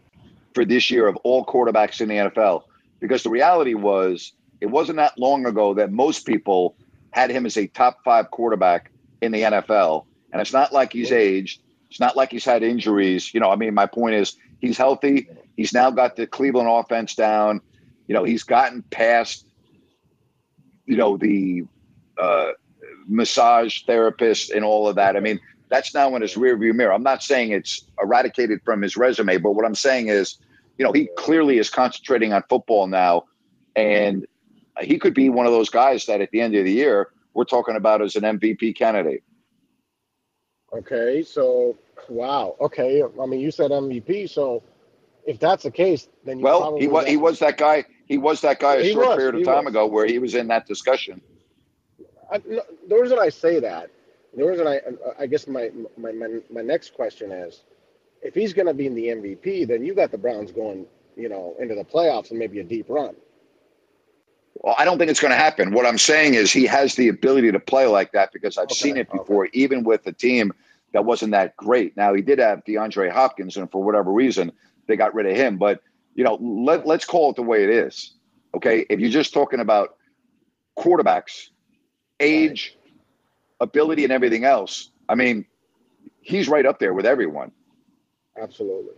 for 0.55 0.65
this 0.65 0.91
year 0.91 1.07
of 1.07 1.17
all 1.19 1.45
quarterbacks 1.45 2.01
in 2.01 2.09
the 2.09 2.17
NFL. 2.17 2.65
Because 2.99 3.23
the 3.23 3.31
reality 3.31 3.75
was, 3.75 4.33
it 4.61 4.67
wasn't 4.67 4.97
that 4.97 5.19
long 5.19 5.47
ago 5.47 5.75
that 5.75 5.91
most 5.91 6.27
people 6.27 6.77
had 7.13 7.31
him 7.31 7.47
as 7.47 7.57
a 7.57 7.67
top 7.69 8.05
five 8.05 8.31
quarterback 8.31 8.91
in 9.23 9.33
the 9.33 9.43
NFL. 9.43 10.05
And 10.33 10.41
it's 10.41 10.53
not 10.53 10.73
like 10.73 10.93
he's 10.93 11.13
aged. 11.13 11.61
It's 11.91 12.01
not 12.01 12.17
like 12.17 12.31
he's 12.31 12.45
had 12.45 12.63
injuries. 12.63 13.33
You 13.35 13.41
know, 13.41 13.51
I 13.51 13.57
mean, 13.57 13.75
my 13.75 13.87
point 13.87 14.15
is 14.15 14.37
he's 14.61 14.79
healthy. 14.79 15.29
He's 15.57 15.73
now 15.73 15.91
got 15.91 16.17
the 16.17 16.27
Cleveland 16.27 16.69
offense 16.69 17.15
down. 17.15 17.61
You 18.07 18.15
know, 18.15 18.25
he's 18.25 18.43
gotten 18.43 18.83
past, 18.83 19.47
you 20.87 20.97
know, 20.97 21.17
the 21.17 21.65
uh, 22.19 22.53
massage 23.09 23.83
therapist 23.85 24.51
and 24.51 24.65
all 24.65 24.89
of 24.89 24.97
that. 24.97 25.17
I 25.17 25.21
mean, 25.21 25.41
that's 25.71 25.95
now 25.95 26.15
in 26.17 26.23
his 26.23 26.35
rearview 26.35 26.75
mirror. 26.75 26.93
I'm 26.93 27.03
not 27.03 27.23
saying 27.23 27.53
it's 27.53 27.85
eradicated 28.03 28.61
from 28.65 28.83
his 28.83 28.97
resume, 28.97 29.39
but 29.39 29.53
what 29.53 29.65
I'm 29.65 29.75
saying 29.75 30.09
is, 30.09 30.37
you 30.77 30.85
know, 30.85 30.93
he 30.93 31.09
clearly 31.17 31.59
is 31.59 31.71
concentrating 31.71 32.33
on 32.33 32.43
football 32.49 32.87
now, 32.87 33.25
and 33.77 34.27
he 34.81 34.99
could 34.99 35.15
be 35.15 35.29
one 35.29 35.47
of 35.47 35.53
those 35.53 35.71
guys 35.71 36.07
that 36.07 36.21
at 36.21 36.31
the 36.33 36.41
end 36.41 36.55
of 36.57 36.65
the 36.65 36.73
year 36.73 37.11
we're 37.35 37.45
talking 37.45 37.77
about 37.77 38.03
as 38.03 38.17
an 38.17 38.23
MVP 38.23 38.77
candidate. 38.77 39.23
Okay, 40.73 41.23
so 41.23 41.77
wow. 42.09 42.57
Okay, 42.61 43.03
I 43.03 43.27
mean, 43.27 43.41
you 43.41 43.51
said 43.51 43.71
MVP, 43.71 44.29
so 44.29 44.63
if 45.27 45.39
that's 45.39 45.63
the 45.63 45.71
case, 45.71 46.09
then 46.25 46.41
well, 46.41 46.77
he 46.79 46.89
was 46.89 47.07
he 47.07 47.17
was 47.17 47.39
that 47.41 47.59
guy. 47.59 47.85
He 48.07 48.19
was 48.19 48.41
that 48.41 48.59
guy 48.59 48.77
a 48.77 48.83
he 48.83 48.93
short 48.93 49.09
was, 49.09 49.17
period 49.17 49.35
of 49.37 49.45
time 49.45 49.65
was. 49.65 49.73
ago 49.73 49.87
where 49.87 50.07
he 50.07 50.19
was 50.19 50.35
in 50.35 50.49
that 50.49 50.67
discussion. 50.67 51.21
I, 52.33 52.41
no, 52.47 52.63
the 52.89 52.97
reason 52.97 53.19
I 53.21 53.29
say 53.29 53.61
that, 53.61 53.91
the 54.37 54.45
reason 54.45 54.67
I 54.67 54.81
I 55.19 55.27
guess 55.27 55.47
my 55.47 55.71
my 55.97 56.13
my, 56.13 56.41
my 56.51 56.63
next 56.63 56.95
question 56.95 57.33
is, 57.33 57.63
if 58.23 58.35
he's 58.35 58.53
going 58.53 58.67
to 58.67 58.75
be 58.75 58.87
in 58.87 58.95
the 58.95 59.07
MVP, 59.09 59.67
then 59.67 59.85
you 59.85 59.95
got 59.95 60.11
the 60.11 60.19
Browns 60.19 60.53
going, 60.53 60.87
you 61.17 61.29
know, 61.29 61.55
into 61.59 61.75
the 61.75 61.85
playoffs 61.85 62.31
and 62.31 62.39
maybe 62.39 62.61
a 62.61 62.65
deep 62.65 62.87
run. 62.89 63.17
Well, 64.55 64.75
I 64.79 64.85
don't 64.85 64.99
think 64.99 65.11
it's 65.11 65.21
going 65.21 65.31
to 65.31 65.39
happen. 65.39 65.73
What 65.73 65.87
I'm 65.87 65.99
saying 65.99 66.35
is 66.35 66.53
he 66.53 66.67
has 66.67 66.95
the 66.95 67.09
ability 67.09 67.51
to 67.53 67.61
play 67.61 67.87
like 67.87 68.13
that 68.13 68.33
because 68.33 68.59
I've 68.59 68.65
okay, 68.65 68.75
seen 68.75 68.97
it 68.97 69.11
before, 69.11 69.47
okay. 69.47 69.59
even 69.59 69.85
with 69.85 70.07
a 70.07 70.13
team 70.13 70.53
that 70.93 71.05
wasn't 71.05 71.33
that 71.33 71.57
great. 71.57 71.97
Now 71.97 72.15
he 72.15 72.21
did 72.21 72.39
have 72.41 72.65
DeAndre 72.65 73.11
Hopkins, 73.11 73.57
and 73.57 73.71
for 73.71 73.83
whatever 73.83 74.13
reason, 74.13 74.53
they 74.87 74.97
got 74.97 75.15
rid 75.15 75.27
of 75.27 75.37
him. 75.37 75.57
But 75.57 75.81
you 76.15 76.25
know, 76.25 76.35
let 76.41 76.87
let's 76.87 77.05
call 77.05 77.31
it 77.31 77.37
the 77.37 77.43
way 77.43 77.65
it 77.65 77.71
is. 77.71 78.15
Okay. 78.55 78.85
If 78.91 79.01
you're 79.01 79.11
just 79.11 79.33
talking 79.33 79.61
about 79.61 79.97
quarterbacks, 80.77 81.51
age, 82.19 82.77
ability, 83.61 84.05
and 84.05 84.13
everything 84.13 84.45
else, 84.45 84.91
I 85.09 85.15
mean, 85.15 85.47
he's 86.21 86.49
right 86.49 86.67
up 86.67 86.79
there 86.79 86.95
with 86.95 87.07
everyone. 87.07 87.53
Absolutely. 88.41 88.95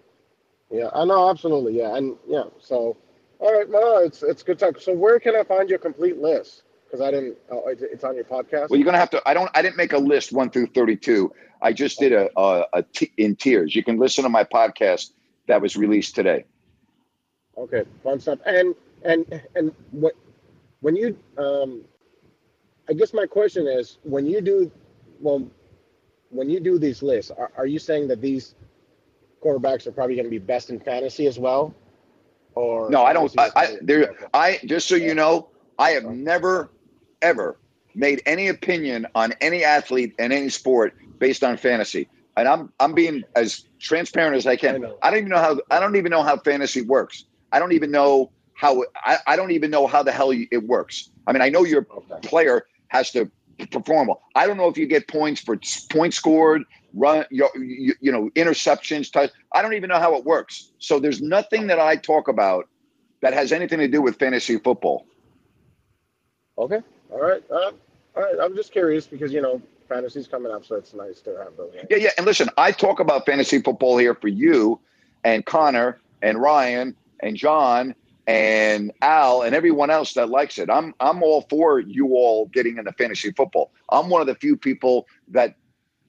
Yeah, 0.70 0.88
I 0.94 1.04
know, 1.04 1.28
absolutely. 1.28 1.78
Yeah. 1.78 1.96
And 1.96 2.16
yeah, 2.26 2.44
so 2.58 2.96
all 3.42 3.52
right, 3.52 3.68
no, 3.68 3.98
it's 3.98 4.22
it's 4.22 4.42
good 4.42 4.58
talk. 4.58 4.80
So 4.80 4.94
where 4.94 5.18
can 5.18 5.34
I 5.34 5.42
find 5.42 5.68
your 5.68 5.80
complete 5.80 6.18
list? 6.18 6.62
Because 6.84 7.00
I 7.00 7.10
didn't. 7.10 7.38
Oh, 7.50 7.64
it's 7.66 8.04
on 8.04 8.14
your 8.14 8.24
podcast. 8.24 8.70
Well, 8.70 8.78
you're 8.78 8.84
gonna 8.84 8.98
have 8.98 9.10
to. 9.10 9.22
I 9.26 9.34
don't. 9.34 9.50
I 9.54 9.62
didn't 9.62 9.76
make 9.76 9.92
a 9.92 9.98
list 9.98 10.32
one 10.32 10.50
through 10.50 10.68
thirty-two. 10.68 11.32
I 11.60 11.72
just 11.72 11.98
did 11.98 12.12
a, 12.12 12.28
a, 12.38 12.64
a 12.72 12.82
t- 12.82 13.12
in 13.16 13.34
tears. 13.34 13.74
You 13.74 13.82
can 13.82 13.98
listen 13.98 14.24
to 14.24 14.30
my 14.30 14.44
podcast 14.44 15.10
that 15.48 15.60
was 15.60 15.76
released 15.76 16.14
today. 16.14 16.44
Okay, 17.56 17.84
fun 18.04 18.20
stuff. 18.20 18.38
And 18.46 18.74
and 19.04 19.42
and 19.56 19.72
what 19.90 20.14
when 20.80 20.94
you 20.94 21.18
um, 21.36 21.84
I 22.92 22.94
guess 22.94 23.14
my 23.14 23.24
question 23.24 23.66
is 23.66 23.96
when 24.02 24.26
you 24.26 24.42
do 24.42 24.70
well 25.18 25.48
when 26.28 26.50
you 26.50 26.60
do 26.60 26.78
these 26.78 27.02
lists, 27.02 27.30
are, 27.30 27.50
are 27.56 27.64
you 27.64 27.78
saying 27.78 28.06
that 28.08 28.20
these 28.20 28.54
quarterbacks 29.42 29.86
are 29.86 29.92
probably 29.92 30.14
going 30.14 30.26
to 30.26 30.30
be 30.30 30.38
best 30.38 30.68
in 30.68 30.78
fantasy 30.78 31.26
as 31.26 31.38
well? 31.38 31.74
Or 32.54 32.90
no, 32.90 33.02
I 33.02 33.14
don't. 33.14 33.32
I, 33.38 33.50
I 33.56 33.76
there. 33.80 34.14
I 34.34 34.60
just 34.66 34.88
so 34.88 34.96
you 34.96 35.14
know, 35.14 35.48
I 35.78 35.92
have 35.92 36.04
never 36.04 36.70
ever 37.22 37.56
made 37.94 38.20
any 38.26 38.48
opinion 38.48 39.06
on 39.14 39.32
any 39.40 39.64
athlete 39.64 40.14
in 40.18 40.30
any 40.30 40.50
sport 40.50 40.94
based 41.18 41.42
on 41.42 41.56
fantasy. 41.56 42.10
And 42.36 42.46
I'm 42.46 42.74
I'm 42.78 42.92
being 42.92 43.24
as 43.36 43.64
transparent 43.78 44.36
as 44.36 44.46
I 44.46 44.56
can. 44.56 44.84
I, 44.84 44.92
I 45.00 45.10
don't 45.10 45.20
even 45.20 45.30
know 45.30 45.38
how 45.38 45.58
I 45.70 45.80
don't 45.80 45.96
even 45.96 46.10
know 46.10 46.22
how 46.22 46.36
fantasy 46.36 46.82
works. 46.82 47.24
I 47.52 47.58
don't 47.58 47.72
even 47.72 47.90
know 47.90 48.32
how 48.52 48.84
I, 48.96 49.16
I 49.26 49.36
don't 49.36 49.52
even 49.52 49.70
know 49.70 49.86
how 49.86 50.02
the 50.02 50.12
hell 50.12 50.30
it 50.30 50.62
works. 50.66 51.08
I 51.26 51.32
mean, 51.32 51.40
I 51.40 51.48
know 51.48 51.64
your 51.64 51.86
okay. 51.90 52.28
player 52.28 52.66
has 52.92 53.10
to 53.10 53.30
perform 53.70 54.08
well. 54.08 54.22
I 54.34 54.46
don't 54.46 54.58
know 54.58 54.68
if 54.68 54.76
you 54.76 54.86
get 54.86 55.08
points 55.08 55.40
for 55.40 55.58
points 55.90 56.16
scored, 56.16 56.62
run, 56.92 57.24
you, 57.30 57.48
you, 57.56 57.94
you 58.00 58.12
know, 58.12 58.30
interceptions. 58.36 59.10
Touch. 59.10 59.30
I 59.52 59.62
don't 59.62 59.72
even 59.72 59.88
know 59.88 59.98
how 59.98 60.14
it 60.16 60.24
works. 60.24 60.72
So 60.78 61.00
there's 61.00 61.22
nothing 61.22 61.68
that 61.68 61.80
I 61.80 61.96
talk 61.96 62.28
about 62.28 62.68
that 63.22 63.32
has 63.32 63.50
anything 63.50 63.78
to 63.78 63.88
do 63.88 64.02
with 64.02 64.18
fantasy 64.18 64.58
football. 64.58 65.06
Okay. 66.58 66.80
All 67.10 67.20
right. 67.20 67.42
Uh, 67.50 67.72
all 68.14 68.22
right. 68.22 68.34
I'm 68.40 68.54
just 68.54 68.72
curious 68.72 69.06
because 69.06 69.32
you 69.32 69.40
know 69.40 69.60
fantasy's 69.88 70.26
coming 70.26 70.52
up, 70.52 70.66
so 70.66 70.76
it's 70.76 70.92
nice 70.92 71.20
to 71.22 71.30
have 71.38 71.56
those. 71.56 71.72
Yeah, 71.90 71.96
yeah. 71.96 72.10
And 72.18 72.26
listen, 72.26 72.50
I 72.58 72.72
talk 72.72 73.00
about 73.00 73.24
fantasy 73.24 73.60
football 73.60 73.96
here 73.96 74.14
for 74.14 74.28
you, 74.28 74.78
and 75.24 75.46
Connor, 75.46 75.98
and 76.20 76.38
Ryan, 76.38 76.94
and 77.20 77.36
John, 77.36 77.94
and 78.26 78.92
Al 79.02 79.42
and 79.42 79.54
everyone 79.54 79.90
else 79.90 80.14
that 80.14 80.28
likes 80.28 80.58
it. 80.58 80.70
I'm 80.70 80.94
I'm 81.00 81.22
all 81.22 81.42
for 81.50 81.80
you 81.80 82.14
all 82.14 82.46
getting 82.46 82.78
into 82.78 82.92
fantasy 82.92 83.32
football. 83.32 83.72
I'm 83.90 84.08
one 84.08 84.20
of 84.20 84.26
the 84.26 84.34
few 84.34 84.56
people 84.56 85.06
that 85.28 85.56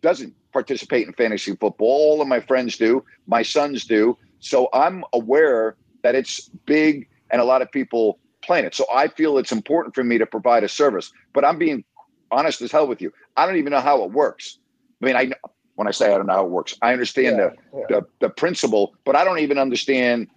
doesn't 0.01 0.33
participate 0.51 1.07
in 1.07 1.13
fantasy 1.13 1.51
football. 1.55 1.87
All 1.87 2.21
of 2.21 2.27
my 2.27 2.39
friends 2.39 2.77
do, 2.77 3.03
my 3.27 3.41
sons 3.41 3.85
do. 3.85 4.17
So 4.39 4.69
I'm 4.73 5.03
aware 5.13 5.75
that 6.03 6.15
it's 6.15 6.49
big 6.65 7.07
and 7.31 7.41
a 7.41 7.45
lot 7.45 7.61
of 7.61 7.71
people 7.71 8.19
playing 8.43 8.65
it. 8.65 8.75
So 8.75 8.85
I 8.93 9.07
feel 9.07 9.37
it's 9.37 9.51
important 9.51 9.95
for 9.95 10.03
me 10.03 10.17
to 10.17 10.25
provide 10.25 10.63
a 10.63 10.69
service. 10.69 11.11
But 11.33 11.45
I'm 11.45 11.57
being 11.57 11.83
honest 12.29 12.61
as 12.61 12.71
hell 12.71 12.87
with 12.87 13.01
you. 13.01 13.11
I 13.37 13.45
don't 13.45 13.55
even 13.55 13.71
know 13.71 13.79
how 13.79 14.03
it 14.03 14.11
works. 14.11 14.59
I 15.01 15.05
mean, 15.05 15.15
I 15.15 15.31
when 15.75 15.87
I 15.87 15.91
say 15.91 16.13
I 16.13 16.17
don't 16.17 16.27
know 16.27 16.33
how 16.33 16.45
it 16.45 16.51
works, 16.51 16.77
I 16.81 16.93
understand 16.93 17.37
yeah, 17.37 17.49
the, 17.49 17.79
yeah. 17.79 17.85
the 17.89 18.07
the 18.19 18.29
principle, 18.29 18.95
but 19.05 19.15
I 19.15 19.23
don't 19.23 19.39
even 19.39 19.57
understand 19.57 20.27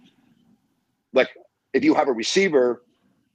like 1.13 1.29
if 1.73 1.83
you 1.83 1.93
have 1.93 2.07
a 2.07 2.13
receiver 2.13 2.83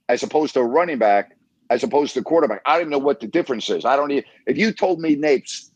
as 0.09 0.23
opposed 0.23 0.53
to 0.53 0.59
a 0.59 0.65
running 0.65 0.97
back, 0.97 1.35
as 1.69 1.83
opposed 1.83 2.13
to 2.13 2.21
quarterback. 2.21 2.61
I 2.65 2.77
don't 2.79 2.89
know 2.89 2.97
what 2.97 3.19
the 3.19 3.27
difference 3.27 3.69
is. 3.69 3.85
I 3.85 3.95
don't 3.95 4.09
need, 4.09 4.25
if 4.45 4.57
you 4.57 4.71
told 4.71 4.99
me, 4.99 5.15
Napes, 5.15 5.71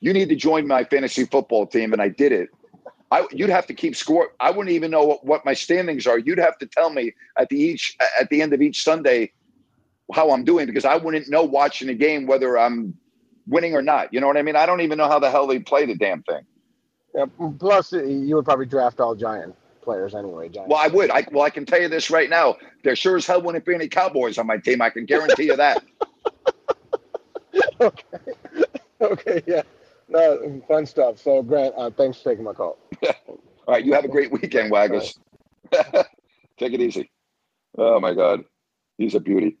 you 0.00 0.12
need 0.12 0.28
to 0.28 0.36
join 0.36 0.66
my 0.66 0.84
fantasy 0.84 1.24
football 1.24 1.66
team, 1.66 1.92
and 1.92 2.00
I 2.00 2.08
did 2.08 2.32
it, 2.32 2.48
I, 3.10 3.26
you'd 3.30 3.50
have 3.50 3.66
to 3.66 3.74
keep 3.74 3.94
score. 3.94 4.32
I 4.40 4.50
wouldn't 4.50 4.74
even 4.74 4.90
know 4.90 5.04
what, 5.04 5.24
what 5.24 5.44
my 5.44 5.52
standings 5.52 6.06
are. 6.06 6.18
You'd 6.18 6.38
have 6.38 6.56
to 6.58 6.66
tell 6.66 6.90
me 6.90 7.12
at 7.36 7.50
the 7.50 7.56
each 7.60 7.94
at 8.18 8.30
the 8.30 8.40
end 8.40 8.54
of 8.54 8.62
each 8.62 8.82
Sunday 8.82 9.32
how 10.14 10.30
I'm 10.30 10.44
doing 10.44 10.66
because 10.66 10.86
I 10.86 10.96
wouldn't 10.96 11.28
know 11.28 11.42
watching 11.42 11.90
a 11.90 11.94
game 11.94 12.26
whether 12.26 12.58
I'm 12.58 12.96
winning 13.46 13.74
or 13.74 13.82
not. 13.82 14.14
You 14.14 14.20
know 14.20 14.26
what 14.26 14.38
I 14.38 14.42
mean? 14.42 14.56
I 14.56 14.64
don't 14.64 14.80
even 14.80 14.96
know 14.96 15.08
how 15.08 15.18
the 15.18 15.30
hell 15.30 15.46
they 15.46 15.58
play 15.58 15.84
the 15.84 15.94
damn 15.94 16.22
thing. 16.22 16.40
Yeah, 17.14 17.26
plus, 17.58 17.92
you 17.92 18.36
would 18.36 18.46
probably 18.46 18.64
draft 18.64 18.98
all 18.98 19.14
Giants 19.14 19.58
players 19.82 20.14
anyway. 20.14 20.48
Giants. 20.48 20.70
Well, 20.70 20.80
I 20.82 20.88
would. 20.88 21.10
I 21.10 21.26
well, 21.32 21.42
I 21.42 21.50
can 21.50 21.66
tell 21.66 21.80
you 21.80 21.88
this 21.88 22.10
right 22.10 22.30
now. 22.30 22.56
There 22.84 22.96
sure 22.96 23.16
as 23.16 23.26
hell 23.26 23.42
wouldn't 23.42 23.64
be 23.64 23.74
any 23.74 23.88
Cowboys 23.88 24.38
on 24.38 24.46
my 24.46 24.58
team. 24.58 24.80
I 24.80 24.90
can 24.90 25.04
guarantee 25.04 25.44
you 25.44 25.56
that. 25.56 25.84
okay. 27.80 28.04
Okay. 29.00 29.42
Yeah. 29.46 29.62
No, 30.08 30.62
fun 30.68 30.86
stuff. 30.86 31.18
So, 31.18 31.42
Grant, 31.42 31.74
uh, 31.76 31.90
thanks 31.90 32.18
for 32.18 32.30
taking 32.30 32.44
my 32.44 32.52
call. 32.52 32.78
All 33.06 33.38
right. 33.68 33.84
You 33.84 33.94
have 33.94 34.04
a 34.04 34.08
great 34.08 34.30
weekend, 34.30 34.72
Waggers. 34.72 35.18
Right. 35.72 36.06
Take 36.58 36.74
it 36.74 36.80
easy. 36.80 37.10
Oh 37.78 37.98
my 38.00 38.14
God, 38.14 38.44
he's 38.98 39.14
a 39.14 39.20
beauty. 39.20 39.56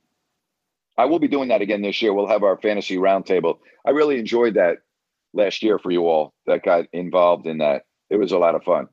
I 0.98 1.06
will 1.06 1.18
be 1.18 1.28
doing 1.28 1.48
that 1.48 1.62
again 1.62 1.80
this 1.80 2.02
year. 2.02 2.12
We'll 2.12 2.26
have 2.26 2.42
our 2.42 2.58
fantasy 2.58 2.96
roundtable. 2.96 3.58
I 3.86 3.90
really 3.90 4.18
enjoyed 4.18 4.54
that 4.54 4.78
last 5.32 5.62
year 5.62 5.78
for 5.78 5.90
you 5.90 6.06
all 6.06 6.34
that 6.46 6.62
got 6.62 6.84
involved 6.92 7.46
in 7.46 7.58
that. 7.58 7.84
It 8.10 8.16
was 8.16 8.32
a 8.32 8.38
lot 8.38 8.54
of 8.54 8.62
fun. 8.62 8.88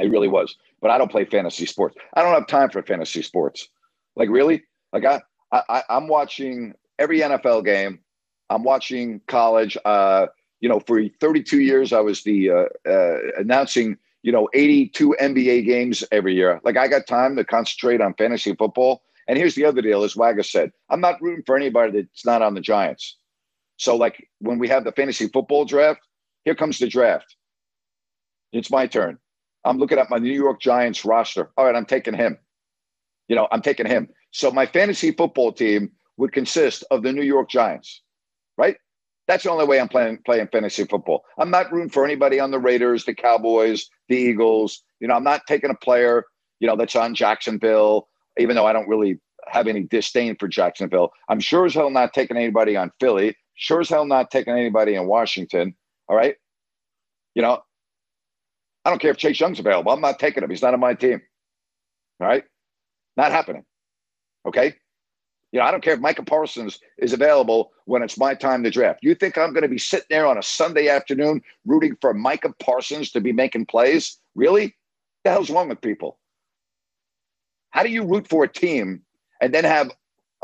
It 0.00 0.10
really 0.10 0.28
was. 0.28 0.56
But 0.80 0.90
I 0.90 0.98
don't 0.98 1.10
play 1.10 1.24
fantasy 1.24 1.66
sports. 1.66 1.96
I 2.14 2.22
don't 2.22 2.34
have 2.34 2.46
time 2.46 2.70
for 2.70 2.82
fantasy 2.82 3.22
sports. 3.22 3.68
Like 4.14 4.28
really? 4.28 4.62
Like 4.92 5.04
I, 5.04 5.20
I 5.52 5.82
I'm 5.88 6.08
watching 6.08 6.74
every 6.98 7.20
NFL 7.20 7.64
game. 7.64 8.00
I'm 8.50 8.62
watching 8.62 9.20
college. 9.26 9.76
Uh, 9.84 10.26
you 10.60 10.68
know, 10.68 10.80
for 10.80 11.00
32 11.20 11.60
years, 11.60 11.92
I 11.92 12.00
was 12.00 12.22
the 12.22 12.50
uh, 12.50 12.64
uh, 12.88 13.18
announcing. 13.38 13.98
You 14.22 14.32
know, 14.32 14.48
82 14.54 15.14
NBA 15.20 15.66
games 15.66 16.02
every 16.10 16.34
year. 16.34 16.60
Like 16.64 16.76
I 16.76 16.88
got 16.88 17.06
time 17.06 17.36
to 17.36 17.44
concentrate 17.44 18.00
on 18.00 18.12
fantasy 18.14 18.56
football. 18.56 19.02
And 19.28 19.38
here's 19.38 19.54
the 19.54 19.64
other 19.64 19.82
deal: 19.82 20.02
as 20.02 20.16
Wagga 20.16 20.42
said, 20.42 20.72
I'm 20.90 21.00
not 21.00 21.20
rooting 21.22 21.44
for 21.46 21.56
anybody 21.56 22.00
that's 22.00 22.24
not 22.24 22.42
on 22.42 22.54
the 22.54 22.60
Giants. 22.60 23.16
So, 23.76 23.94
like 23.94 24.28
when 24.40 24.58
we 24.58 24.68
have 24.68 24.84
the 24.84 24.92
fantasy 24.92 25.28
football 25.28 25.64
draft, 25.64 26.00
here 26.44 26.54
comes 26.54 26.78
the 26.78 26.88
draft. 26.88 27.36
It's 28.52 28.70
my 28.70 28.86
turn. 28.86 29.18
I'm 29.66 29.78
looking 29.78 29.98
at 29.98 30.10
my 30.10 30.18
New 30.18 30.32
York 30.32 30.60
Giants 30.60 31.04
roster. 31.04 31.50
All 31.56 31.64
right, 31.64 31.74
I'm 31.74 31.86
taking 31.86 32.14
him. 32.14 32.38
You 33.28 33.36
know, 33.36 33.48
I'm 33.50 33.62
taking 33.62 33.86
him. 33.86 34.08
So 34.30 34.50
my 34.50 34.66
fantasy 34.66 35.10
football 35.10 35.52
team 35.52 35.90
would 36.16 36.32
consist 36.32 36.84
of 36.90 37.02
the 37.02 37.12
New 37.12 37.22
York 37.22 37.50
Giants, 37.50 38.02
right? 38.56 38.76
That's 39.26 39.42
the 39.42 39.50
only 39.50 39.64
way 39.64 39.80
I'm 39.80 39.88
playing 39.88 40.18
playing 40.24 40.48
fantasy 40.52 40.84
football. 40.84 41.24
I'm 41.38 41.50
not 41.50 41.72
rooting 41.72 41.90
for 41.90 42.04
anybody 42.04 42.38
on 42.38 42.52
the 42.52 42.60
Raiders, 42.60 43.04
the 43.04 43.14
Cowboys, 43.14 43.88
the 44.08 44.16
Eagles. 44.16 44.82
You 45.00 45.08
know, 45.08 45.14
I'm 45.14 45.24
not 45.24 45.42
taking 45.48 45.70
a 45.70 45.74
player, 45.74 46.24
you 46.60 46.68
know, 46.68 46.76
that's 46.76 46.94
on 46.94 47.14
Jacksonville, 47.14 48.08
even 48.38 48.54
though 48.54 48.66
I 48.66 48.72
don't 48.72 48.88
really 48.88 49.20
have 49.48 49.66
any 49.66 49.82
disdain 49.82 50.36
for 50.38 50.48
Jacksonville. 50.48 51.10
I'm 51.28 51.40
sure 51.40 51.66
as 51.66 51.74
hell 51.74 51.90
not 51.90 52.12
taking 52.12 52.36
anybody 52.36 52.76
on 52.76 52.92
Philly. 53.00 53.36
Sure 53.56 53.80
as 53.80 53.88
hell 53.88 54.04
not 54.04 54.30
taking 54.30 54.54
anybody 54.54 54.94
in 54.94 55.06
Washington. 55.06 55.74
All 56.08 56.16
right. 56.16 56.36
You 57.34 57.42
know, 57.42 57.60
I 58.86 58.88
don't 58.88 59.00
care 59.00 59.10
if 59.10 59.16
Chase 59.16 59.40
Young's 59.40 59.58
available. 59.58 59.90
I'm 59.90 60.00
not 60.00 60.20
taking 60.20 60.44
him. 60.44 60.48
He's 60.50 60.62
not 60.62 60.72
on 60.72 60.78
my 60.78 60.94
team. 60.94 61.20
All 62.20 62.28
right? 62.28 62.44
Not 63.16 63.32
happening. 63.32 63.64
Okay? 64.46 64.76
You 65.50 65.58
know, 65.58 65.66
I 65.66 65.72
don't 65.72 65.82
care 65.82 65.94
if 65.94 66.00
Micah 66.00 66.22
Parsons 66.22 66.78
is 66.96 67.12
available 67.12 67.72
when 67.86 68.00
it's 68.04 68.16
my 68.16 68.32
time 68.32 68.62
to 68.62 68.70
draft. 68.70 69.00
You 69.02 69.16
think 69.16 69.36
I'm 69.36 69.52
going 69.52 69.64
to 69.64 69.68
be 69.68 69.76
sitting 69.76 70.06
there 70.08 70.24
on 70.24 70.38
a 70.38 70.42
Sunday 70.42 70.88
afternoon 70.88 71.42
rooting 71.64 71.96
for 72.00 72.14
Micah 72.14 72.54
Parsons 72.60 73.10
to 73.10 73.20
be 73.20 73.32
making 73.32 73.66
plays? 73.66 74.18
Really? 74.36 74.66
What 74.66 74.72
the 75.24 75.30
hell's 75.30 75.50
wrong 75.50 75.68
with 75.68 75.80
people? 75.80 76.20
How 77.70 77.82
do 77.82 77.88
you 77.88 78.04
root 78.04 78.28
for 78.28 78.44
a 78.44 78.48
team 78.48 79.02
and 79.40 79.52
then 79.52 79.64
have 79.64 79.90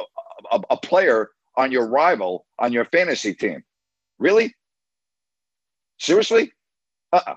a, 0.01 0.57
a, 0.57 0.61
a 0.71 0.77
player 0.79 1.31
on 1.57 1.71
your 1.71 1.87
rival 1.87 2.45
on 2.59 2.73
your 2.73 2.87
fantasy 2.87 3.35
team? 3.35 3.63
Really? 4.19 4.53
Seriously? 6.01 6.53
Uh-uh. 7.13 7.37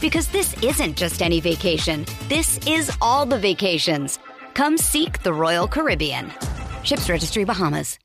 Because 0.00 0.28
this 0.28 0.54
isn't 0.62 0.96
just 0.96 1.20
any 1.20 1.40
vacation, 1.40 2.06
this 2.28 2.58
is 2.66 2.90
all 3.02 3.26
the 3.26 3.38
vacations. 3.38 4.18
Come 4.54 4.78
seek 4.78 5.22
the 5.22 5.32
Royal 5.32 5.68
Caribbean. 5.68 6.32
Ships 6.82 7.08
Registry 7.10 7.44
Bahamas. 7.44 7.98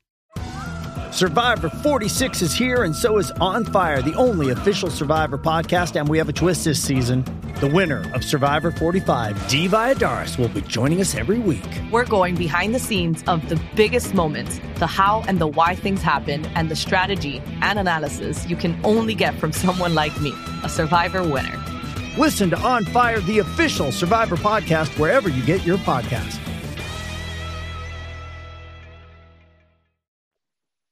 Survivor 1.10 1.70
46 1.70 2.42
is 2.42 2.54
here, 2.54 2.84
and 2.84 2.94
so 2.94 3.16
is 3.16 3.30
On 3.40 3.64
Fire, 3.64 4.02
the 4.02 4.12
only 4.16 4.50
official 4.50 4.90
Survivor 4.90 5.38
podcast. 5.38 5.98
And 5.98 6.06
we 6.06 6.18
have 6.18 6.28
a 6.28 6.32
twist 6.32 6.66
this 6.66 6.82
season. 6.82 7.24
The 7.60 7.68
winner 7.68 8.12
of 8.14 8.22
Survivor 8.22 8.70
45, 8.70 9.48
Dee 9.48 9.66
Valladares, 9.66 10.36
will 10.36 10.50
be 10.50 10.60
joining 10.60 11.00
us 11.00 11.14
every 11.14 11.38
week. 11.38 11.64
We're 11.90 12.04
going 12.04 12.34
behind 12.34 12.74
the 12.74 12.78
scenes 12.78 13.24
of 13.26 13.48
the 13.48 13.58
biggest 13.74 14.12
moments, 14.12 14.60
the 14.74 14.86
how 14.86 15.24
and 15.26 15.38
the 15.38 15.46
why 15.46 15.74
things 15.74 16.02
happen, 16.02 16.44
and 16.54 16.70
the 16.70 16.76
strategy 16.76 17.40
and 17.62 17.78
analysis 17.78 18.46
you 18.46 18.56
can 18.56 18.78
only 18.84 19.14
get 19.14 19.38
from 19.38 19.52
someone 19.52 19.94
like 19.94 20.20
me, 20.20 20.34
a 20.64 20.68
Survivor 20.68 21.22
winner. 21.22 21.75
Listen 22.16 22.48
to 22.50 22.58
On 22.60 22.84
Fire, 22.84 23.20
the 23.20 23.40
official 23.40 23.92
Survivor 23.92 24.36
podcast, 24.36 24.98
wherever 24.98 25.28
you 25.28 25.44
get 25.44 25.64
your 25.66 25.78
podcast. 25.78 26.40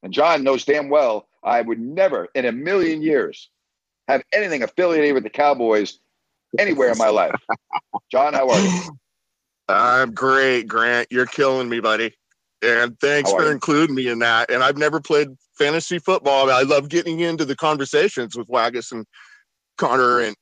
And 0.03 0.13
John 0.13 0.45
knows 0.45 0.65
damn 0.67 0.91
well 0.91 1.27
I 1.43 1.63
would 1.63 1.81
never 1.81 2.29
in 2.35 2.45
a 2.45 2.53
million 2.53 3.03
years 3.03 3.51
have 4.09 4.23
anything 4.33 4.63
affiliated 4.63 5.15
with 5.15 5.23
the 5.23 5.31
Cowboys 5.31 5.99
anywhere 6.59 6.91
in 6.91 6.99
my 6.99 7.09
life. 7.09 7.35
John, 8.11 8.35
how 8.35 8.51
are 8.51 8.61
you? 8.61 8.99
I'm 9.69 10.13
great, 10.13 10.69
Grant. 10.69 11.09
You're 11.11 11.27
killing 11.27 11.71
me, 11.71 11.81
buddy. 11.81 12.15
And 12.63 12.99
thanks 13.01 13.31
for 13.31 13.45
you? 13.45 13.51
including 13.51 13.95
me 13.95 14.09
in 14.09 14.19
that. 14.21 14.51
And 14.51 14.63
I've 14.63 14.77
never 14.77 15.01
played 15.01 15.29
fantasy 15.59 15.99
football. 15.99 16.47
But 16.47 16.55
I 16.55 16.63
love 16.63 16.89
getting 16.91 17.21
into 17.21 17.45
the 17.45 17.57
conversations 17.57 18.37
with 18.37 18.49
Waggis 18.49 18.93
and 18.93 19.07
Connor 19.79 20.21
and 20.21 20.37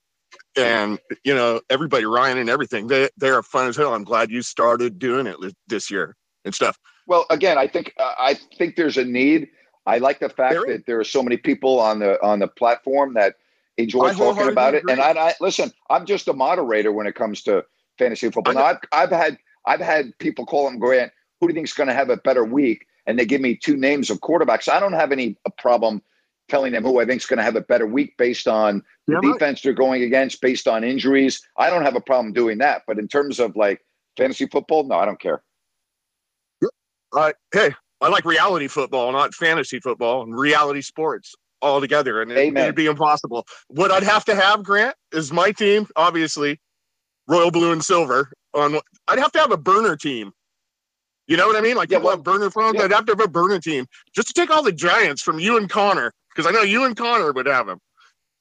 and 0.57 0.99
you 1.25 1.35
know 1.35 1.61
everybody, 1.71 2.05
Ryan 2.05 2.39
and 2.39 2.51
everything. 2.51 2.87
They 2.87 3.09
they 3.17 3.31
are 3.31 3.43
fun 3.43 3.69
as 3.69 3.77
hell. 3.77 3.95
I'm 3.95 4.05
glad 4.05 4.31
you 4.31 4.43
started 4.43 4.99
doing 4.99 5.27
it 5.27 5.37
this 5.69 5.91
year 5.91 6.17
and 6.45 6.55
stuff. 6.55 6.79
Well, 7.07 7.27
again, 7.31 7.59
I 7.59 7.67
think 7.67 7.95
uh, 7.99 8.15
I 8.19 8.35
think 8.59 8.77
there's 8.77 8.97
a 8.97 9.05
need. 9.05 9.49
I 9.87 9.99
like 9.99 10.21
the 10.21 10.29
fact 10.29 10.55
there 10.55 10.67
that 10.67 10.87
there 10.87 11.01
are 11.01 11.05
so 11.05 11.23
many 11.23 11.37
people 11.37 11.81
on 11.81 11.99
the 11.99 12.23
on 12.23 12.39
the 12.39 12.49
platform 12.49 13.15
that 13.15 13.37
enjoy 13.77 14.07
I 14.07 14.15
talking 14.15 14.49
about 14.49 14.75
it. 14.75 14.85
And 14.89 15.01
I, 15.01 15.11
I, 15.11 15.35
listen. 15.41 15.73
I'm 15.91 16.07
just 16.07 16.29
a 16.29 16.33
moderator 16.33 16.93
when 16.93 17.07
it 17.07 17.15
comes 17.15 17.43
to 17.45 17.65
fantasy 17.99 18.31
football. 18.31 18.55
Now, 18.55 18.65
I've 18.65 18.79
I've 18.93 19.11
had 19.11 19.39
I've 19.67 19.81
had 19.81 20.17
people 20.19 20.47
call 20.47 20.69
him 20.69 20.79
Grant. 20.79 21.13
Who 21.41 21.49
do 21.49 21.53
you 21.53 21.57
think's 21.57 21.73
going 21.73 21.89
to 21.89 21.95
have 21.95 22.11
a 22.11 22.17
better 22.17 22.45
week? 22.45 22.87
And 23.07 23.19
they 23.19 23.27
give 23.27 23.41
me 23.41 23.57
two 23.57 23.77
names 23.77 24.11
of 24.11 24.21
quarterbacks. 24.21 24.69
I 24.69 24.79
don't 24.79 24.93
have 24.93 25.11
any 25.11 25.37
problem 25.59 26.03
telling 26.49 26.73
them 26.73 26.85
who 26.85 27.01
I 27.01 27.05
think 27.05 27.23
is 27.23 27.27
going 27.27 27.39
to 27.39 27.45
have 27.45 27.57
a 27.57 27.61
better 27.61 27.87
week 27.87 28.17
based 28.19 28.47
on 28.47 28.83
the 29.07 29.15
yeah, 29.15 29.33
defense 29.33 29.59
right. 29.59 29.63
they're 29.65 29.73
going 29.73 30.03
against, 30.03 30.41
based 30.41 30.69
on 30.69 30.85
injuries. 30.85 31.41
I 31.57 31.71
don't 31.71 31.83
have 31.83 31.97
a 31.97 32.01
problem 32.01 32.33
doing 32.33 32.59
that. 32.59 32.83
But 32.87 32.99
in 32.99 33.09
terms 33.09 33.41
of 33.41 33.57
like 33.57 33.81
fantasy 34.17 34.47
football, 34.47 34.85
no, 34.85 34.97
I 34.97 35.07
don't 35.07 35.21
care. 35.21 35.43
Uh, 37.15 37.33
hey, 37.53 37.71
I 38.01 38.09
like 38.09 38.25
reality 38.25 38.69
football, 38.69 39.13
not 39.13 39.35
fantasy 39.35 39.81
football, 39.81 40.23
and 40.23 40.39
reality 40.39 40.81
sports 40.81 41.35
all 41.61 41.81
together. 41.81 42.21
And 42.21 42.33
it, 42.33 42.57
it'd 42.57 42.75
be 42.75 42.87
impossible. 42.87 43.47
What 43.69 43.91
I'd 43.91 44.03
have 44.03 44.25
to 44.27 44.35
have, 44.35 44.63
Grant, 44.63 44.97
is 45.13 45.33
my 45.33 45.53
team, 45.53 45.87
obviously, 45.97 46.61
royal 47.29 47.51
blue 47.51 47.73
and 47.73 47.85
silver. 47.85 48.33
On 48.55 48.79
I'd 49.09 49.19
have 49.19 49.33
to 49.33 49.39
have 49.39 49.53
a 49.53 49.57
burner 49.57 49.97
team. 49.97 50.33
You 51.27 51.37
know 51.37 51.47
what 51.47 51.57
I 51.57 51.61
mean? 51.61 51.77
Like 51.77 51.91
yeah, 51.91 51.99
people 51.99 52.09
well, 52.09 52.17
have 52.17 52.25
burner 52.25 52.51
phones. 52.51 52.75
Yeah. 52.77 52.85
I'd 52.85 52.93
have 52.93 53.07
to 53.07 53.13
have 53.13 53.21
a 53.21 53.29
burner 53.29 53.61
team 53.61 53.87
just 54.15 54.29
to 54.29 54.35
take 54.35 54.51
all 54.51 54.63
the 54.63 54.73
giants 54.73 55.23
from 55.23 55.39
you 55.39 55.57
and 55.57 55.71
Connor, 55.71 56.13
because 56.35 56.49
I 56.49 56.55
know 56.55 56.63
you 56.63 56.85
and 56.85 56.97
Connor 56.97 57.33
would 57.33 57.47
have 57.47 57.67
them. 57.67 57.79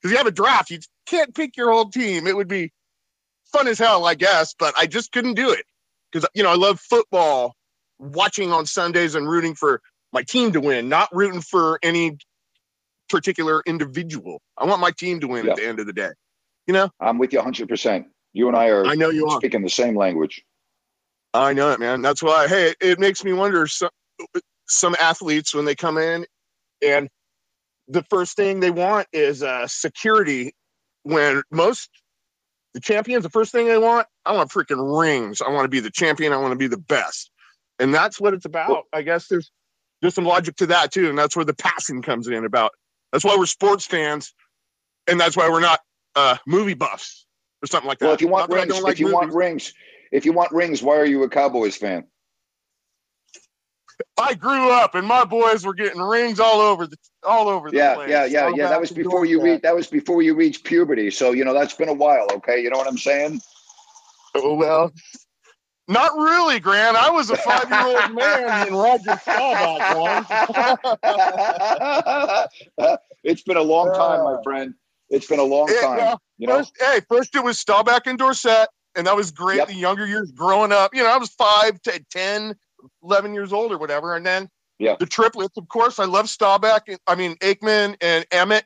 Because 0.01 0.11
you 0.11 0.17
have 0.17 0.27
a 0.27 0.31
draft, 0.31 0.71
you 0.71 0.79
can't 1.05 1.33
pick 1.33 1.55
your 1.55 1.71
whole 1.71 1.89
team. 1.89 2.25
It 2.25 2.35
would 2.35 2.47
be 2.47 2.71
fun 3.51 3.67
as 3.67 3.77
hell, 3.77 4.05
I 4.05 4.15
guess, 4.15 4.55
but 4.57 4.73
I 4.77 4.87
just 4.87 5.11
couldn't 5.11 5.35
do 5.35 5.51
it 5.51 5.65
because 6.11 6.27
you 6.33 6.43
know 6.43 6.49
I 6.49 6.55
love 6.55 6.79
football 6.79 7.55
watching 7.99 8.51
on 8.51 8.65
Sundays 8.65 9.15
and 9.15 9.29
rooting 9.29 9.55
for 9.55 9.81
my 10.11 10.23
team 10.23 10.51
to 10.53 10.61
win, 10.61 10.89
not 10.89 11.09
rooting 11.13 11.41
for 11.41 11.79
any 11.83 12.17
particular 13.09 13.61
individual. 13.65 14.41
I 14.57 14.65
want 14.65 14.81
my 14.81 14.91
team 14.91 15.19
to 15.19 15.27
win 15.27 15.45
yeah. 15.45 15.51
at 15.51 15.57
the 15.57 15.67
end 15.67 15.79
of 15.79 15.85
the 15.85 15.93
day. 15.93 16.09
You 16.67 16.73
know, 16.73 16.89
I'm 16.99 17.17
with 17.17 17.33
you 17.33 17.39
100. 17.39 17.67
percent 17.67 18.07
You 18.33 18.47
and 18.47 18.57
I 18.57 18.69
are. 18.69 18.85
I 18.85 18.95
know 18.95 19.09
you 19.09 19.27
are 19.27 19.37
speaking 19.37 19.61
the 19.61 19.69
same 19.69 19.95
language. 19.95 20.43
I 21.33 21.53
know 21.53 21.71
it, 21.71 21.79
man. 21.79 22.01
That's 22.01 22.21
why. 22.21 22.47
Hey, 22.47 22.73
it 22.81 22.99
makes 22.99 23.23
me 23.23 23.33
wonder. 23.33 23.67
Some 23.67 23.89
some 24.67 24.95
athletes 24.99 25.53
when 25.53 25.65
they 25.65 25.75
come 25.75 25.97
in, 25.97 26.25
and 26.81 27.09
the 27.91 28.03
first 28.09 28.35
thing 28.35 28.59
they 28.59 28.71
want 28.71 29.07
is 29.13 29.43
uh, 29.43 29.67
security. 29.67 30.53
When 31.03 31.41
most 31.51 31.89
the 32.73 32.79
champions, 32.79 33.23
the 33.23 33.29
first 33.29 33.51
thing 33.51 33.67
they 33.67 33.77
want, 33.77 34.07
I 34.25 34.33
want 34.33 34.51
freaking 34.51 34.99
rings. 34.99 35.41
I 35.41 35.49
want 35.49 35.65
to 35.65 35.69
be 35.69 35.79
the 35.79 35.89
champion. 35.91 36.31
I 36.31 36.37
want 36.37 36.51
to 36.51 36.57
be 36.57 36.67
the 36.67 36.77
best 36.77 37.31
and 37.81 37.93
that's 37.93 38.21
what 38.21 38.33
it's 38.33 38.45
about. 38.45 38.69
Well, 38.69 38.83
I 38.93 39.01
guess 39.01 39.27
there's 39.27 39.51
there's 40.01 40.13
some 40.13 40.25
logic 40.25 40.55
to 40.57 40.67
that 40.67 40.91
too, 40.91 41.09
and 41.09 41.17
that's 41.17 41.35
where 41.35 41.45
the 41.45 41.53
passion 41.53 42.01
comes 42.01 42.27
in. 42.27 42.45
About 42.45 42.71
that's 43.11 43.25
why 43.25 43.35
we're 43.37 43.47
sports 43.47 43.85
fans, 43.85 44.33
and 45.07 45.19
that's 45.19 45.35
why 45.35 45.49
we're 45.49 45.61
not 45.61 45.79
uh, 46.15 46.37
movie 46.47 46.75
buffs 46.75 47.25
or 47.63 47.67
something 47.67 47.87
like 47.87 47.99
that. 47.99 48.05
Well, 48.05 48.13
if 48.13 48.21
you 48.21 48.27
want 48.27 48.49
not 48.49 48.55
rings, 48.55 48.81
like 48.81 48.93
if 48.93 48.99
you 48.99 49.07
movies. 49.07 49.15
want 49.15 49.33
rings, 49.33 49.73
if 50.11 50.25
you 50.25 50.33
want 50.33 50.51
rings, 50.51 50.81
why 50.81 50.97
are 50.97 51.05
you 51.05 51.23
a 51.23 51.29
Cowboys 51.29 51.75
fan? 51.75 52.05
I 54.17 54.33
grew 54.33 54.71
up 54.71 54.95
and 54.95 55.07
my 55.07 55.25
boys 55.25 55.65
were 55.65 55.73
getting 55.73 56.01
rings 56.01 56.39
all 56.39 56.61
over 56.61 56.87
the 56.87 56.97
all 57.23 57.49
over 57.49 57.69
the 57.69 57.77
yeah, 57.77 57.95
place. 57.95 58.09
Yeah, 58.09 58.25
yeah, 58.25 58.47
yeah, 58.47 58.55
yeah. 58.55 58.69
That 58.69 58.81
was 58.81 58.91
before 58.91 59.25
you 59.25 59.41
reach 59.41 59.61
that 59.61 59.75
was 59.75 59.87
before 59.87 60.21
you 60.21 60.35
reached 60.35 60.63
puberty. 60.63 61.11
So 61.11 61.31
you 61.31 61.45
know 61.45 61.53
that's 61.53 61.73
been 61.73 61.89
a 61.89 61.93
while. 61.93 62.27
Okay, 62.33 62.61
you 62.61 62.69
know 62.69 62.77
what 62.77 62.87
I'm 62.87 62.97
saying? 62.97 63.41
Oh, 64.35 64.55
well, 64.55 64.93
not 65.87 66.15
really, 66.15 66.59
Grant. 66.59 66.95
I 66.95 67.09
was 67.09 67.29
a 67.29 67.37
five 67.37 67.69
year 67.69 67.85
old 67.85 68.15
man 68.15 68.67
in 68.67 68.73
Roger 68.73 69.19
Staubach 69.21 69.97
one. 69.97 70.25
it's 73.23 73.43
been 73.43 73.57
a 73.57 73.61
long 73.61 73.93
time, 73.93 74.23
my 74.23 74.33
uh, 74.33 74.41
friend. 74.41 74.73
It's 75.09 75.27
been 75.27 75.39
a 75.39 75.43
long 75.43 75.67
time. 75.81 76.13
It, 76.13 76.19
you 76.37 76.47
know? 76.47 76.59
first, 76.59 76.73
hey, 76.79 77.01
first 77.09 77.35
it 77.35 77.43
was 77.43 77.59
Staubach 77.59 78.07
and 78.07 78.17
Dorsett, 78.17 78.69
and 78.95 79.05
that 79.05 79.15
was 79.15 79.31
great. 79.31 79.57
Yep. 79.57 79.67
The 79.67 79.75
younger 79.75 80.07
years 80.07 80.31
growing 80.31 80.71
up, 80.71 80.95
you 80.95 81.03
know, 81.03 81.13
I 81.13 81.17
was 81.17 81.29
five 81.31 81.81
to 81.81 82.01
10, 82.09 82.55
11 83.03 83.33
years 83.33 83.53
old 83.53 83.71
or 83.71 83.77
whatever. 83.77 84.15
And 84.15 84.25
then 84.25 84.49
yeah. 84.79 84.95
the 84.99 85.05
triplets, 85.05 85.57
of 85.57 85.67
course, 85.69 85.99
I 85.99 86.05
love 86.05 86.29
Staubach. 86.29 86.83
I 87.07 87.15
mean, 87.15 87.35
Aikman 87.37 87.95
and 88.01 88.27
Emmitt. 88.29 88.63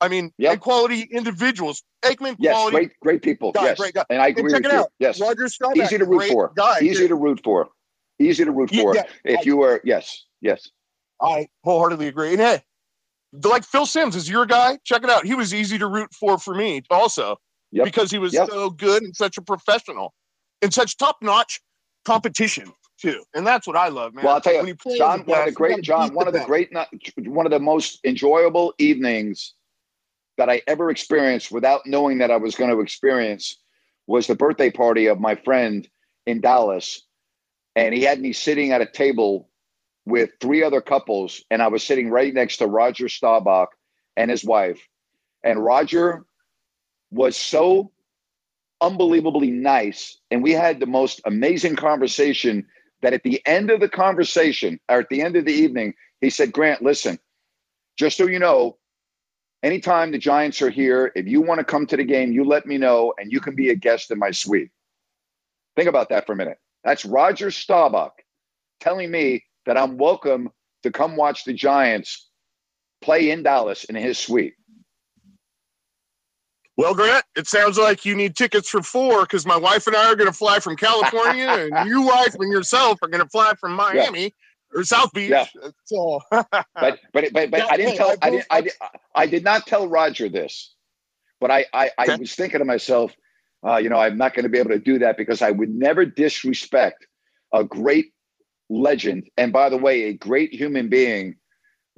I 0.00 0.08
mean, 0.08 0.32
yep. 0.38 0.60
quality 0.60 1.02
individuals. 1.10 1.82
Aikman, 2.02 2.36
yes, 2.38 2.54
quality, 2.54 2.76
great, 2.76 3.00
great 3.00 3.22
people. 3.22 3.52
Guy, 3.52 3.64
yes, 3.64 3.78
great 3.78 3.92
guy. 3.92 4.04
and 4.08 4.22
I 4.22 4.28
agree 4.28 4.54
and 4.54 4.64
with 4.64 4.72
you. 4.72 4.78
Out. 4.78 4.88
Yes, 4.98 5.20
Roger 5.20 5.46
Staubach, 5.48 5.76
easy 5.76 5.98
to 5.98 6.06
root 6.06 6.30
for. 6.30 6.52
Guy. 6.56 6.78
Easy 6.80 7.06
to 7.06 7.14
root 7.14 7.40
for. 7.44 7.68
Easy 8.18 8.44
to 8.44 8.50
root 8.50 8.70
for. 8.70 8.94
Yeah, 8.94 9.02
if 9.24 9.40
I, 9.40 9.42
you 9.42 9.58
were, 9.58 9.82
yes, 9.84 10.24
yes. 10.40 10.70
I 11.20 11.48
wholeheartedly 11.64 12.08
agree. 12.08 12.30
And 12.30 12.40
hey, 12.40 12.62
like 13.44 13.64
Phil 13.64 13.86
Simms 13.86 14.16
is 14.16 14.28
your 14.28 14.46
guy. 14.46 14.78
Check 14.84 15.04
it 15.04 15.10
out. 15.10 15.26
He 15.26 15.34
was 15.34 15.52
easy 15.52 15.78
to 15.78 15.86
root 15.86 16.14
for 16.14 16.38
for 16.38 16.54
me 16.54 16.82
also 16.90 17.36
yep. 17.70 17.84
because 17.84 18.10
he 18.10 18.18
was 18.18 18.32
yep. 18.32 18.48
so 18.48 18.70
good 18.70 19.02
and 19.02 19.14
such 19.14 19.36
a 19.36 19.42
professional 19.42 20.14
and 20.62 20.72
such 20.72 20.96
top 20.96 21.16
notch 21.22 21.60
competition 22.04 22.72
too. 23.00 23.22
And 23.34 23.46
that's 23.46 23.66
what 23.66 23.76
I 23.76 23.88
love, 23.88 24.14
man. 24.14 24.24
Well, 24.24 24.34
I'll 24.34 24.40
tell 24.40 24.66
you, 24.66 24.74
John, 24.96 25.20
one 25.20 25.40
of 25.40 25.46
the 25.46 25.52
great, 25.52 25.82
John, 25.82 26.14
one 26.14 26.28
of 26.28 26.34
the 26.34 26.44
great, 26.44 26.70
one 27.18 27.46
of 27.46 27.52
the 27.52 27.58
most 27.58 28.00
enjoyable 28.04 28.74
evenings 28.78 29.54
that 30.38 30.48
I 30.48 30.62
ever 30.66 30.90
experienced 30.90 31.50
without 31.50 31.86
knowing 31.86 32.18
that 32.18 32.30
I 32.30 32.36
was 32.36 32.54
going 32.54 32.70
to 32.70 32.80
experience 32.80 33.56
was 34.06 34.26
the 34.26 34.34
birthday 34.34 34.70
party 34.70 35.06
of 35.06 35.20
my 35.20 35.34
friend 35.34 35.88
in 36.26 36.40
Dallas. 36.40 37.02
And 37.76 37.94
he 37.94 38.02
had 38.02 38.20
me 38.20 38.32
sitting 38.32 38.72
at 38.72 38.80
a 38.80 38.86
table 38.86 39.48
with 40.06 40.30
three 40.40 40.62
other 40.62 40.80
couples, 40.80 41.44
and 41.50 41.62
I 41.62 41.68
was 41.68 41.84
sitting 41.84 42.10
right 42.10 42.32
next 42.32 42.56
to 42.56 42.66
Roger 42.66 43.08
Staubach 43.08 43.68
and 44.16 44.30
his 44.30 44.44
wife. 44.44 44.80
And 45.44 45.62
Roger 45.62 46.24
was 47.10 47.36
so 47.36 47.92
unbelievably 48.80 49.50
nice. 49.50 50.18
And 50.30 50.42
we 50.42 50.52
had 50.52 50.80
the 50.80 50.86
most 50.86 51.20
amazing 51.24 51.76
conversation 51.76 52.66
that 53.02 53.12
at 53.12 53.22
the 53.22 53.44
end 53.46 53.70
of 53.70 53.80
the 53.80 53.88
conversation, 53.88 54.78
or 54.88 55.00
at 55.00 55.08
the 55.08 55.22
end 55.22 55.36
of 55.36 55.44
the 55.44 55.52
evening, 55.52 55.94
he 56.20 56.30
said, 56.30 56.52
Grant, 56.52 56.82
listen, 56.82 57.18
just 57.96 58.16
so 58.16 58.26
you 58.26 58.38
know, 58.38 58.76
anytime 59.62 60.10
the 60.10 60.18
Giants 60.18 60.60
are 60.62 60.70
here, 60.70 61.12
if 61.14 61.26
you 61.26 61.40
want 61.40 61.58
to 61.58 61.64
come 61.64 61.86
to 61.86 61.96
the 61.96 62.04
game, 62.04 62.32
you 62.32 62.44
let 62.44 62.66
me 62.66 62.78
know 62.78 63.14
and 63.18 63.32
you 63.32 63.40
can 63.40 63.54
be 63.54 63.70
a 63.70 63.74
guest 63.74 64.10
in 64.10 64.18
my 64.18 64.30
suite. 64.30 64.70
Think 65.76 65.88
about 65.88 66.08
that 66.10 66.26
for 66.26 66.32
a 66.32 66.36
minute. 66.36 66.58
That's 66.84 67.04
Roger 67.04 67.50
Staubach 67.50 68.12
telling 68.80 69.10
me 69.10 69.44
that 69.66 69.76
I'm 69.76 69.98
welcome 69.98 70.50
to 70.82 70.90
come 70.90 71.16
watch 71.16 71.44
the 71.44 71.52
Giants 71.52 72.28
play 73.02 73.30
in 73.30 73.42
Dallas 73.42 73.84
in 73.84 73.94
his 73.94 74.18
suite. 74.18 74.54
Well, 76.80 76.94
Grant, 76.94 77.26
it 77.36 77.46
sounds 77.46 77.76
like 77.76 78.06
you 78.06 78.16
need 78.16 78.36
tickets 78.36 78.70
for 78.70 78.82
four 78.82 79.22
because 79.22 79.44
my 79.44 79.56
wife 79.56 79.86
and 79.86 79.94
I 79.94 80.10
are 80.10 80.16
going 80.16 80.30
to 80.30 80.36
fly 80.36 80.60
from 80.60 80.76
California, 80.76 81.46
and 81.74 81.86
you, 81.86 82.00
wife, 82.00 82.34
and 82.34 82.50
yourself 82.50 82.98
are 83.02 83.08
going 83.08 83.22
to 83.22 83.28
fly 83.28 83.52
from 83.60 83.72
Miami. 83.72 84.22
Yeah 84.22 84.28
or 84.72 84.84
South 84.84 85.12
Beach. 85.12 85.30
Yeah. 85.30 85.46
So, 85.84 86.20
but 86.30 86.54
but 86.74 87.00
but, 87.12 87.32
but 87.32 87.52
yeah, 87.52 87.66
I 87.68 87.76
didn't 87.76 87.96
tell. 87.96 88.14
I, 88.22 88.30
didn't. 88.30 88.46
I, 88.50 88.60
did, 88.60 88.72
I 89.16 89.26
did 89.26 89.42
not 89.42 89.66
tell 89.66 89.88
Roger 89.88 90.28
this, 90.28 90.72
but 91.40 91.50
I 91.50 91.66
I, 91.72 91.90
okay. 91.98 92.12
I 92.12 92.16
was 92.16 92.32
thinking 92.36 92.60
to 92.60 92.64
myself, 92.64 93.12
uh, 93.66 93.78
you 93.78 93.88
know, 93.88 93.96
I'm 93.96 94.16
not 94.16 94.34
going 94.34 94.44
to 94.44 94.48
be 94.48 94.60
able 94.60 94.70
to 94.70 94.78
do 94.78 95.00
that 95.00 95.16
because 95.16 95.42
I 95.42 95.50
would 95.50 95.70
never 95.70 96.06
disrespect 96.06 97.04
a 97.52 97.64
great 97.64 98.12
legend, 98.68 99.28
and 99.36 99.52
by 99.52 99.70
the 99.70 99.76
way, 99.76 100.04
a 100.04 100.12
great 100.12 100.54
human 100.54 100.88
being 100.88 101.34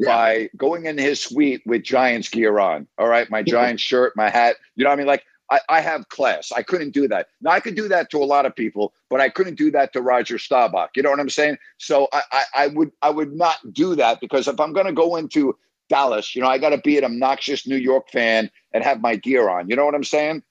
yeah. 0.03 0.09
by 0.09 0.50
going 0.57 0.86
in 0.86 0.98
his 0.98 1.20
suite 1.20 1.62
with 1.66 1.82
Giants 1.82 2.28
gear 2.28 2.59
on. 2.59 2.86
All 2.98 3.09
right, 3.09 3.28
my 3.30 3.42
Giants 3.42 3.82
shirt, 3.82 4.12
my 4.16 4.30
hat. 4.30 4.57
You 4.76 4.84
know 4.84 4.90
what 4.90 4.94
I 4.94 4.98
mean? 4.98 5.07
Like 5.07 5.24
I, 5.50 5.61
I 5.68 5.80
have 5.80 6.09
class. 6.09 6.50
I 6.50 6.62
couldn't 6.62 6.90
do 6.90 7.07
that. 7.09 7.28
Now 7.42 7.50
I 7.50 7.61
could 7.61 7.74
do 7.74 7.86
that 7.88 8.11
to 8.11 8.18
a 8.18 8.24
lot 8.24 8.46
of 8.46 8.57
people, 8.57 8.94
but 9.11 9.20
I 9.20 9.28
couldn't 9.28 9.57
do 9.57 9.70
that 9.72 9.92
to 9.92 10.00
Roger 10.00 10.38
Staubach. 10.38 10.90
You 10.96 11.03
know 11.03 11.11
what 11.11 11.20
I'm 11.20 11.28
saying? 11.28 11.59
So 11.78 12.09
I, 12.12 12.22
I, 12.32 12.44
I 12.55 12.66
would 12.68 12.90
I 13.03 13.11
would 13.11 13.34
not 13.34 13.59
do 13.72 13.94
that 13.96 14.20
because 14.20 14.48
if 14.48 14.59
I'm 14.59 14.72
going 14.72 14.86
to 14.86 14.92
go 14.92 15.16
into 15.16 15.57
Dallas, 15.88 16.34
you 16.34 16.40
know, 16.40 16.48
I 16.48 16.57
got 16.57 16.70
to 16.70 16.78
be 16.78 16.96
an 16.96 17.05
obnoxious 17.05 17.66
New 17.66 17.76
York 17.76 18.11
fan 18.11 18.50
and 18.72 18.82
have 18.82 19.03
my 19.03 19.16
gear 19.16 19.50
on. 19.50 19.68
You 19.68 19.76
know 19.76 19.84
what 19.84 19.94
I'm 19.94 20.05
saying? 20.05 20.42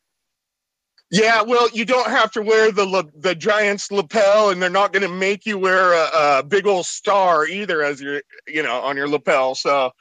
Yeah, 1.12 1.42
well, 1.42 1.70
you 1.74 1.84
don't 1.84 2.10
have 2.10 2.32
to 2.32 2.42
wear 2.42 2.72
the 2.72 3.10
the 3.16 3.36
Giants 3.36 3.92
lapel, 3.92 4.50
and 4.50 4.62
they're 4.62 4.70
not 4.70 4.94
going 4.94 5.04
to 5.04 5.14
make 5.14 5.46
you 5.46 5.58
wear 5.58 5.92
a, 5.92 6.40
a, 6.40 6.44
big 6.44 6.66
old 6.66 6.86
star 6.86 7.46
either 7.46 7.84
as 7.84 8.02
your 8.02 8.22
you 8.48 8.64
know 8.64 8.80
on 8.80 8.96
your 8.96 9.10
lapel. 9.10 9.54
So, 9.54 9.92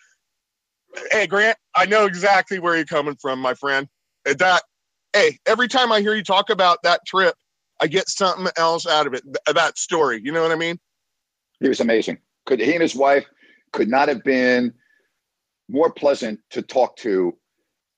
hey, 1.11 1.27
Grant, 1.27 1.59
I 1.75 1.87
know 1.87 2.07
exactly 2.07 2.61
where 2.61 2.77
you're 2.77 2.85
coming 2.85 3.17
from, 3.17 3.41
my 3.41 3.55
friend. 3.55 3.89
That 4.25 4.63
hey, 5.13 5.39
every 5.47 5.67
time 5.67 5.91
I 5.91 6.01
hear 6.01 6.15
you 6.15 6.23
talk 6.23 6.49
about 6.49 6.79
that 6.85 7.01
trip, 7.07 7.35
I 7.81 7.89
get 7.89 8.09
something 8.09 8.47
else 8.57 8.87
out 8.87 9.09
of 9.09 9.15
it. 9.15 9.25
That 9.53 9.79
story, 9.79 10.21
you 10.23 10.31
know 10.31 10.43
what 10.43 10.53
I 10.53 10.57
mean? 10.57 10.79
He 11.59 11.69
was 11.69 11.81
amazing. 11.81 12.19
Could 12.47 12.61
he 12.61 12.73
and 12.73 12.83
his 12.83 12.95
wife 12.95 13.27
could 13.73 13.89
not 13.89 14.09
have 14.09 14.23
been 14.23 14.75
more 15.69 15.91
pleasant 15.91 16.41
to 16.51 16.63
talk 16.63 16.97
to. 16.97 17.37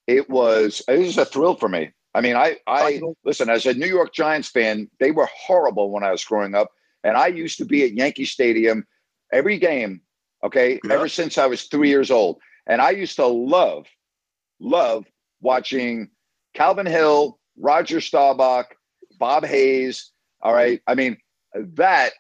It 0.07 0.29
was 0.29 0.83
it 0.89 0.99
was 0.99 1.19
a 1.19 1.25
thrill 1.25 1.55
for 1.55 1.69
me. 1.69 1.91
I 2.15 2.21
mean, 2.21 2.37
I 2.37 2.59
I 2.67 3.01
listen 3.25 3.49
as 3.49 3.67
a 3.67 3.75
New 3.75 3.87
York 3.87 4.13
Giants 4.13 4.49
fan. 4.49 4.89
They 5.01 5.11
were 5.11 5.29
horrible 5.35 5.91
when 5.91 6.05
I 6.05 6.11
was 6.11 6.25
growing 6.25 6.55
up, 6.55 6.71
and 7.05 7.17
I 7.17 7.29
used 7.29 7.59
to 7.59 7.65
be 7.65 7.85
at 7.85 7.95
Yankee 7.95 8.27
Stadium 8.27 8.87
every 9.33 9.59
game. 9.59 10.03
Okay, 10.45 10.81
yeah. 10.85 10.93
ever 10.93 11.09
since 11.09 11.39
I 11.39 11.47
was 11.47 11.65
three 11.65 11.89
years 11.89 12.11
old, 12.11 12.39
and 12.67 12.83
I 12.83 12.91
used 12.91 13.17
to 13.17 13.27
love 13.27 13.87
love 14.63 15.05
watching 15.41 16.09
Calvin 16.55 16.87
Hill, 16.87 17.39
Roger 17.59 18.01
Staubach, 18.01 18.75
Bob 19.19 19.45
Hayes. 19.45 20.11
All 20.41 20.55
right. 20.55 20.81
I 20.87 20.95
mean, 20.95 21.19
that 21.55 22.13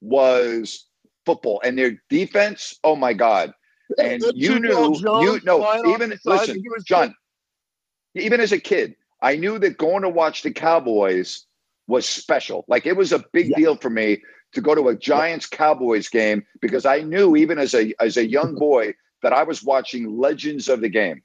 was 0.00 0.86
football. 1.26 1.60
And 1.64 1.76
their 1.76 2.00
defense, 2.08 2.78
oh 2.84 2.96
my 2.96 3.12
God. 3.12 3.52
And 3.98 4.22
you 4.34 4.60
knew, 4.60 4.94
you 4.98 5.40
know, 5.44 5.94
even 5.94 6.18
listen, 6.24 6.62
John, 6.84 7.14
even 8.14 8.40
as 8.40 8.52
a 8.52 8.58
kid, 8.58 8.94
I 9.20 9.36
knew 9.36 9.58
that 9.58 9.78
going 9.78 10.02
to 10.02 10.08
watch 10.08 10.42
the 10.42 10.52
Cowboys 10.52 11.44
was 11.86 12.08
special. 12.08 12.64
Like 12.68 12.86
it 12.86 12.96
was 12.96 13.12
a 13.12 13.24
big 13.32 13.48
yeah. 13.50 13.56
deal 13.56 13.76
for 13.76 13.90
me 13.90 14.22
to 14.52 14.60
go 14.60 14.74
to 14.74 14.88
a 14.88 14.96
Giants 14.96 15.46
Cowboys 15.46 16.08
game 16.08 16.44
because 16.60 16.86
I 16.86 17.00
knew 17.00 17.36
even 17.36 17.58
as 17.58 17.74
a 17.74 17.92
as 18.00 18.16
a 18.16 18.26
young 18.26 18.54
boy 18.58 18.94
that 19.22 19.32
I 19.32 19.42
was 19.42 19.62
watching 19.62 20.18
legends 20.18 20.68
of 20.68 20.80
the 20.80 20.88
game. 20.88 21.22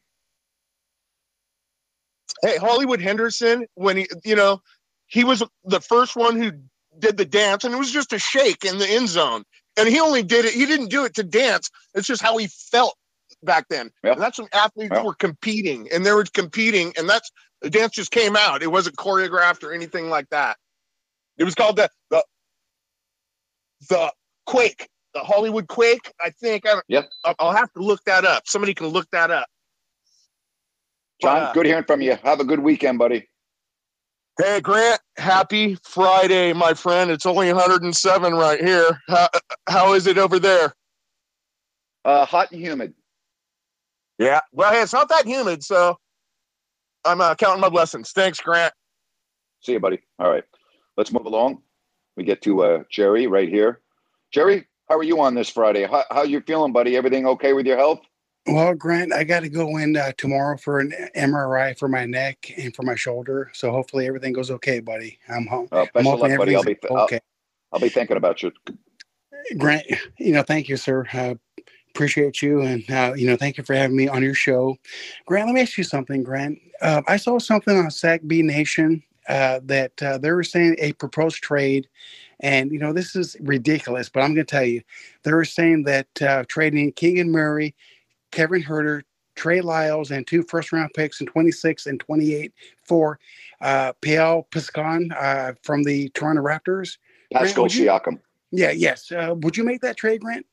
Hey, 2.41 2.57
Hollywood 2.57 3.01
Henderson, 3.01 3.67
when 3.75 3.97
he, 3.97 4.07
you 4.25 4.35
know, 4.35 4.61
he 5.07 5.23
was 5.23 5.43
the 5.63 5.79
first 5.79 6.15
one 6.15 6.41
who 6.41 6.51
did 6.97 7.17
the 7.17 7.25
dance, 7.25 7.63
and 7.63 7.73
it 7.73 7.77
was 7.77 7.91
just 7.91 8.13
a 8.13 8.19
shake 8.19 8.65
in 8.65 8.79
the 8.79 8.89
end 8.89 9.09
zone. 9.09 9.43
And 9.77 9.87
he 9.87 9.99
only 9.99 10.23
did 10.23 10.45
it, 10.45 10.53
he 10.53 10.65
didn't 10.65 10.89
do 10.89 11.05
it 11.05 11.13
to 11.15 11.23
dance. 11.23 11.69
It's 11.93 12.07
just 12.07 12.21
how 12.21 12.37
he 12.37 12.47
felt 12.47 12.95
back 13.43 13.67
then. 13.69 13.91
Yep. 14.03 14.17
that's 14.17 14.39
when 14.39 14.47
athletes 14.53 14.91
yep. 14.93 15.05
were 15.05 15.15
competing 15.15 15.87
and 15.91 16.05
they 16.05 16.11
were 16.11 16.25
competing, 16.33 16.93
and 16.97 17.07
that's 17.09 17.31
the 17.63 17.69
dance 17.69 17.93
just 17.93 18.11
came 18.11 18.35
out. 18.35 18.61
It 18.61 18.71
wasn't 18.71 18.97
choreographed 18.97 19.63
or 19.63 19.73
anything 19.73 20.09
like 20.09 20.29
that. 20.29 20.57
It 21.37 21.45
was 21.45 21.55
called 21.55 21.77
the 21.77 21.89
the 22.11 22.23
the 23.89 24.13
quake, 24.45 24.87
the 25.13 25.21
Hollywood 25.21 25.67
quake. 25.67 26.11
I 26.21 26.29
think. 26.29 26.67
I 26.67 26.81
yep. 26.87 27.09
I'll 27.39 27.55
have 27.55 27.71
to 27.73 27.81
look 27.81 28.03
that 28.05 28.25
up. 28.25 28.43
Somebody 28.45 28.73
can 28.73 28.87
look 28.87 29.09
that 29.11 29.31
up. 29.31 29.47
John, 31.21 31.35
but, 31.35 31.43
uh, 31.43 31.53
good 31.53 31.65
hearing 31.65 31.85
from 31.85 32.01
you. 32.01 32.17
Have 32.23 32.41
a 32.41 32.43
good 32.43 32.59
weekend, 32.59 32.99
buddy. 32.99 33.27
Hey, 34.41 34.61
Grant, 34.61 34.99
happy 35.15 35.77
Friday, 35.83 36.53
my 36.53 36.73
friend. 36.73 37.11
It's 37.11 37.25
only 37.25 37.53
107 37.53 38.33
right 38.33 38.59
here. 38.59 38.99
How, 39.07 39.29
how 39.69 39.93
is 39.93 40.07
it 40.07 40.17
over 40.17 40.39
there? 40.39 40.73
Uh, 42.03 42.25
hot 42.25 42.51
and 42.51 42.59
humid. 42.59 42.95
Yeah. 44.17 44.41
Well, 44.51 44.71
hey, 44.71 44.81
it's 44.81 44.91
not 44.91 45.07
that 45.09 45.27
humid, 45.27 45.63
so 45.63 45.97
I'm 47.05 47.21
uh, 47.21 47.35
counting 47.35 47.61
my 47.61 47.69
blessings. 47.69 48.11
Thanks, 48.11 48.39
Grant. 48.39 48.73
See 49.61 49.73
you, 49.73 49.79
buddy. 49.79 49.99
All 50.19 50.29
right. 50.29 50.43
Let's 50.97 51.11
move 51.11 51.25
along. 51.25 51.61
We 52.15 52.23
get 52.23 52.41
to 52.43 52.63
uh, 52.63 52.83
Jerry 52.91 53.27
right 53.27 53.49
here. 53.49 53.81
Jerry, 54.31 54.67
how 54.89 54.97
are 54.97 55.03
you 55.03 55.19
on 55.21 55.35
this 55.35 55.49
Friday? 55.49 55.85
How, 55.85 56.03
how 56.11 56.23
you 56.23 56.41
feeling, 56.41 56.71
buddy? 56.71 56.95
Everything 56.95 57.25
okay 57.27 57.53
with 57.53 57.65
your 57.65 57.77
health? 57.77 58.01
Well, 58.45 58.73
Grant, 58.73 59.13
I 59.13 59.23
got 59.23 59.39
to 59.41 59.49
go 59.49 59.77
in 59.77 59.95
uh, 59.95 60.11
tomorrow 60.17 60.57
for 60.57 60.79
an 60.79 60.93
MRI 61.15 61.77
for 61.77 61.87
my 61.87 62.05
neck 62.05 62.51
and 62.57 62.75
for 62.75 62.83
my 62.83 62.95
shoulder. 62.95 63.49
So 63.53 63.71
hopefully 63.71 64.05
everything 64.05 64.33
goes 64.33 64.51
okay, 64.51 64.81
buddy. 64.81 65.17
I'm 65.29 65.47
home. 65.47 65.69
Uh, 65.71 65.85
best 65.93 66.07
of 66.07 66.19
luck, 66.19 66.37
buddy. 66.37 66.55
I'll 66.55 66.63
be 66.63 66.75
th- 66.75 66.91
okay. 66.91 67.15
I'll, 67.15 67.21
I'll, 67.77 67.79
be 67.79 67.89
thinking 67.89 68.17
about 68.17 68.43
you. 68.43 68.51
Grant, 69.57 69.85
you 70.19 70.33
know, 70.33 70.43
thank 70.43 70.67
you, 70.67 70.75
sir. 70.75 71.05
Uh, 71.13 71.35
appreciate 71.93 72.41
you, 72.41 72.61
and 72.61 72.89
uh, 72.89 73.13
you 73.15 73.27
know, 73.27 73.35
thank 73.35 73.57
you 73.57 73.63
for 73.63 73.73
having 73.73 73.95
me 73.95 74.07
on 74.07 74.23
your 74.23 74.33
show. 74.33 74.77
Grant, 75.25 75.47
let 75.47 75.53
me 75.53 75.61
ask 75.61 75.77
you 75.77 75.83
something, 75.83 76.23
Grant. 76.23 76.59
Uh, 76.81 77.01
I 77.07 77.17
saw 77.17 77.39
something 77.39 77.77
on 77.77 77.85
SACB 77.85 78.43
Nation 78.43 79.03
uh, 79.29 79.59
that 79.63 79.97
they 80.21 80.31
were 80.31 80.43
saying 80.43 80.75
a 80.79 80.93
proposed 80.93 81.41
trade 81.41 81.87
and 82.39 82.71
you 82.71 82.79
know 82.79 82.91
this 82.91 83.15
is 83.15 83.37
ridiculous, 83.39 84.09
but 84.09 84.21
I'm 84.21 84.33
going 84.33 84.45
to 84.45 84.51
tell 84.51 84.65
you, 84.65 84.81
they 85.23 85.31
were 85.31 85.45
saying 85.45 85.83
that 85.83 86.21
uh, 86.21 86.43
trading 86.49 86.91
Keegan 86.91 87.31
Murray 87.31 87.73
Kevin 88.33 88.63
Huerter, 88.63 89.03
Trey 89.35 89.61
Lyles, 89.61 90.11
and 90.11 90.27
two 90.27 90.43
first 90.43 90.73
round 90.73 90.91
picks 90.93 91.21
in 91.21 91.27
26 91.27 91.85
and 91.85 91.99
28 91.99 92.51
for 92.83 93.19
uh, 93.61 93.93
PL 94.01 94.47
Piscon 94.51 95.15
uh, 95.15 95.53
from 95.63 95.83
the 95.83 96.09
Toronto 96.09 96.41
Raptors. 96.41 96.97
Pascal 97.31 97.67
Grant, 97.67 97.73
Siakam. 97.73 98.19
Yeah, 98.51 98.71
yes. 98.71 99.11
Uh, 99.11 99.35
would 99.37 99.55
you 99.55 99.63
make 99.63 99.81
that 99.81 99.97
trade, 99.97 100.21
Grant? 100.21 100.45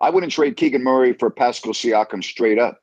I 0.00 0.10
wouldn't 0.10 0.32
trade 0.32 0.56
Keegan 0.56 0.82
Murray 0.82 1.12
for 1.12 1.30
Pascal 1.30 1.72
Siakam 1.72 2.24
straight 2.24 2.58
up. 2.58 2.80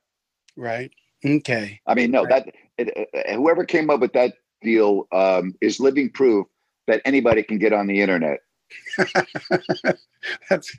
Right. 0.56 0.90
Okay. 1.24 1.80
I 1.86 1.94
mean, 1.94 2.10
no, 2.10 2.24
right. 2.24 2.44
that 2.44 2.54
it, 2.78 3.08
it, 3.12 3.34
whoever 3.34 3.64
came 3.64 3.90
up 3.90 4.00
with 4.00 4.12
that 4.12 4.34
deal 4.62 5.08
um, 5.12 5.54
is 5.60 5.80
living 5.80 6.10
proof 6.10 6.46
that 6.86 7.02
anybody 7.04 7.42
can 7.42 7.58
get 7.58 7.72
on 7.72 7.86
the 7.86 8.00
internet. 8.00 8.40
That's 10.50 10.76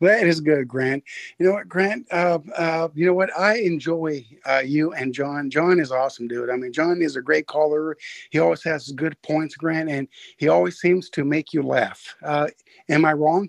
that 0.00 0.26
is 0.26 0.40
good, 0.40 0.68
Grant. 0.68 1.04
You 1.38 1.46
know 1.46 1.52
what, 1.52 1.68
Grant? 1.68 2.06
Uh, 2.10 2.38
uh, 2.56 2.88
you 2.94 3.06
know 3.06 3.14
what? 3.14 3.30
I 3.38 3.58
enjoy 3.58 4.26
uh, 4.44 4.62
you 4.64 4.92
and 4.92 5.14
John. 5.14 5.48
John 5.48 5.80
is 5.80 5.90
awesome, 5.90 6.28
dude. 6.28 6.50
I 6.50 6.56
mean, 6.56 6.72
John 6.72 7.00
is 7.00 7.16
a 7.16 7.22
great 7.22 7.46
caller. 7.46 7.96
He 8.30 8.38
always 8.38 8.62
has 8.64 8.92
good 8.92 9.20
points, 9.22 9.54
Grant, 9.54 9.88
and 9.88 10.08
he 10.36 10.48
always 10.48 10.80
seems 10.80 11.08
to 11.10 11.24
make 11.24 11.52
you 11.52 11.62
laugh. 11.62 12.14
Uh, 12.22 12.48
am 12.88 13.04
I 13.04 13.12
wrong? 13.12 13.48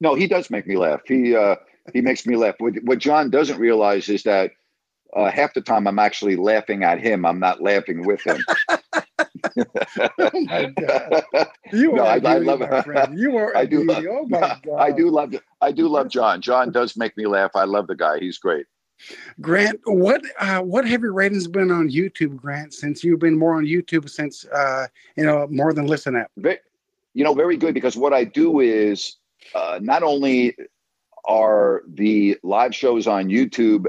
No, 0.00 0.14
he 0.14 0.26
does 0.26 0.50
make 0.50 0.66
me 0.66 0.76
laugh. 0.76 1.00
He 1.06 1.34
uh, 1.34 1.56
he 1.92 2.00
makes 2.00 2.26
me 2.26 2.36
laugh. 2.36 2.56
What, 2.58 2.74
what 2.82 2.98
John 2.98 3.30
doesn't 3.30 3.58
realize 3.58 4.08
is 4.08 4.22
that 4.24 4.52
uh, 5.14 5.30
half 5.30 5.54
the 5.54 5.60
time 5.60 5.86
I'm 5.86 5.98
actually 5.98 6.36
laughing 6.36 6.84
at 6.84 7.00
him. 7.00 7.24
I'm 7.24 7.40
not 7.40 7.62
laughing 7.62 8.04
with 8.04 8.20
him. 8.26 8.44
oh 10.18 10.40
my 10.44 10.66
god! 10.66 11.24
You 11.72 11.92
no, 11.92 12.02
are 12.02 12.06
I, 12.06 12.14
I 12.16 12.38
love 12.38 12.60
my 12.60 12.82
friend. 12.82 13.18
You 13.18 13.36
are. 13.36 13.56
I 13.56 13.64
do. 13.64 13.84
Love, 13.84 14.04
oh 14.08 14.26
my 14.28 14.40
god! 14.40 14.60
I 14.78 14.92
do 14.92 15.10
love. 15.10 15.34
I 15.60 15.72
do 15.72 15.88
love 15.88 16.08
John. 16.08 16.40
John 16.40 16.70
does 16.70 16.96
make 16.96 17.16
me 17.16 17.26
laugh. 17.26 17.52
I 17.54 17.64
love 17.64 17.86
the 17.86 17.96
guy. 17.96 18.18
He's 18.18 18.38
great. 18.38 18.66
Grant, 19.40 19.80
what 19.84 20.22
uh, 20.40 20.60
what 20.60 20.86
have 20.86 21.02
your 21.02 21.12
ratings 21.12 21.48
been 21.48 21.70
on 21.70 21.90
YouTube, 21.90 22.36
Grant? 22.36 22.74
Since 22.74 23.04
you've 23.04 23.20
been 23.20 23.38
more 23.38 23.54
on 23.54 23.64
YouTube 23.64 24.08
since 24.08 24.44
uh, 24.46 24.86
you 25.16 25.24
know 25.24 25.46
more 25.50 25.72
than 25.72 25.86
listen 25.86 26.16
app. 26.16 26.30
You 27.14 27.24
know, 27.24 27.34
very 27.34 27.56
good 27.56 27.74
because 27.74 27.96
what 27.96 28.12
I 28.12 28.24
do 28.24 28.60
is 28.60 29.16
uh, 29.54 29.78
not 29.82 30.02
only 30.02 30.56
are 31.26 31.82
the 31.88 32.38
live 32.42 32.74
shows 32.74 33.06
on 33.06 33.28
YouTube 33.28 33.86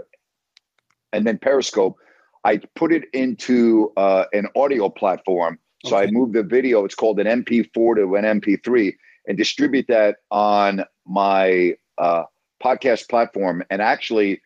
and 1.14 1.26
then 1.26 1.38
Periscope. 1.38 1.98
I 2.44 2.62
put 2.76 2.92
it 2.92 3.06
into 3.14 3.92
uh, 3.98 4.26
an 4.34 4.48
audio 4.56 4.90
platform. 4.90 5.60
So 5.86 5.98
okay. 5.98 6.08
I 6.08 6.12
moved 6.12 6.34
the 6.34 6.44
video. 6.44 6.86
It's 6.86 6.96
called 6.96 7.20
an 7.20 7.28
MP4 7.44 7.96
to 7.96 8.16
an 8.16 8.40
MP3, 8.40 8.94
and 9.28 9.38
distribute 9.38 9.88
that 9.88 10.18
on 10.32 10.84
my 11.06 11.76
uh, 11.98 12.24
podcast 12.64 13.10
platform. 13.10 13.64
And 13.70 13.82
actually, 13.82 14.42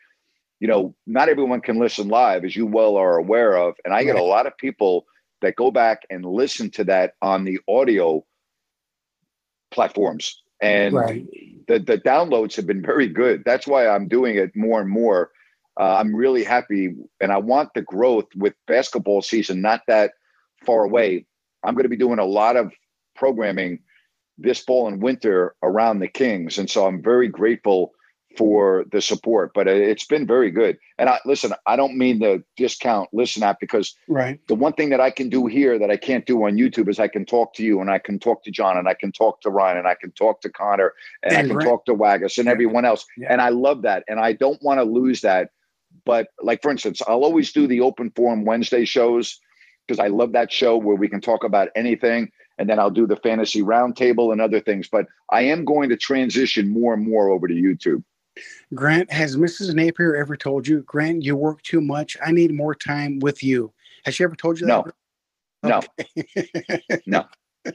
you 0.60 0.68
know, 0.68 0.96
not 1.08 1.30
everyone 1.30 1.62
can 1.62 1.80
listen 1.80 2.10
live, 2.10 2.44
as 2.44 2.56
you 2.56 2.66
well 2.66 2.98
are 2.98 3.18
aware 3.18 3.58
of. 3.58 3.76
And 3.86 3.94
I 3.94 3.98
right. 3.98 4.08
get 4.08 4.16
a 4.16 4.24
lot 4.24 4.46
of 4.46 4.58
people 4.58 5.06
that 5.42 5.56
go 5.56 5.72
back 5.72 6.02
and 6.10 6.26
listen 6.26 6.70
to 6.72 6.84
that 6.86 7.14
on 7.22 7.46
the 7.46 7.60
audio 7.68 8.26
platforms. 9.72 10.42
And 10.62 10.96
right. 10.96 11.26
the, 11.68 11.80
the 11.80 11.98
downloads 11.98 12.56
have 12.56 12.68
been 12.68 12.84
very 12.84 13.08
good. 13.08 13.44
That's 13.46 13.66
why 13.66 13.88
I'm 13.88 14.08
doing 14.08 14.38
it 14.38 14.56
more 14.56 14.80
and 14.80 14.90
more 14.90 15.32
uh, 15.80 15.96
I'm 15.98 16.16
really 16.16 16.44
happy, 16.44 16.94
and 17.22 17.32
I 17.32 17.38
want 17.38 17.74
the 17.74 17.82
growth 17.82 18.28
with 18.36 18.54
basketball 18.68 19.22
season 19.22 19.62
not 19.62 19.82
that 19.88 20.12
far 20.66 20.84
away. 20.84 21.26
I'm 21.64 21.76
going 21.76 21.84
to 21.84 21.90
be 21.90 21.98
doing 21.98 22.20
a 22.20 22.26
lot 22.26 22.58
of 22.58 22.72
programming 23.16 23.80
this 24.38 24.60
fall 24.60 24.88
and 24.88 25.02
winter 25.02 25.56
around 25.64 26.00
the 26.00 26.08
Kings, 26.08 26.58
and 26.58 26.70
so 26.70 26.86
I'm 26.86 27.02
very 27.02 27.28
grateful 27.28 27.94
for 28.38 28.86
the 28.92 29.02
support, 29.02 29.52
but 29.54 29.68
it's 29.68 30.06
been 30.06 30.26
very 30.26 30.52
good. 30.52 30.78
And 30.98 31.10
I 31.10 31.20
listen, 31.26 31.54
I 31.66 31.76
don't 31.76 31.98
mean 31.98 32.20
to 32.22 32.44
discount 32.58 33.10
listen 33.14 33.44
app 33.44 33.60
because 33.60 33.96
right. 34.08 34.40
the 34.48 34.56
one 34.56 34.74
thing 34.74 34.90
that 34.90 35.00
I 35.00 35.12
can 35.12 35.30
do 35.30 35.48
here 35.48 35.78
that 35.80 35.90
I 35.90 35.98
can't 35.98 36.26
do 36.26 36.46
on 36.46 36.58
YouTube 36.58 36.88
is 36.90 37.00
I 37.00 37.08
can 37.08 37.26
talk 37.26 37.54
to 37.56 37.64
you 37.64 37.82
and 37.82 37.90
I 37.90 38.00
can 38.00 38.20
talk 38.20 38.44
to 38.44 38.52
John 38.52 38.78
and 38.78 38.88
I 38.88 38.94
can 38.94 39.12
talk 39.12 39.42
to 39.42 39.50
Ryan 39.50 39.80
and 39.80 39.88
I 39.88 39.96
can 39.96 40.12
talk 40.12 40.42
to 40.42 40.50
Connor 40.50 40.94
and, 41.24 41.34
and 41.34 41.38
I 41.38 41.42
can 41.48 41.58
Grant. 41.58 41.70
talk 41.70 41.86
to 41.86 41.94
Waggis 41.94 42.38
and 42.38 42.48
everyone 42.48 42.86
else. 42.86 43.06
Yeah. 43.18 43.28
And 43.32 43.42
I 43.42 43.50
love 43.50 43.82
that. 43.84 44.04
And 44.08 44.20
I 44.20 44.34
don't 44.34 44.62
want 44.62 44.80
to 44.80 44.84
lose 44.84 45.22
that. 45.22 45.50
But 46.06 46.28
like 46.42 46.62
for 46.62 46.72
instance, 46.72 47.02
I'll 47.08 47.24
always 47.24 47.52
do 47.52 47.68
the 47.68 47.82
open 47.82 48.12
forum 48.16 48.46
Wednesday 48.46 48.86
shows 48.86 49.40
because 49.88 50.00
I 50.00 50.08
love 50.08 50.32
that 50.34 50.52
show 50.52 50.78
where 50.78 50.96
we 50.96 51.10
can 51.10 51.22
talk 51.22 51.44
about 51.44 51.70
anything 51.76 52.32
and 52.58 52.70
then 52.70 52.80
I'll 52.80 52.92
do 52.92 53.08
the 53.08 53.16
fantasy 53.16 53.62
roundtable 53.62 54.32
and 54.32 54.40
other 54.40 54.60
things. 54.60 54.88
But 54.88 55.08
I 55.32 55.42
am 55.42 55.66
going 55.66 55.90
to 55.90 55.98
transition 55.98 56.70
more 56.70 56.94
and 56.94 57.08
more 57.08 57.30
over 57.30 57.48
to 57.48 57.54
YouTube. 57.54 58.04
Grant, 58.74 59.12
has 59.12 59.36
Mrs. 59.36 59.74
Napear 59.74 60.20
ever 60.20 60.38
told 60.38 60.68
you, 60.68 60.82
Grant, 60.84 61.24
you 61.24 61.36
work 61.36 61.62
too 61.62 61.82
much? 61.82 62.18
I 62.24 62.32
need 62.32 62.54
more 62.54 62.76
time 62.76 63.20
with 63.20 63.44
you. 63.44 63.74
Has 64.06 64.16
she 64.16 64.24
ever 64.24 64.36
told 64.36 64.60
you 64.60 64.68
that? 64.68 64.86
No. 65.64 65.72
Okay. 65.72 66.46
No. 67.06 67.26
no. 67.26 67.26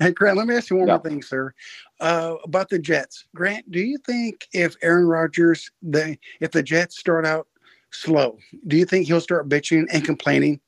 and 0.00 0.14
Grant, 0.14 0.36
let 0.36 0.46
me 0.46 0.54
ask 0.54 0.70
you 0.70 0.76
one 0.76 0.86
no. 0.86 0.94
more 0.94 1.02
thing, 1.02 1.22
sir, 1.22 1.54
uh, 2.00 2.34
about 2.44 2.68
the 2.68 2.78
Jets. 2.78 3.24
Grant, 3.34 3.70
do 3.70 3.80
you 3.80 3.98
think 3.98 4.46
if 4.52 4.76
Aaron 4.82 5.06
Rodgers, 5.06 5.70
the 5.82 6.18
if 6.40 6.50
the 6.50 6.62
Jets 6.62 6.98
start 6.98 7.24
out 7.24 7.46
slow, 7.92 8.38
do 8.66 8.76
you 8.76 8.84
think 8.84 9.06
he'll 9.06 9.20
start 9.20 9.48
bitching 9.48 9.86
and 9.92 10.04
complaining? 10.04 10.60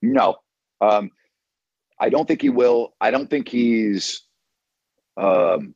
No, 0.00 0.36
um, 0.80 1.10
I 1.98 2.08
don't 2.08 2.26
think 2.26 2.40
he 2.40 2.48
will. 2.48 2.94
I 3.00 3.10
don't 3.10 3.28
think 3.28 3.48
he's. 3.48 4.22
Um, 5.16 5.74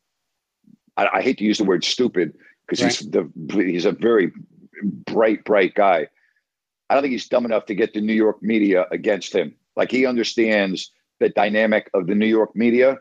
I, 0.97 1.09
I 1.15 1.23
hate 1.23 1.39
to 1.39 1.45
use 1.45 1.59
the 1.59 1.65
word 1.65 1.85
stupid 1.85 2.35
because 2.67 2.83
right. 2.83 2.95
he's 2.95 3.11
the 3.11 3.31
he's 3.53 3.85
a 3.85 3.93
very 3.93 4.33
bright, 4.83 5.45
bright 5.45 5.75
guy. 5.75 6.09
I 6.89 6.95
don't 6.95 7.03
think 7.03 7.13
he's 7.13 7.29
dumb 7.29 7.45
enough 7.45 7.67
to 7.67 7.75
get 7.75 7.95
the 7.95 8.01
New 8.01 8.15
York 8.15 8.43
media 8.43 8.87
against 8.91 9.35
him. 9.35 9.55
Like 9.77 9.91
he 9.91 10.07
understands 10.07 10.91
the 11.21 11.29
dynamic 11.29 11.91
of 11.95 12.07
the 12.07 12.15
New 12.15 12.27
York 12.27 12.55
media. 12.55 12.99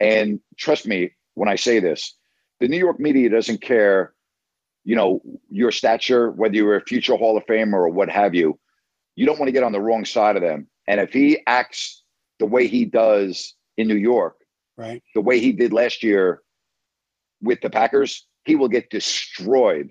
And 0.00 0.40
trust 0.56 0.86
me 0.86 1.12
when 1.34 1.48
I 1.48 1.56
say 1.56 1.80
this, 1.80 2.14
the 2.60 2.68
New 2.68 2.78
York 2.78 2.98
media 2.98 3.28
doesn't 3.28 3.60
care, 3.60 4.14
you 4.84 4.96
know, 4.96 5.20
your 5.50 5.70
stature, 5.70 6.30
whether 6.30 6.54
you're 6.54 6.76
a 6.76 6.84
future 6.84 7.16
Hall 7.16 7.36
of 7.36 7.44
Famer 7.46 7.74
or 7.74 7.88
what 7.88 8.08
have 8.08 8.34
you. 8.34 8.58
You 9.14 9.26
don't 9.26 9.38
want 9.38 9.48
to 9.48 9.52
get 9.52 9.62
on 9.62 9.72
the 9.72 9.80
wrong 9.80 10.04
side 10.04 10.36
of 10.36 10.42
them. 10.42 10.66
And 10.86 11.00
if 11.00 11.12
he 11.12 11.40
acts 11.46 12.02
the 12.38 12.46
way 12.46 12.66
he 12.66 12.84
does 12.84 13.54
in 13.76 13.88
New 13.88 13.96
York, 13.96 14.36
right, 14.76 15.02
the 15.14 15.20
way 15.20 15.40
he 15.40 15.52
did 15.52 15.72
last 15.72 16.02
year 16.02 16.42
with 17.42 17.60
the 17.60 17.70
Packers, 17.70 18.26
he 18.44 18.56
will 18.56 18.68
get 18.68 18.90
destroyed 18.90 19.90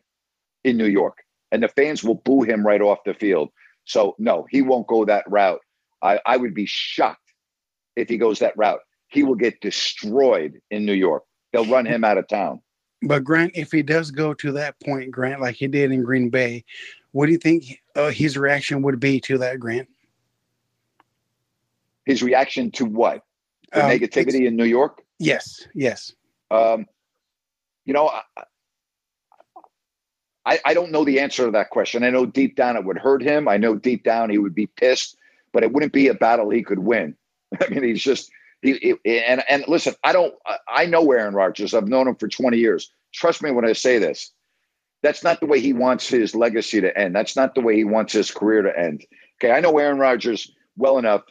in 0.63 0.77
New 0.77 0.87
York, 0.87 1.19
and 1.51 1.61
the 1.61 1.67
fans 1.67 2.03
will 2.03 2.15
boo 2.15 2.43
him 2.43 2.65
right 2.65 2.81
off 2.81 2.99
the 3.05 3.13
field. 3.13 3.49
So 3.85 4.15
no, 4.17 4.47
he 4.49 4.61
won't 4.61 4.87
go 4.87 5.05
that 5.05 5.23
route. 5.29 5.61
I, 6.01 6.19
I 6.25 6.37
would 6.37 6.53
be 6.53 6.65
shocked 6.65 7.33
if 7.95 8.09
he 8.09 8.17
goes 8.17 8.39
that 8.39 8.57
route. 8.57 8.79
He 9.07 9.23
will 9.23 9.35
get 9.35 9.61
destroyed 9.61 10.59
in 10.71 10.85
New 10.85 10.93
York. 10.93 11.23
They'll 11.53 11.65
run 11.65 11.85
him 11.85 12.03
out 12.03 12.17
of 12.17 12.27
town. 12.27 12.61
But 13.01 13.23
Grant, 13.23 13.51
if 13.55 13.71
he 13.71 13.83
does 13.83 14.11
go 14.11 14.33
to 14.33 14.51
that 14.53 14.79
point, 14.79 15.11
Grant, 15.11 15.41
like 15.41 15.55
he 15.55 15.67
did 15.67 15.91
in 15.91 16.03
Green 16.03 16.29
Bay, 16.29 16.65
what 17.11 17.27
do 17.27 17.31
you 17.31 17.37
think 17.37 17.79
uh, 17.95 18.09
his 18.09 18.37
reaction 18.37 18.81
would 18.81 18.99
be 18.99 19.19
to 19.21 19.37
that, 19.37 19.59
Grant? 19.59 19.87
His 22.05 22.23
reaction 22.23 22.71
to 22.71 22.85
what? 22.85 23.21
The 23.71 23.85
um, 23.85 23.91
negativity 23.91 24.47
in 24.47 24.55
New 24.55 24.65
York? 24.65 25.01
Yes, 25.19 25.67
yes. 25.73 26.13
Um, 26.51 26.85
you 27.86 27.93
know, 27.93 28.11
I, 30.45 30.59
I 30.63 30.73
don't 30.73 30.91
know 30.91 31.03
the 31.03 31.19
answer 31.19 31.45
to 31.45 31.51
that 31.51 31.71
question. 31.71 32.03
I 32.03 32.09
know 32.09 32.25
deep 32.25 32.55
down 32.55 32.77
it 32.77 32.86
would 32.86 32.97
hurt 32.97 33.23
him. 33.23 33.47
I 33.47 33.57
know 33.57 33.75
deep 33.75 34.03
down 34.03 34.29
he 34.29 34.38
would 34.38 34.53
be 34.55 34.67
pissed, 34.67 35.17
but 35.51 35.63
it 35.63 35.71
wouldn't 35.71 35.93
be 35.93 36.07
a 36.07 36.13
battle 36.13 36.49
he 36.49 36.63
could 36.63 36.79
win. 36.79 37.15
I 37.61 37.67
mean, 37.69 37.83
he's 37.83 38.03
just 38.03 38.29
he, 38.61 38.97
he, 39.03 39.21
and 39.25 39.43
and 39.49 39.65
listen, 39.67 39.95
I 40.03 40.13
don't. 40.13 40.33
I 40.67 40.86
know 40.86 41.11
Aaron 41.11 41.33
Rodgers. 41.33 41.73
I've 41.73 41.88
known 41.88 42.07
him 42.07 42.15
for 42.15 42.27
twenty 42.27 42.57
years. 42.57 42.91
Trust 43.13 43.41
me 43.41 43.51
when 43.51 43.65
I 43.65 43.73
say 43.73 43.99
this. 43.99 44.31
That's 45.03 45.23
not 45.23 45.39
the 45.39 45.45
way 45.45 45.59
he 45.59 45.73
wants 45.73 46.07
his 46.07 46.33
legacy 46.33 46.81
to 46.81 46.97
end. 46.97 47.15
That's 47.15 47.36
not 47.36 47.53
the 47.53 47.61
way 47.61 47.75
he 47.75 47.83
wants 47.83 48.13
his 48.13 48.31
career 48.31 48.63
to 48.63 48.77
end. 48.77 49.05
Okay, 49.38 49.53
I 49.53 49.59
know 49.59 49.77
Aaron 49.77 49.99
Rodgers 49.99 50.51
well 50.77 50.97
enough 50.97 51.21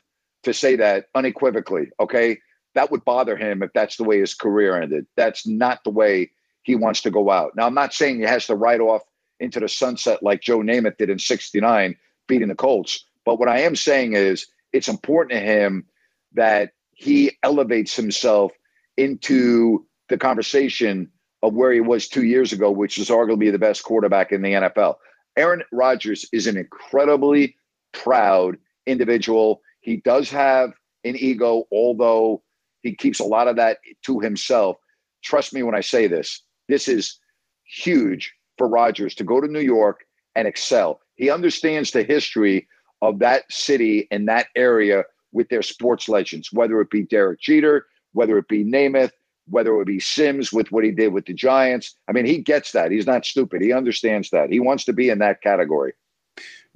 to 0.44 0.54
say 0.54 0.76
that 0.76 1.06
unequivocally. 1.14 1.88
Okay, 1.98 2.38
that 2.74 2.90
would 2.90 3.04
bother 3.04 3.36
him 3.36 3.62
if 3.62 3.72
that's 3.72 3.96
the 3.96 4.04
way 4.04 4.20
his 4.20 4.34
career 4.34 4.80
ended. 4.80 5.06
That's 5.16 5.46
not 5.46 5.82
the 5.84 5.90
way 5.90 6.30
he 6.64 6.74
wants 6.74 7.02
to 7.02 7.10
go 7.10 7.30
out. 7.30 7.52
Now, 7.54 7.66
I'm 7.66 7.74
not 7.74 7.94
saying 7.94 8.16
he 8.16 8.22
has 8.24 8.46
to 8.48 8.56
ride 8.56 8.80
off 8.80 9.02
into 9.38 9.60
the 9.60 9.68
sunset 9.68 10.22
like 10.22 10.40
Joe 10.40 10.58
Namath 10.58 10.96
did 10.96 11.10
in 11.10 11.18
69, 11.18 11.94
beating 12.26 12.48
the 12.48 12.54
Colts. 12.54 13.04
But 13.24 13.38
what 13.38 13.48
I 13.48 13.60
am 13.60 13.76
saying 13.76 14.14
is 14.14 14.46
it's 14.72 14.88
important 14.88 15.38
to 15.38 15.46
him 15.46 15.84
that 16.32 16.72
he 16.92 17.32
elevates 17.42 17.94
himself 17.94 18.52
into 18.96 19.86
the 20.08 20.18
conversation 20.18 21.10
of 21.42 21.54
where 21.54 21.72
he 21.72 21.80
was 21.80 22.08
two 22.08 22.24
years 22.24 22.52
ago, 22.52 22.70
which 22.70 22.98
is 22.98 23.10
arguably 23.10 23.52
the 23.52 23.58
best 23.58 23.84
quarterback 23.84 24.32
in 24.32 24.42
the 24.42 24.52
NFL. 24.52 24.96
Aaron 25.36 25.62
Rodgers 25.70 26.26
is 26.32 26.46
an 26.46 26.56
incredibly 26.56 27.56
proud 27.92 28.56
individual. 28.86 29.60
He 29.80 29.98
does 29.98 30.30
have 30.30 30.72
an 31.04 31.16
ego, 31.16 31.64
although 31.70 32.42
he 32.82 32.94
keeps 32.94 33.20
a 33.20 33.24
lot 33.24 33.48
of 33.48 33.56
that 33.56 33.78
to 34.04 34.20
himself. 34.20 34.76
Trust 35.22 35.52
me 35.52 35.62
when 35.62 35.74
I 35.74 35.80
say 35.80 36.06
this. 36.06 36.40
This 36.68 36.88
is 36.88 37.18
huge 37.64 38.32
for 38.56 38.68
Rodgers 38.68 39.14
to 39.16 39.24
go 39.24 39.40
to 39.40 39.48
New 39.48 39.60
York 39.60 40.04
and 40.34 40.46
excel. 40.48 41.00
He 41.16 41.30
understands 41.30 41.90
the 41.90 42.02
history 42.02 42.68
of 43.02 43.18
that 43.18 43.50
city 43.50 44.08
and 44.10 44.28
that 44.28 44.48
area 44.56 45.04
with 45.32 45.48
their 45.48 45.62
sports 45.62 46.08
legends, 46.08 46.52
whether 46.52 46.80
it 46.80 46.90
be 46.90 47.02
Derek 47.02 47.40
Jeter, 47.40 47.86
whether 48.12 48.38
it 48.38 48.48
be 48.48 48.64
Namath, 48.64 49.12
whether 49.48 49.78
it 49.80 49.86
be 49.86 50.00
Simms 50.00 50.52
with 50.52 50.72
what 50.72 50.84
he 50.84 50.90
did 50.90 51.12
with 51.12 51.26
the 51.26 51.34
Giants. 51.34 51.94
I 52.08 52.12
mean, 52.12 52.24
he 52.24 52.38
gets 52.38 52.72
that. 52.72 52.90
He's 52.90 53.06
not 53.06 53.26
stupid. 53.26 53.60
He 53.60 53.72
understands 53.72 54.30
that. 54.30 54.50
He 54.50 54.60
wants 54.60 54.84
to 54.84 54.92
be 54.92 55.10
in 55.10 55.18
that 55.18 55.42
category. 55.42 55.92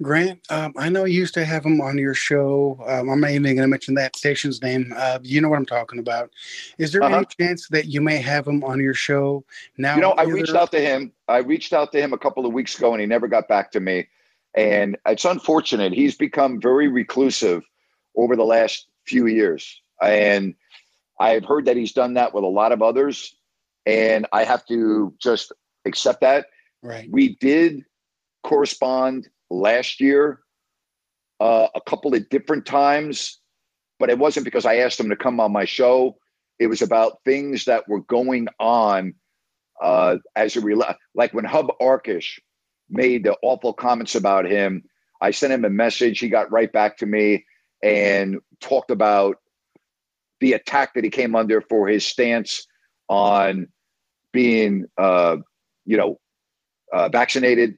Grant, 0.01 0.39
um, 0.49 0.73
I 0.77 0.87
know 0.87 1.03
you 1.03 1.19
used 1.19 1.33
to 1.33 1.43
have 1.43 1.65
him 1.65 1.81
on 1.81 1.97
your 1.97 2.13
show. 2.13 2.81
Um, 2.87 3.09
I'm 3.09 3.19
not 3.19 3.31
even 3.31 3.43
going 3.43 3.57
to 3.57 3.67
mention 3.67 3.95
that 3.95 4.15
station's 4.15 4.61
name. 4.61 4.93
Uh, 4.95 5.19
you 5.23 5.41
know 5.41 5.49
what 5.49 5.57
I'm 5.57 5.65
talking 5.65 5.99
about. 5.99 6.31
Is 6.77 6.93
there 6.93 7.03
uh-huh. 7.03 7.17
any 7.17 7.25
chance 7.25 7.67
that 7.67 7.87
you 7.87 7.99
may 7.99 8.17
have 8.17 8.47
him 8.47 8.63
on 8.63 8.79
your 8.79 8.93
show 8.93 9.43
now? 9.77 9.95
You 9.95 10.01
know, 10.01 10.11
I 10.11 10.23
reached 10.23 10.55
out 10.55 10.71
to 10.71 10.79
him. 10.79 11.11
I 11.27 11.39
reached 11.39 11.73
out 11.73 11.91
to 11.91 11.99
him 12.01 12.13
a 12.13 12.17
couple 12.17 12.45
of 12.45 12.53
weeks 12.53 12.77
ago, 12.77 12.93
and 12.93 13.01
he 13.01 13.07
never 13.07 13.27
got 13.27 13.49
back 13.49 13.71
to 13.73 13.81
me. 13.81 14.07
And 14.55 14.97
it's 15.05 15.25
unfortunate. 15.25 15.91
He's 15.91 16.15
become 16.15 16.61
very 16.61 16.87
reclusive 16.87 17.63
over 18.15 18.37
the 18.37 18.45
last 18.45 18.87
few 19.05 19.27
years, 19.27 19.81
and 20.01 20.55
I've 21.19 21.43
heard 21.43 21.65
that 21.65 21.75
he's 21.75 21.91
done 21.91 22.13
that 22.13 22.33
with 22.33 22.45
a 22.45 22.47
lot 22.47 22.71
of 22.71 22.81
others, 22.81 23.35
and 23.85 24.25
I 24.31 24.45
have 24.45 24.65
to 24.67 25.13
just 25.19 25.51
accept 25.85 26.21
that. 26.21 26.47
Right. 26.81 27.09
We 27.11 27.35
did 27.35 27.83
correspond 28.43 29.27
last 29.49 29.99
year 29.99 30.39
uh, 31.39 31.67
a 31.73 31.81
couple 31.81 32.13
of 32.13 32.29
different 32.29 32.65
times, 32.65 33.39
but 33.99 34.09
it 34.09 34.19
wasn't 34.19 34.45
because 34.45 34.65
I 34.65 34.77
asked 34.77 34.99
him 34.99 35.09
to 35.09 35.15
come 35.15 35.39
on 35.39 35.51
my 35.51 35.65
show. 35.65 36.17
It 36.59 36.67
was 36.67 36.81
about 36.81 37.19
things 37.23 37.65
that 37.65 37.87
were 37.87 38.01
going 38.01 38.47
on 38.59 39.13
uh, 39.81 40.17
as 40.35 40.55
a 40.55 40.61
real, 40.61 40.83
like 41.15 41.33
when 41.33 41.45
Hub 41.45 41.67
Arkush 41.81 42.39
made 42.89 43.23
the 43.23 43.37
awful 43.41 43.73
comments 43.73 44.15
about 44.15 44.45
him. 44.45 44.83
I 45.21 45.31
sent 45.31 45.53
him 45.53 45.65
a 45.65 45.69
message. 45.69 46.19
He 46.19 46.29
got 46.29 46.51
right 46.51 46.71
back 46.71 46.97
to 46.97 47.05
me 47.05 47.45
and 47.83 48.39
talked 48.61 48.91
about 48.91 49.37
the 50.39 50.53
attack 50.53 50.93
that 50.93 51.03
he 51.03 51.09
came 51.09 51.35
under 51.35 51.61
for 51.61 51.87
his 51.87 52.05
stance 52.05 52.65
on 53.07 53.67
being, 54.31 54.85
uh, 54.97 55.37
you 55.85 55.97
know, 55.97 56.19
uh, 56.93 57.09
vaccinated 57.09 57.77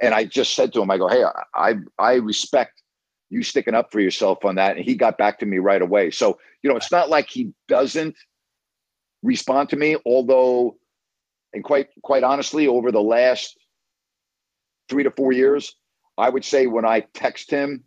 and 0.00 0.14
I 0.14 0.24
just 0.24 0.54
said 0.54 0.72
to 0.72 0.82
him, 0.82 0.90
I 0.90 0.98
go, 0.98 1.08
hey, 1.08 1.24
I 1.54 1.74
I 1.98 2.14
respect 2.14 2.82
you 3.30 3.42
sticking 3.42 3.74
up 3.74 3.92
for 3.92 4.00
yourself 4.00 4.44
on 4.44 4.54
that. 4.54 4.76
And 4.76 4.84
he 4.84 4.94
got 4.94 5.18
back 5.18 5.38
to 5.40 5.46
me 5.46 5.58
right 5.58 5.82
away. 5.82 6.10
So, 6.10 6.38
you 6.62 6.70
know, 6.70 6.76
it's 6.76 6.92
not 6.92 7.10
like 7.10 7.28
he 7.28 7.52
doesn't 7.68 8.16
respond 9.22 9.68
to 9.70 9.76
me, 9.76 9.96
although, 10.06 10.78
and 11.52 11.62
quite 11.62 11.88
quite 12.02 12.22
honestly, 12.22 12.66
over 12.66 12.90
the 12.92 13.02
last 13.02 13.56
three 14.88 15.02
to 15.02 15.10
four 15.10 15.32
years, 15.32 15.74
I 16.16 16.28
would 16.28 16.44
say 16.44 16.66
when 16.66 16.84
I 16.84 17.00
text 17.14 17.50
him, 17.50 17.84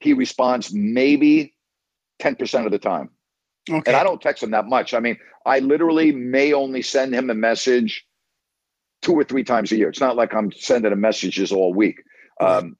he 0.00 0.14
responds 0.14 0.72
maybe 0.72 1.54
10% 2.22 2.64
of 2.64 2.72
the 2.72 2.78
time. 2.78 3.10
Okay. 3.68 3.82
And 3.86 3.96
I 3.96 4.02
don't 4.02 4.20
text 4.20 4.42
him 4.42 4.52
that 4.52 4.66
much. 4.66 4.94
I 4.94 5.00
mean, 5.00 5.18
I 5.44 5.58
literally 5.58 6.12
may 6.12 6.54
only 6.54 6.80
send 6.80 7.14
him 7.14 7.28
a 7.28 7.34
message 7.34 8.06
two 9.02 9.14
or 9.14 9.24
three 9.24 9.44
times 9.44 9.72
a 9.72 9.76
year. 9.76 9.88
It's 9.88 10.00
not 10.00 10.16
like 10.16 10.34
I'm 10.34 10.52
sending 10.52 10.92
him 10.92 11.00
messages 11.00 11.52
all 11.52 11.72
week. 11.72 12.02
Um, 12.40 12.76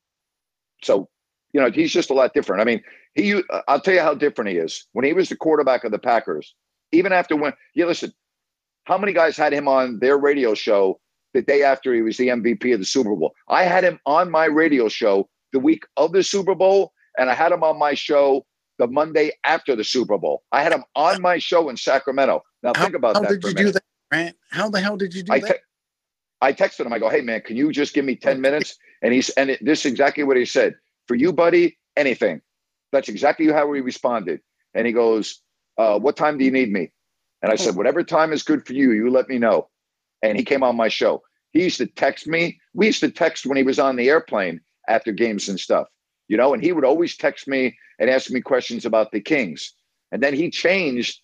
so, 0.82 1.08
you 1.52 1.60
know, 1.60 1.70
he's 1.70 1.92
just 1.92 2.10
a 2.10 2.14
lot 2.14 2.34
different. 2.34 2.62
I 2.62 2.64
mean, 2.64 2.82
he. 3.14 3.42
I'll 3.68 3.80
tell 3.80 3.94
you 3.94 4.00
how 4.00 4.14
different 4.14 4.50
he 4.50 4.56
is. 4.56 4.86
When 4.92 5.04
he 5.04 5.12
was 5.12 5.28
the 5.28 5.36
quarterback 5.36 5.84
of 5.84 5.92
the 5.92 5.98
Packers, 5.98 6.54
even 6.92 7.12
after 7.12 7.36
when, 7.36 7.52
yeah, 7.74 7.86
listen, 7.86 8.12
how 8.84 8.98
many 8.98 9.12
guys 9.12 9.36
had 9.36 9.52
him 9.52 9.68
on 9.68 9.98
their 10.00 10.18
radio 10.18 10.54
show 10.54 11.00
the 11.34 11.42
day 11.42 11.62
after 11.62 11.94
he 11.94 12.02
was 12.02 12.16
the 12.16 12.28
MVP 12.28 12.72
of 12.72 12.80
the 12.80 12.86
Super 12.86 13.14
Bowl? 13.14 13.32
I 13.48 13.64
had 13.64 13.84
him 13.84 13.98
on 14.06 14.30
my 14.30 14.46
radio 14.46 14.88
show 14.88 15.28
the 15.52 15.58
week 15.58 15.84
of 15.96 16.12
the 16.12 16.22
Super 16.22 16.54
Bowl, 16.54 16.92
and 17.18 17.28
I 17.30 17.34
had 17.34 17.52
him 17.52 17.62
on 17.62 17.78
my 17.78 17.94
show 17.94 18.46
the 18.78 18.86
Monday 18.86 19.32
after 19.44 19.76
the 19.76 19.84
Super 19.84 20.18
Bowl. 20.18 20.42
I 20.52 20.62
had 20.62 20.72
him 20.72 20.84
on 20.94 21.20
my 21.20 21.38
show 21.38 21.68
in 21.68 21.76
Sacramento. 21.76 22.42
Now 22.62 22.72
how, 22.74 22.84
think 22.84 22.94
about 22.94 23.16
how 23.16 23.22
that. 23.22 23.28
How 23.28 23.34
did 23.34 23.44
you 23.44 23.54
do 23.54 23.72
that, 23.72 23.82
Grant? 24.10 24.36
How 24.50 24.70
the 24.70 24.80
hell 24.80 24.96
did 24.96 25.14
you 25.14 25.22
do 25.22 25.32
I 25.32 25.40
that? 25.40 25.48
Te- 25.48 25.60
I 26.40 26.52
texted 26.52 26.86
him. 26.86 26.92
I 26.92 26.98
go, 26.98 27.08
"Hey 27.08 27.20
man, 27.20 27.42
can 27.42 27.56
you 27.56 27.72
just 27.72 27.94
give 27.94 28.04
me 28.04 28.16
ten 28.16 28.40
minutes?" 28.40 28.76
And 29.02 29.12
he's 29.12 29.30
and 29.30 29.50
it, 29.50 29.64
this 29.64 29.84
is 29.84 29.92
exactly 29.92 30.24
what 30.24 30.36
he 30.36 30.44
said. 30.44 30.74
For 31.06 31.14
you, 31.14 31.32
buddy, 31.32 31.78
anything. 31.96 32.40
That's 32.92 33.08
exactly 33.08 33.46
how 33.50 33.72
he 33.72 33.80
responded. 33.80 34.40
And 34.74 34.86
he 34.86 34.92
goes, 34.92 35.40
uh, 35.78 35.98
"What 35.98 36.16
time 36.16 36.38
do 36.38 36.44
you 36.44 36.50
need 36.50 36.72
me?" 36.72 36.92
And 37.42 37.52
I 37.52 37.56
said, 37.56 37.76
"Whatever 37.76 38.02
time 38.02 38.32
is 38.32 38.42
good 38.42 38.66
for 38.66 38.72
you. 38.72 38.92
You 38.92 39.10
let 39.10 39.28
me 39.28 39.38
know." 39.38 39.68
And 40.22 40.36
he 40.36 40.44
came 40.44 40.62
on 40.62 40.76
my 40.76 40.88
show. 40.88 41.22
He 41.52 41.62
used 41.62 41.78
to 41.78 41.86
text 41.86 42.26
me. 42.26 42.60
We 42.74 42.86
used 42.86 43.00
to 43.00 43.10
text 43.10 43.46
when 43.46 43.56
he 43.56 43.62
was 43.62 43.78
on 43.78 43.96
the 43.96 44.08
airplane 44.08 44.60
after 44.88 45.12
games 45.12 45.48
and 45.48 45.58
stuff, 45.58 45.88
you 46.28 46.36
know. 46.36 46.54
And 46.54 46.62
he 46.62 46.72
would 46.72 46.84
always 46.84 47.16
text 47.16 47.48
me 47.48 47.76
and 47.98 48.08
ask 48.10 48.30
me 48.30 48.40
questions 48.40 48.84
about 48.84 49.12
the 49.12 49.20
Kings. 49.20 49.74
And 50.12 50.22
then 50.22 50.34
he 50.34 50.50
changed, 50.50 51.20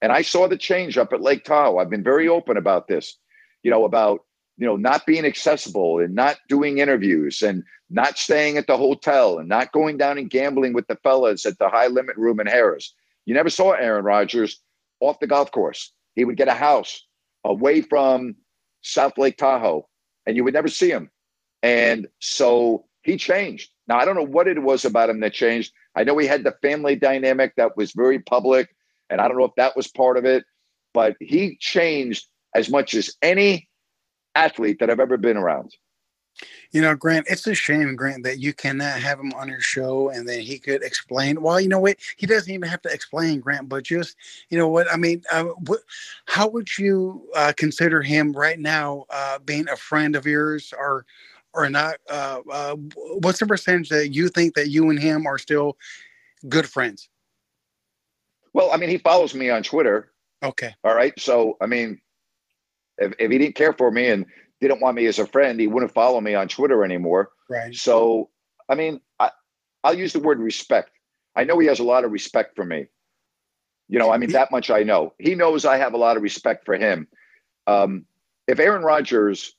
and 0.00 0.12
I 0.12 0.22
saw 0.22 0.48
the 0.48 0.56
change 0.56 0.96
up 0.98 1.12
at 1.12 1.20
Lake 1.20 1.44
Tahoe. 1.44 1.78
I've 1.78 1.90
been 1.90 2.04
very 2.04 2.28
open 2.28 2.56
about 2.56 2.88
this, 2.88 3.18
you 3.62 3.70
know, 3.70 3.84
about 3.84 4.20
you 4.60 4.66
know 4.66 4.76
not 4.76 5.06
being 5.06 5.24
accessible 5.24 5.98
and 5.98 6.14
not 6.14 6.36
doing 6.48 6.78
interviews 6.78 7.40
and 7.42 7.64
not 7.88 8.18
staying 8.18 8.58
at 8.58 8.66
the 8.66 8.76
hotel 8.76 9.38
and 9.38 9.48
not 9.48 9.72
going 9.72 9.96
down 9.96 10.18
and 10.18 10.30
gambling 10.30 10.74
with 10.74 10.86
the 10.86 10.96
fellas 10.96 11.46
at 11.46 11.58
the 11.58 11.68
high 11.68 11.86
limit 11.86 12.16
room 12.16 12.38
in 12.38 12.46
Harrah's. 12.46 12.94
You 13.24 13.34
never 13.34 13.48
saw 13.48 13.72
Aaron 13.72 14.04
Rodgers 14.04 14.60
off 15.00 15.18
the 15.18 15.26
golf 15.26 15.50
course. 15.50 15.92
He 16.14 16.26
would 16.26 16.36
get 16.36 16.46
a 16.46 16.54
house 16.54 17.04
away 17.42 17.80
from 17.80 18.36
South 18.82 19.16
Lake 19.16 19.38
Tahoe, 19.38 19.88
and 20.26 20.36
you 20.36 20.44
would 20.44 20.54
never 20.54 20.68
see 20.68 20.90
him. 20.90 21.10
And 21.62 22.06
so 22.20 22.84
he 23.02 23.16
changed. 23.16 23.70
Now 23.88 23.98
I 23.98 24.04
don't 24.04 24.16
know 24.16 24.26
what 24.26 24.46
it 24.46 24.62
was 24.62 24.84
about 24.84 25.08
him 25.08 25.20
that 25.20 25.32
changed. 25.32 25.72
I 25.96 26.04
know 26.04 26.18
he 26.18 26.26
had 26.26 26.44
the 26.44 26.54
family 26.60 26.96
dynamic 26.96 27.54
that 27.56 27.78
was 27.78 27.92
very 27.92 28.18
public, 28.18 28.68
and 29.08 29.22
I 29.22 29.28
don't 29.28 29.38
know 29.38 29.44
if 29.44 29.54
that 29.56 29.74
was 29.74 29.88
part 29.88 30.18
of 30.18 30.26
it, 30.26 30.44
but 30.92 31.16
he 31.18 31.56
changed 31.60 32.26
as 32.54 32.68
much 32.68 32.92
as 32.92 33.16
any 33.22 33.69
athlete 34.34 34.78
that 34.80 34.90
I've 34.90 35.00
ever 35.00 35.16
been 35.16 35.36
around. 35.36 35.76
You 36.70 36.80
know, 36.80 36.94
Grant, 36.94 37.26
it's 37.28 37.46
a 37.46 37.54
shame, 37.54 37.96
Grant, 37.96 38.22
that 38.24 38.38
you 38.38 38.52
cannot 38.54 39.00
have 39.00 39.18
him 39.18 39.32
on 39.32 39.48
your 39.48 39.60
show 39.60 40.10
and 40.10 40.28
then 40.28 40.40
he 40.40 40.58
could 40.58 40.82
explain. 40.82 41.42
Well, 41.42 41.60
you 41.60 41.68
know 41.68 41.80
what? 41.80 41.96
He 42.16 42.26
doesn't 42.26 42.52
even 42.52 42.68
have 42.68 42.80
to 42.82 42.92
explain, 42.92 43.40
Grant, 43.40 43.68
but 43.68 43.84
just, 43.84 44.16
you 44.48 44.56
know 44.56 44.68
what? 44.68 44.86
I 44.90 44.96
mean, 44.96 45.22
uh, 45.32 45.44
what, 45.66 45.80
how 46.26 46.48
would 46.48 46.68
you 46.78 47.28
uh, 47.34 47.52
consider 47.56 48.02
him 48.02 48.32
right 48.32 48.58
now 48.58 49.04
uh, 49.10 49.40
being 49.40 49.68
a 49.68 49.76
friend 49.76 50.14
of 50.16 50.26
yours 50.26 50.72
or 50.78 51.04
or 51.52 51.68
not? 51.68 51.96
Uh, 52.08 52.40
uh, 52.50 52.76
what's 53.20 53.40
the 53.40 53.46
percentage 53.46 53.88
that 53.88 54.14
you 54.14 54.28
think 54.28 54.54
that 54.54 54.68
you 54.68 54.88
and 54.90 55.00
him 55.00 55.26
are 55.26 55.38
still 55.38 55.76
good 56.48 56.68
friends? 56.68 57.08
Well, 58.52 58.70
I 58.70 58.76
mean, 58.76 58.88
he 58.88 58.98
follows 58.98 59.34
me 59.34 59.50
on 59.50 59.64
Twitter. 59.64 60.12
Okay. 60.42 60.74
All 60.84 60.94
right. 60.94 61.12
So, 61.18 61.56
I 61.60 61.66
mean, 61.66 62.00
if, 63.00 63.14
if 63.18 63.30
he 63.30 63.38
didn't 63.38 63.56
care 63.56 63.72
for 63.72 63.90
me 63.90 64.08
and 64.08 64.26
didn't 64.60 64.80
want 64.80 64.96
me 64.96 65.06
as 65.06 65.18
a 65.18 65.26
friend, 65.26 65.58
he 65.58 65.66
wouldn't 65.66 65.92
follow 65.92 66.20
me 66.20 66.34
on 66.34 66.46
Twitter 66.48 66.84
anymore. 66.84 67.30
Right. 67.48 67.74
So, 67.74 68.28
I 68.68 68.74
mean, 68.74 69.00
I, 69.18 69.30
I'll 69.82 69.98
use 69.98 70.12
the 70.12 70.20
word 70.20 70.38
respect. 70.38 70.90
I 71.34 71.44
know 71.44 71.58
he 71.58 71.66
has 71.66 71.80
a 71.80 71.84
lot 71.84 72.04
of 72.04 72.12
respect 72.12 72.54
for 72.54 72.64
me. 72.64 72.86
You 73.88 73.98
know, 73.98 74.12
I 74.12 74.18
mean, 74.18 74.30
that 74.32 74.52
much 74.52 74.70
I 74.70 74.84
know. 74.84 75.14
He 75.18 75.34
knows 75.34 75.64
I 75.64 75.78
have 75.78 75.94
a 75.94 75.98
lot 75.98 76.16
of 76.16 76.22
respect 76.22 76.64
for 76.64 76.76
him. 76.76 77.08
Um, 77.66 78.04
if 78.46 78.60
Aaron 78.60 78.82
Rodgers, 78.82 79.54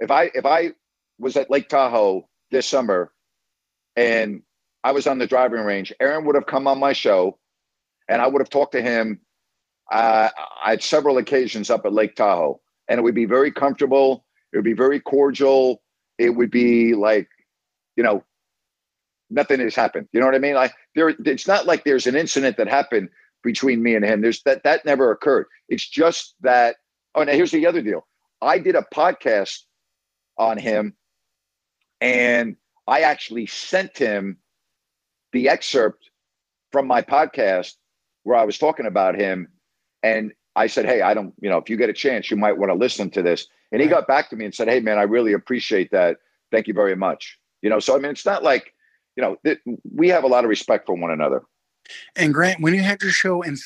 if 0.00 0.10
I 0.10 0.30
if 0.34 0.44
I 0.44 0.72
was 1.18 1.36
at 1.36 1.50
Lake 1.50 1.68
Tahoe 1.68 2.28
this 2.50 2.66
summer 2.66 3.12
and 3.94 4.42
I 4.82 4.90
was 4.92 5.06
on 5.06 5.18
the 5.18 5.26
driving 5.26 5.60
range, 5.60 5.92
Aaron 6.00 6.24
would 6.24 6.34
have 6.34 6.46
come 6.46 6.66
on 6.66 6.80
my 6.80 6.92
show 6.92 7.38
and 8.08 8.20
I 8.20 8.26
would 8.26 8.40
have 8.40 8.50
talked 8.50 8.72
to 8.72 8.82
him 8.82 9.20
uh, 9.92 10.30
at 10.64 10.82
several 10.82 11.18
occasions 11.18 11.70
up 11.70 11.84
at 11.84 11.92
Lake 11.92 12.16
Tahoe 12.16 12.60
and 12.88 12.98
it 12.98 13.02
would 13.02 13.14
be 13.14 13.26
very 13.26 13.50
comfortable. 13.50 14.24
It 14.52 14.58
would 14.58 14.64
be 14.64 14.72
very 14.72 15.00
cordial. 15.00 15.82
It 16.18 16.30
would 16.30 16.50
be 16.50 16.94
like, 16.94 17.28
you 17.96 18.02
know, 18.02 18.24
nothing 19.30 19.60
has 19.60 19.74
happened. 19.74 20.08
You 20.12 20.20
know 20.20 20.26
what 20.26 20.34
I 20.34 20.38
mean? 20.38 20.54
Like 20.54 20.72
there, 20.94 21.14
it's 21.24 21.46
not 21.46 21.66
like 21.66 21.84
there's 21.84 22.06
an 22.06 22.16
incident 22.16 22.56
that 22.56 22.68
happened 22.68 23.08
between 23.42 23.82
me 23.82 23.94
and 23.94 24.04
him. 24.04 24.20
There's 24.20 24.42
that 24.42 24.62
that 24.64 24.84
never 24.84 25.10
occurred. 25.10 25.46
It's 25.68 25.88
just 25.88 26.34
that. 26.40 26.76
Oh, 27.14 27.22
now 27.22 27.32
here's 27.32 27.52
the 27.52 27.66
other 27.66 27.82
deal. 27.82 28.06
I 28.42 28.58
did 28.58 28.74
a 28.74 28.84
podcast 28.92 29.60
on 30.36 30.58
him, 30.58 30.94
and 32.00 32.56
I 32.86 33.00
actually 33.02 33.46
sent 33.46 33.96
him 33.96 34.38
the 35.32 35.48
excerpt 35.48 36.10
from 36.72 36.86
my 36.86 37.02
podcast 37.02 37.74
where 38.24 38.36
I 38.36 38.44
was 38.44 38.58
talking 38.58 38.86
about 38.86 39.14
him, 39.14 39.48
and 40.04 40.32
I 40.54 40.66
said, 40.68 40.84
Hey, 40.84 41.00
I 41.00 41.14
don't, 41.14 41.34
you 41.40 41.50
know, 41.50 41.56
if 41.56 41.68
you 41.68 41.76
get 41.76 41.88
a 41.88 41.94
chance, 41.94 42.30
you 42.30 42.36
might 42.36 42.58
want 42.58 42.70
to 42.70 42.74
listen 42.74 43.10
to 43.10 43.22
this. 43.22 43.48
And 43.72 43.82
he 43.82 43.88
got 43.88 44.06
back 44.06 44.30
to 44.30 44.36
me 44.36 44.44
and 44.44 44.54
said, 44.54 44.68
Hey, 44.68 44.78
man, 44.78 44.98
I 44.98 45.02
really 45.02 45.32
appreciate 45.32 45.90
that. 45.90 46.18
Thank 46.52 46.68
you 46.68 46.74
very 46.74 46.94
much. 46.94 47.38
You 47.62 47.70
know, 47.70 47.80
so 47.80 47.96
I 47.96 47.98
mean, 47.98 48.12
it's 48.12 48.26
not 48.26 48.44
like, 48.44 48.74
you 49.16 49.22
know, 49.22 49.36
th- 49.44 49.60
we 49.92 50.08
have 50.10 50.22
a 50.22 50.28
lot 50.28 50.44
of 50.44 50.50
respect 50.50 50.86
for 50.86 50.94
one 50.94 51.10
another. 51.10 51.42
And 52.16 52.32
Grant, 52.32 52.60
when 52.60 52.74
you 52.74 52.82
had 52.82 53.02
your 53.02 53.10
show 53.10 53.42
in 53.42 53.56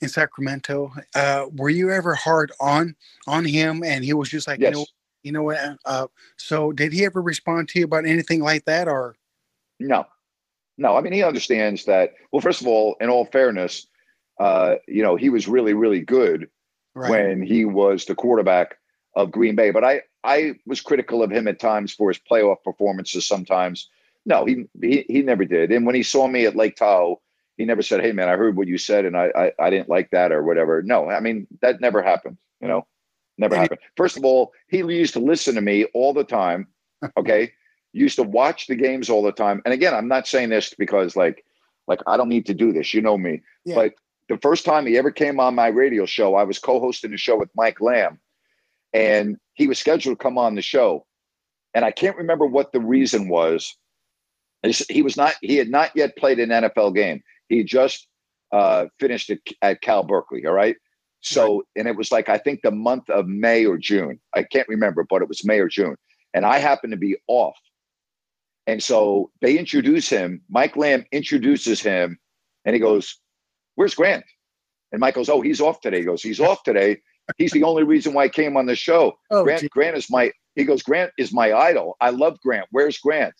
in 0.00 0.08
Sacramento, 0.08 0.92
uh, 1.14 1.46
were 1.56 1.68
you 1.68 1.90
ever 1.90 2.14
hard 2.14 2.52
on 2.60 2.96
on 3.26 3.44
him? 3.44 3.82
And 3.84 4.04
he 4.04 4.12
was 4.12 4.28
just 4.28 4.48
like, 4.48 4.60
yes. 4.60 4.72
you 4.72 4.80
know, 4.80 4.86
you 5.22 5.32
know 5.32 5.42
what? 5.42 5.58
Uh, 5.84 6.06
so 6.36 6.72
did 6.72 6.92
he 6.92 7.04
ever 7.04 7.22
respond 7.22 7.68
to 7.68 7.78
you 7.78 7.84
about 7.84 8.06
anything 8.06 8.40
like 8.40 8.64
that, 8.64 8.88
or 8.88 9.14
no? 9.78 10.06
No, 10.78 10.96
I 10.96 11.00
mean 11.00 11.12
he 11.12 11.22
understands 11.22 11.84
that. 11.84 12.14
Well, 12.32 12.40
first 12.40 12.60
of 12.60 12.66
all, 12.66 12.96
in 13.00 13.10
all 13.10 13.26
fairness, 13.26 13.86
uh, 14.40 14.76
you 14.88 15.02
know, 15.02 15.16
he 15.16 15.28
was 15.28 15.46
really, 15.46 15.74
really 15.74 16.00
good 16.00 16.48
right. 16.94 17.10
when 17.10 17.42
he 17.42 17.66
was 17.66 18.06
the 18.06 18.14
quarterback 18.14 18.78
of 19.14 19.30
Green 19.30 19.54
Bay. 19.54 19.70
But 19.70 19.84
I, 19.84 20.00
I 20.24 20.54
was 20.66 20.80
critical 20.80 21.22
of 21.22 21.30
him 21.30 21.46
at 21.46 21.60
times 21.60 21.92
for 21.92 22.08
his 22.08 22.18
playoff 22.18 22.56
performances. 22.64 23.26
Sometimes, 23.26 23.88
no, 24.24 24.46
he 24.46 24.64
he, 24.80 25.04
he 25.08 25.22
never 25.22 25.44
did. 25.44 25.70
And 25.70 25.84
when 25.84 25.94
he 25.94 26.02
saw 26.02 26.26
me 26.26 26.46
at 26.46 26.56
Lake 26.56 26.76
Tahoe, 26.76 27.20
he 27.58 27.66
never 27.66 27.82
said, 27.82 28.00
"Hey, 28.00 28.12
man, 28.12 28.30
I 28.30 28.36
heard 28.36 28.56
what 28.56 28.66
you 28.66 28.78
said, 28.78 29.04
and 29.04 29.14
I 29.14 29.30
I, 29.36 29.52
I 29.66 29.70
didn't 29.70 29.90
like 29.90 30.10
that 30.10 30.32
or 30.32 30.42
whatever." 30.42 30.82
No, 30.82 31.10
I 31.10 31.20
mean 31.20 31.46
that 31.60 31.82
never 31.82 32.02
happened. 32.02 32.38
You 32.62 32.68
know, 32.68 32.86
never 33.36 33.56
happened. 33.56 33.80
First 33.96 34.16
of 34.16 34.24
all, 34.24 34.52
he 34.68 34.78
used 34.78 35.12
to 35.14 35.20
listen 35.20 35.54
to 35.56 35.60
me 35.60 35.84
all 35.94 36.14
the 36.14 36.24
time. 36.24 36.66
Okay, 37.16 37.50
used 37.94 38.16
to 38.16 38.22
watch 38.22 38.66
the 38.66 38.76
games 38.76 39.08
all 39.08 39.22
the 39.22 39.32
time. 39.32 39.62
And 39.64 39.72
again, 39.72 39.94
I'm 39.94 40.06
not 40.06 40.28
saying 40.28 40.50
this 40.50 40.74
because 40.74 41.16
like 41.16 41.42
like 41.86 42.00
I 42.06 42.18
don't 42.18 42.28
need 42.28 42.44
to 42.46 42.52
do 42.52 42.74
this. 42.74 42.92
You 42.92 43.00
know 43.00 43.16
me, 43.16 43.40
yeah. 43.64 43.74
but 43.74 43.94
the 44.30 44.38
first 44.38 44.64
time 44.64 44.86
he 44.86 44.96
ever 44.96 45.10
came 45.10 45.40
on 45.40 45.56
my 45.56 45.66
radio 45.66 46.06
show, 46.06 46.36
I 46.36 46.44
was 46.44 46.60
co-hosting 46.60 47.10
the 47.10 47.16
show 47.16 47.36
with 47.36 47.50
Mike 47.56 47.80
Lamb, 47.80 48.20
and 48.92 49.36
he 49.54 49.66
was 49.66 49.78
scheduled 49.78 50.18
to 50.18 50.22
come 50.22 50.38
on 50.38 50.54
the 50.54 50.62
show, 50.62 51.04
and 51.74 51.84
I 51.84 51.90
can't 51.90 52.16
remember 52.16 52.46
what 52.46 52.70
the 52.70 52.80
reason 52.80 53.28
was. 53.28 53.76
He 54.88 55.02
was 55.02 55.16
not. 55.16 55.34
He 55.42 55.56
had 55.56 55.68
not 55.68 55.90
yet 55.96 56.16
played 56.16 56.38
an 56.38 56.50
NFL 56.50 56.94
game. 56.94 57.22
He 57.48 57.64
just 57.64 58.06
uh, 58.52 58.86
finished 59.00 59.30
at, 59.30 59.38
at 59.62 59.80
Cal 59.80 60.04
Berkeley. 60.04 60.46
All 60.46 60.52
right. 60.52 60.76
So, 61.22 61.64
and 61.74 61.88
it 61.88 61.96
was 61.96 62.12
like 62.12 62.28
I 62.28 62.38
think 62.38 62.60
the 62.62 62.70
month 62.70 63.10
of 63.10 63.26
May 63.26 63.66
or 63.66 63.78
June. 63.78 64.20
I 64.34 64.44
can't 64.44 64.68
remember, 64.68 65.04
but 65.10 65.22
it 65.22 65.28
was 65.28 65.44
May 65.44 65.58
or 65.58 65.68
June, 65.68 65.96
and 66.34 66.46
I 66.46 66.58
happened 66.58 66.92
to 66.92 66.96
be 66.96 67.16
off. 67.26 67.58
And 68.68 68.80
so 68.80 69.32
they 69.40 69.58
introduce 69.58 70.08
him. 70.08 70.40
Mike 70.48 70.76
Lamb 70.76 71.04
introduces 71.10 71.80
him, 71.80 72.16
and 72.64 72.74
he 72.74 72.80
goes, 72.80 73.18
where's 73.74 73.94
Grant? 73.94 74.24
And 74.92 75.00
Mike 75.00 75.14
goes, 75.14 75.28
oh, 75.28 75.40
he's 75.40 75.60
off 75.60 75.80
today. 75.80 75.98
He 75.98 76.04
goes, 76.04 76.22
he's 76.22 76.40
off 76.40 76.62
today. 76.62 77.00
He's 77.38 77.52
the 77.52 77.62
only 77.62 77.84
reason 77.84 78.12
why 78.12 78.24
I 78.24 78.28
came 78.28 78.56
on 78.56 78.66
the 78.66 78.74
show. 78.74 79.14
Oh, 79.30 79.44
Grant, 79.44 79.60
geez. 79.60 79.70
Grant 79.70 79.96
is 79.96 80.10
my, 80.10 80.32
he 80.56 80.64
goes, 80.64 80.82
Grant 80.82 81.12
is 81.16 81.32
my 81.32 81.52
idol. 81.52 81.96
I 82.00 82.10
love 82.10 82.38
Grant. 82.40 82.66
Where's 82.72 82.98
Grant? 82.98 83.34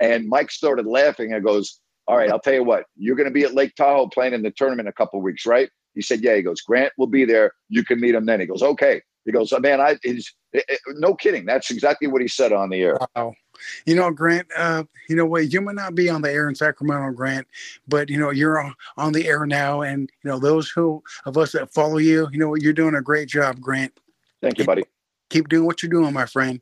And 0.00 0.28
Mike 0.28 0.50
started 0.50 0.86
laughing 0.86 1.32
and 1.32 1.44
goes, 1.44 1.80
all 2.06 2.16
right, 2.16 2.30
I'll 2.30 2.40
tell 2.40 2.54
you 2.54 2.64
what, 2.64 2.84
you're 2.96 3.16
going 3.16 3.28
to 3.28 3.32
be 3.32 3.44
at 3.44 3.54
Lake 3.54 3.74
Tahoe 3.76 4.08
playing 4.08 4.34
in 4.34 4.42
the 4.42 4.50
tournament 4.50 4.86
in 4.86 4.90
a 4.90 4.92
couple 4.92 5.20
weeks, 5.20 5.46
right? 5.46 5.68
He 5.94 6.02
said, 6.02 6.22
yeah. 6.22 6.34
He 6.36 6.42
goes, 6.42 6.60
Grant 6.60 6.92
will 6.96 7.06
be 7.06 7.24
there. 7.24 7.52
You 7.68 7.84
can 7.84 8.00
meet 8.00 8.14
him 8.14 8.26
then. 8.26 8.40
He 8.40 8.46
goes, 8.46 8.62
okay. 8.62 9.02
He 9.24 9.32
goes, 9.32 9.52
oh, 9.52 9.60
man, 9.60 9.80
I, 9.80 9.98
he's, 10.02 10.32
it, 10.52 10.64
it, 10.68 10.80
no 10.96 11.14
kidding. 11.14 11.44
That's 11.44 11.70
exactly 11.70 12.08
what 12.08 12.22
he 12.22 12.28
said 12.28 12.52
on 12.52 12.70
the 12.70 12.80
air. 12.80 12.98
Wow. 13.14 13.34
You 13.86 13.94
know, 13.94 14.10
Grant, 14.10 14.46
uh, 14.56 14.84
you 15.08 15.16
know 15.16 15.26
what, 15.26 15.52
you 15.52 15.60
might 15.60 15.74
not 15.74 15.94
be 15.94 16.08
on 16.08 16.22
the 16.22 16.30
air 16.30 16.48
in 16.48 16.54
Sacramento, 16.54 17.12
Grant, 17.12 17.46
but 17.88 18.08
you 18.08 18.18
know, 18.18 18.30
you're 18.30 18.62
on, 18.62 18.74
on 18.96 19.12
the 19.12 19.26
air 19.26 19.46
now. 19.46 19.82
And, 19.82 20.10
you 20.22 20.30
know, 20.30 20.38
those 20.38 20.70
who 20.70 21.02
of 21.26 21.36
us 21.38 21.52
that 21.52 21.72
follow 21.72 21.98
you, 21.98 22.28
you 22.32 22.38
know, 22.38 22.54
you're 22.54 22.72
doing 22.72 22.94
a 22.94 23.02
great 23.02 23.28
job, 23.28 23.60
Grant. 23.60 23.92
Thank 24.40 24.58
you, 24.58 24.64
buddy. 24.64 24.84
Keep 25.30 25.48
doing 25.48 25.66
what 25.66 25.82
you're 25.82 25.90
doing, 25.90 26.12
my 26.12 26.26
friend. 26.26 26.60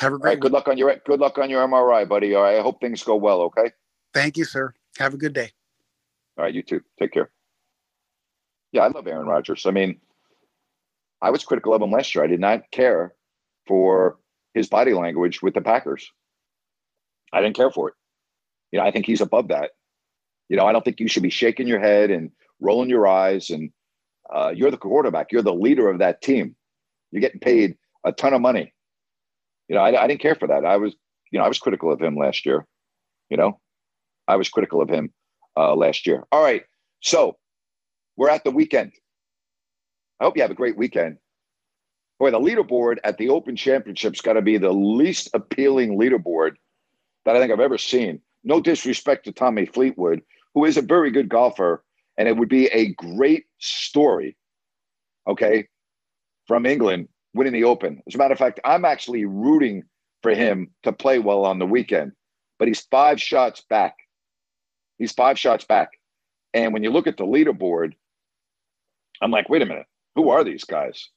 Have 0.00 0.12
a 0.12 0.18
great 0.18 0.30
right, 0.32 0.40
good 0.40 0.52
luck 0.52 0.68
on 0.68 0.78
your 0.78 0.94
good 1.06 1.20
luck 1.20 1.38
on 1.38 1.50
your 1.50 1.66
MRI, 1.66 2.08
buddy. 2.08 2.34
All 2.34 2.42
right. 2.42 2.58
I 2.58 2.62
hope 2.62 2.80
things 2.80 3.02
go 3.02 3.16
well, 3.16 3.40
okay? 3.42 3.72
Thank 4.14 4.36
you, 4.36 4.44
sir. 4.44 4.74
Have 4.98 5.14
a 5.14 5.16
good 5.16 5.32
day. 5.32 5.50
All 6.36 6.44
right, 6.44 6.54
you 6.54 6.62
too. 6.62 6.80
Take 6.98 7.12
care. 7.12 7.30
Yeah, 8.72 8.82
I 8.82 8.88
love 8.88 9.06
Aaron 9.06 9.26
Rodgers. 9.26 9.66
I 9.66 9.70
mean, 9.70 9.98
I 11.20 11.30
was 11.30 11.44
critical 11.44 11.74
of 11.74 11.82
him 11.82 11.90
last 11.90 12.14
year. 12.14 12.24
I 12.24 12.28
did 12.28 12.40
not 12.40 12.70
care 12.70 13.14
for 13.66 14.18
his 14.54 14.68
body 14.68 14.94
language 14.94 15.42
with 15.42 15.54
the 15.54 15.60
Packers. 15.60 16.12
I 17.32 17.40
didn't 17.40 17.56
care 17.56 17.70
for 17.70 17.88
it. 17.88 17.94
You 18.72 18.78
know, 18.78 18.86
I 18.86 18.90
think 18.90 19.06
he's 19.06 19.20
above 19.20 19.48
that. 19.48 19.70
You 20.48 20.56
know, 20.56 20.66
I 20.66 20.72
don't 20.72 20.84
think 20.84 21.00
you 21.00 21.08
should 21.08 21.22
be 21.22 21.30
shaking 21.30 21.66
your 21.66 21.80
head 21.80 22.10
and 22.10 22.30
rolling 22.60 22.88
your 22.88 23.06
eyes. 23.06 23.50
And 23.50 23.70
uh, 24.34 24.52
you're 24.54 24.70
the 24.70 24.76
quarterback. 24.76 25.32
You're 25.32 25.42
the 25.42 25.54
leader 25.54 25.90
of 25.90 25.98
that 25.98 26.22
team. 26.22 26.56
You're 27.10 27.20
getting 27.20 27.40
paid 27.40 27.76
a 28.04 28.12
ton 28.12 28.34
of 28.34 28.40
money. 28.40 28.72
You 29.68 29.76
know, 29.76 29.82
I, 29.82 30.02
I 30.02 30.06
didn't 30.06 30.20
care 30.20 30.34
for 30.34 30.48
that. 30.48 30.64
I 30.64 30.76
was, 30.76 30.94
you 31.30 31.38
know, 31.38 31.44
I 31.44 31.48
was 31.48 31.58
critical 31.58 31.92
of 31.92 32.00
him 32.00 32.16
last 32.16 32.46
year. 32.46 32.66
You 33.28 33.36
know, 33.36 33.60
I 34.26 34.36
was 34.36 34.48
critical 34.48 34.80
of 34.80 34.88
him 34.88 35.12
uh, 35.56 35.74
last 35.74 36.06
year. 36.06 36.24
All 36.32 36.42
right, 36.42 36.62
so 37.00 37.36
we're 38.16 38.30
at 38.30 38.44
the 38.44 38.50
weekend. 38.50 38.92
I 40.20 40.24
hope 40.24 40.36
you 40.36 40.42
have 40.42 40.50
a 40.50 40.54
great 40.54 40.76
weekend. 40.76 41.18
Boy, 42.18 42.30
the 42.30 42.40
leaderboard 42.40 42.96
at 43.04 43.18
the 43.18 43.28
Open 43.28 43.54
Championship's 43.54 44.20
got 44.20 44.32
to 44.32 44.42
be 44.42 44.58
the 44.58 44.72
least 44.72 45.30
appealing 45.34 45.98
leaderboard 45.98 46.52
that 47.28 47.36
I 47.36 47.40
think 47.40 47.52
I've 47.52 47.60
ever 47.60 47.76
seen. 47.76 48.22
No 48.42 48.58
disrespect 48.58 49.26
to 49.26 49.32
Tommy 49.32 49.66
Fleetwood, 49.66 50.22
who 50.54 50.64
is 50.64 50.78
a 50.78 50.82
very 50.82 51.10
good 51.10 51.28
golfer, 51.28 51.84
and 52.16 52.26
it 52.26 52.34
would 52.34 52.48
be 52.48 52.68
a 52.68 52.94
great 52.94 53.44
story, 53.58 54.34
okay, 55.28 55.68
from 56.46 56.64
England 56.64 57.08
winning 57.34 57.52
the 57.52 57.64
Open. 57.64 58.00
As 58.06 58.14
a 58.14 58.18
matter 58.18 58.32
of 58.32 58.38
fact, 58.38 58.60
I'm 58.64 58.86
actually 58.86 59.26
rooting 59.26 59.82
for 60.22 60.34
him 60.34 60.70
to 60.84 60.90
play 60.90 61.18
well 61.18 61.44
on 61.44 61.58
the 61.58 61.66
weekend, 61.66 62.12
but 62.58 62.66
he's 62.66 62.80
five 62.90 63.20
shots 63.20 63.62
back. 63.68 63.94
He's 64.96 65.12
five 65.12 65.38
shots 65.38 65.66
back. 65.66 65.90
And 66.54 66.72
when 66.72 66.82
you 66.82 66.90
look 66.90 67.06
at 67.06 67.18
the 67.18 67.26
leaderboard, 67.26 67.92
I'm 69.20 69.30
like, 69.30 69.50
wait 69.50 69.60
a 69.60 69.66
minute, 69.66 69.86
who 70.14 70.30
are 70.30 70.44
these 70.44 70.64
guys? 70.64 71.10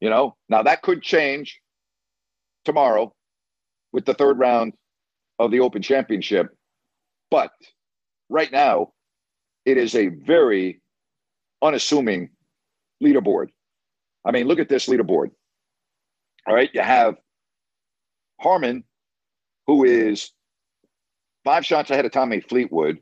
You 0.00 0.10
know, 0.10 0.36
now 0.50 0.64
that 0.64 0.82
could 0.82 1.00
change 1.00 1.62
tomorrow 2.66 3.14
with 3.90 4.04
the 4.04 4.12
third 4.12 4.38
round 4.38 4.74
of 5.40 5.50
the 5.50 5.60
Open 5.60 5.80
Championship. 5.80 6.54
But 7.30 7.50
right 8.28 8.52
now, 8.52 8.92
it 9.64 9.78
is 9.78 9.94
a 9.94 10.08
very 10.08 10.82
unassuming 11.62 12.28
leaderboard. 13.02 13.48
I 14.24 14.32
mean, 14.32 14.46
look 14.46 14.58
at 14.58 14.68
this 14.68 14.86
leaderboard. 14.86 15.30
All 16.46 16.54
right, 16.54 16.70
you 16.74 16.82
have 16.82 17.16
Harman, 18.38 18.84
who 19.66 19.84
is 19.84 20.30
five 21.42 21.64
shots 21.64 21.90
ahead 21.90 22.04
of 22.04 22.12
Tommy 22.12 22.40
Fleetwood. 22.40 22.98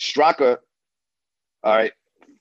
Straka, 0.00 0.56
all 1.62 1.76
right, 1.76 1.92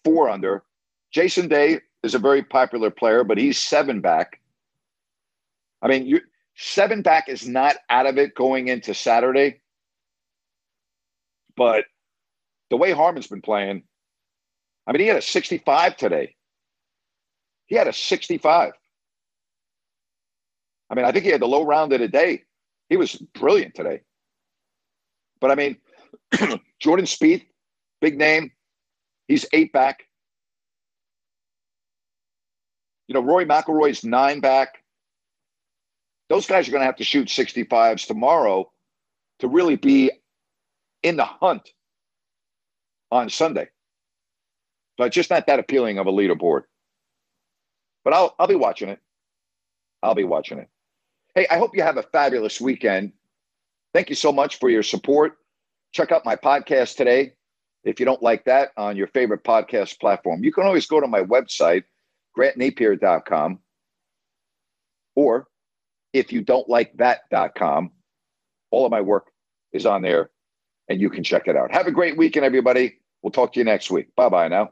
four 0.06 0.30
under. 0.30 0.64
Jason 1.12 1.50
Day 1.50 1.82
is 2.04 2.16
a 2.16 2.20
very 2.20 2.44
popular 2.44 2.92
player, 2.92 3.26
but 3.26 3.38
he's 3.38 3.58
seven 3.58 4.00
back. 4.00 4.40
I 5.82 5.88
mean, 5.88 6.06
you 6.06 6.22
seven 6.56 7.02
back 7.02 7.30
is 7.30 7.48
not 7.48 7.76
out 7.90 8.06
of 8.06 8.18
it 8.18 8.36
going 8.36 8.68
into 8.68 8.94
Saturday. 8.94 9.62
But 11.56 11.86
the 12.70 12.78
way 12.78 12.92
Harman's 12.92 13.28
been 13.28 13.42
playing, 13.42 13.84
I 14.88 14.92
mean, 14.92 15.02
he 15.02 15.08
had 15.08 15.18
a 15.18 15.22
65 15.22 15.98
today. 15.98 16.36
He 17.68 17.76
had 17.76 17.88
a 17.88 17.94
65. 17.94 18.74
I 20.90 20.96
mean, 20.96 21.06
I 21.06 21.12
think 21.12 21.26
he 21.26 21.32
had 21.32 21.42
the 21.42 21.48
low 21.48 21.66
round 21.66 21.94
of 21.94 22.00
the 22.00 22.08
day. 22.08 22.44
He 22.90 22.98
was 22.98 23.16
brilliant 23.34 23.74
today. 23.74 24.02
But 25.42 25.52
I 25.52 25.56
mean, 25.56 25.78
Jordan 26.80 27.06
Spieth, 27.06 27.46
big 28.02 28.18
name. 28.18 28.52
He's 29.28 29.46
eight 29.54 29.74
back. 29.74 30.04
You 33.08 33.16
know, 33.16 33.22
Rory 33.22 33.46
McIlroy's 33.46 34.04
nine 34.04 34.40
back. 34.40 34.84
Those 36.30 36.48
guys 36.48 36.68
are 36.68 36.72
going 36.72 36.82
to 36.82 36.86
have 36.86 36.98
to 36.98 37.04
shoot 37.04 37.28
65s 37.28 38.08
tomorrow 38.08 38.72
to 39.40 39.48
really 39.48 39.76
be 39.76 40.12
in 41.04 41.18
the 41.18 41.26
hunt 41.26 41.70
on 43.12 43.30
Sunday. 43.30 43.70
So 44.98 45.06
it's 45.06 45.16
just 45.16 45.30
not 45.30 45.48
that 45.48 45.60
appealing 45.60 46.00
of 46.00 46.08
a 46.08 46.12
leaderboard. 46.12 46.64
But 48.04 48.14
I'll 48.14 48.36
I'll 48.40 48.48
be 48.48 48.56
watching 48.56 48.90
it. 48.90 49.00
I'll 50.02 50.16
be 50.16 50.24
watching 50.24 50.60
it. 50.60 50.70
Hey, 51.34 51.48
I 51.50 51.58
hope 51.58 51.76
you 51.76 51.82
have 51.82 51.98
a 51.98 52.04
fabulous 52.04 52.62
weekend. 52.62 53.12
Thank 53.94 54.10
you 54.10 54.16
so 54.16 54.32
much 54.32 54.60
for 54.60 54.70
your 54.70 54.84
support. 54.84 55.38
Check 55.92 56.12
out 56.12 56.26
my 56.26 56.36
podcast 56.36 56.96
today. 56.96 57.34
If 57.84 58.00
you 58.00 58.06
don't 58.06 58.22
like 58.22 58.46
that 58.46 58.72
on 58.78 58.96
your 58.96 59.08
favorite 59.08 59.44
podcast 59.44 60.00
platform, 60.00 60.44
you 60.44 60.52
can 60.52 60.66
always 60.66 60.88
go 60.88 61.00
to 61.00 61.08
my 61.08 61.22
website, 61.22 61.84
grantnapear.com. 62.38 63.60
Or 65.16 65.48
if 66.16 66.32
you 66.32 66.42
don't 66.42 66.68
like 66.70 66.96
that.com, 66.98 67.92
all 68.72 68.86
of 68.86 68.92
my 68.92 69.02
work 69.02 69.32
is 69.74 69.86
on 69.86 70.02
there 70.02 70.30
and 70.90 71.02
you 71.02 71.10
can 71.10 71.24
check 71.24 71.48
it 71.48 71.56
out. 71.58 71.74
Have 71.74 71.88
a 71.88 71.92
great 71.92 72.18
weekend, 72.18 72.46
everybody. 72.46 73.00
We'll 73.22 73.32
talk 73.32 73.54
to 73.54 73.60
you 73.60 73.66
next 73.66 73.92
week. 73.92 74.16
Bye 74.16 74.30
bye 74.30 74.48
now. 74.48 74.72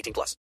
18 0.01 0.13
plus. 0.13 0.41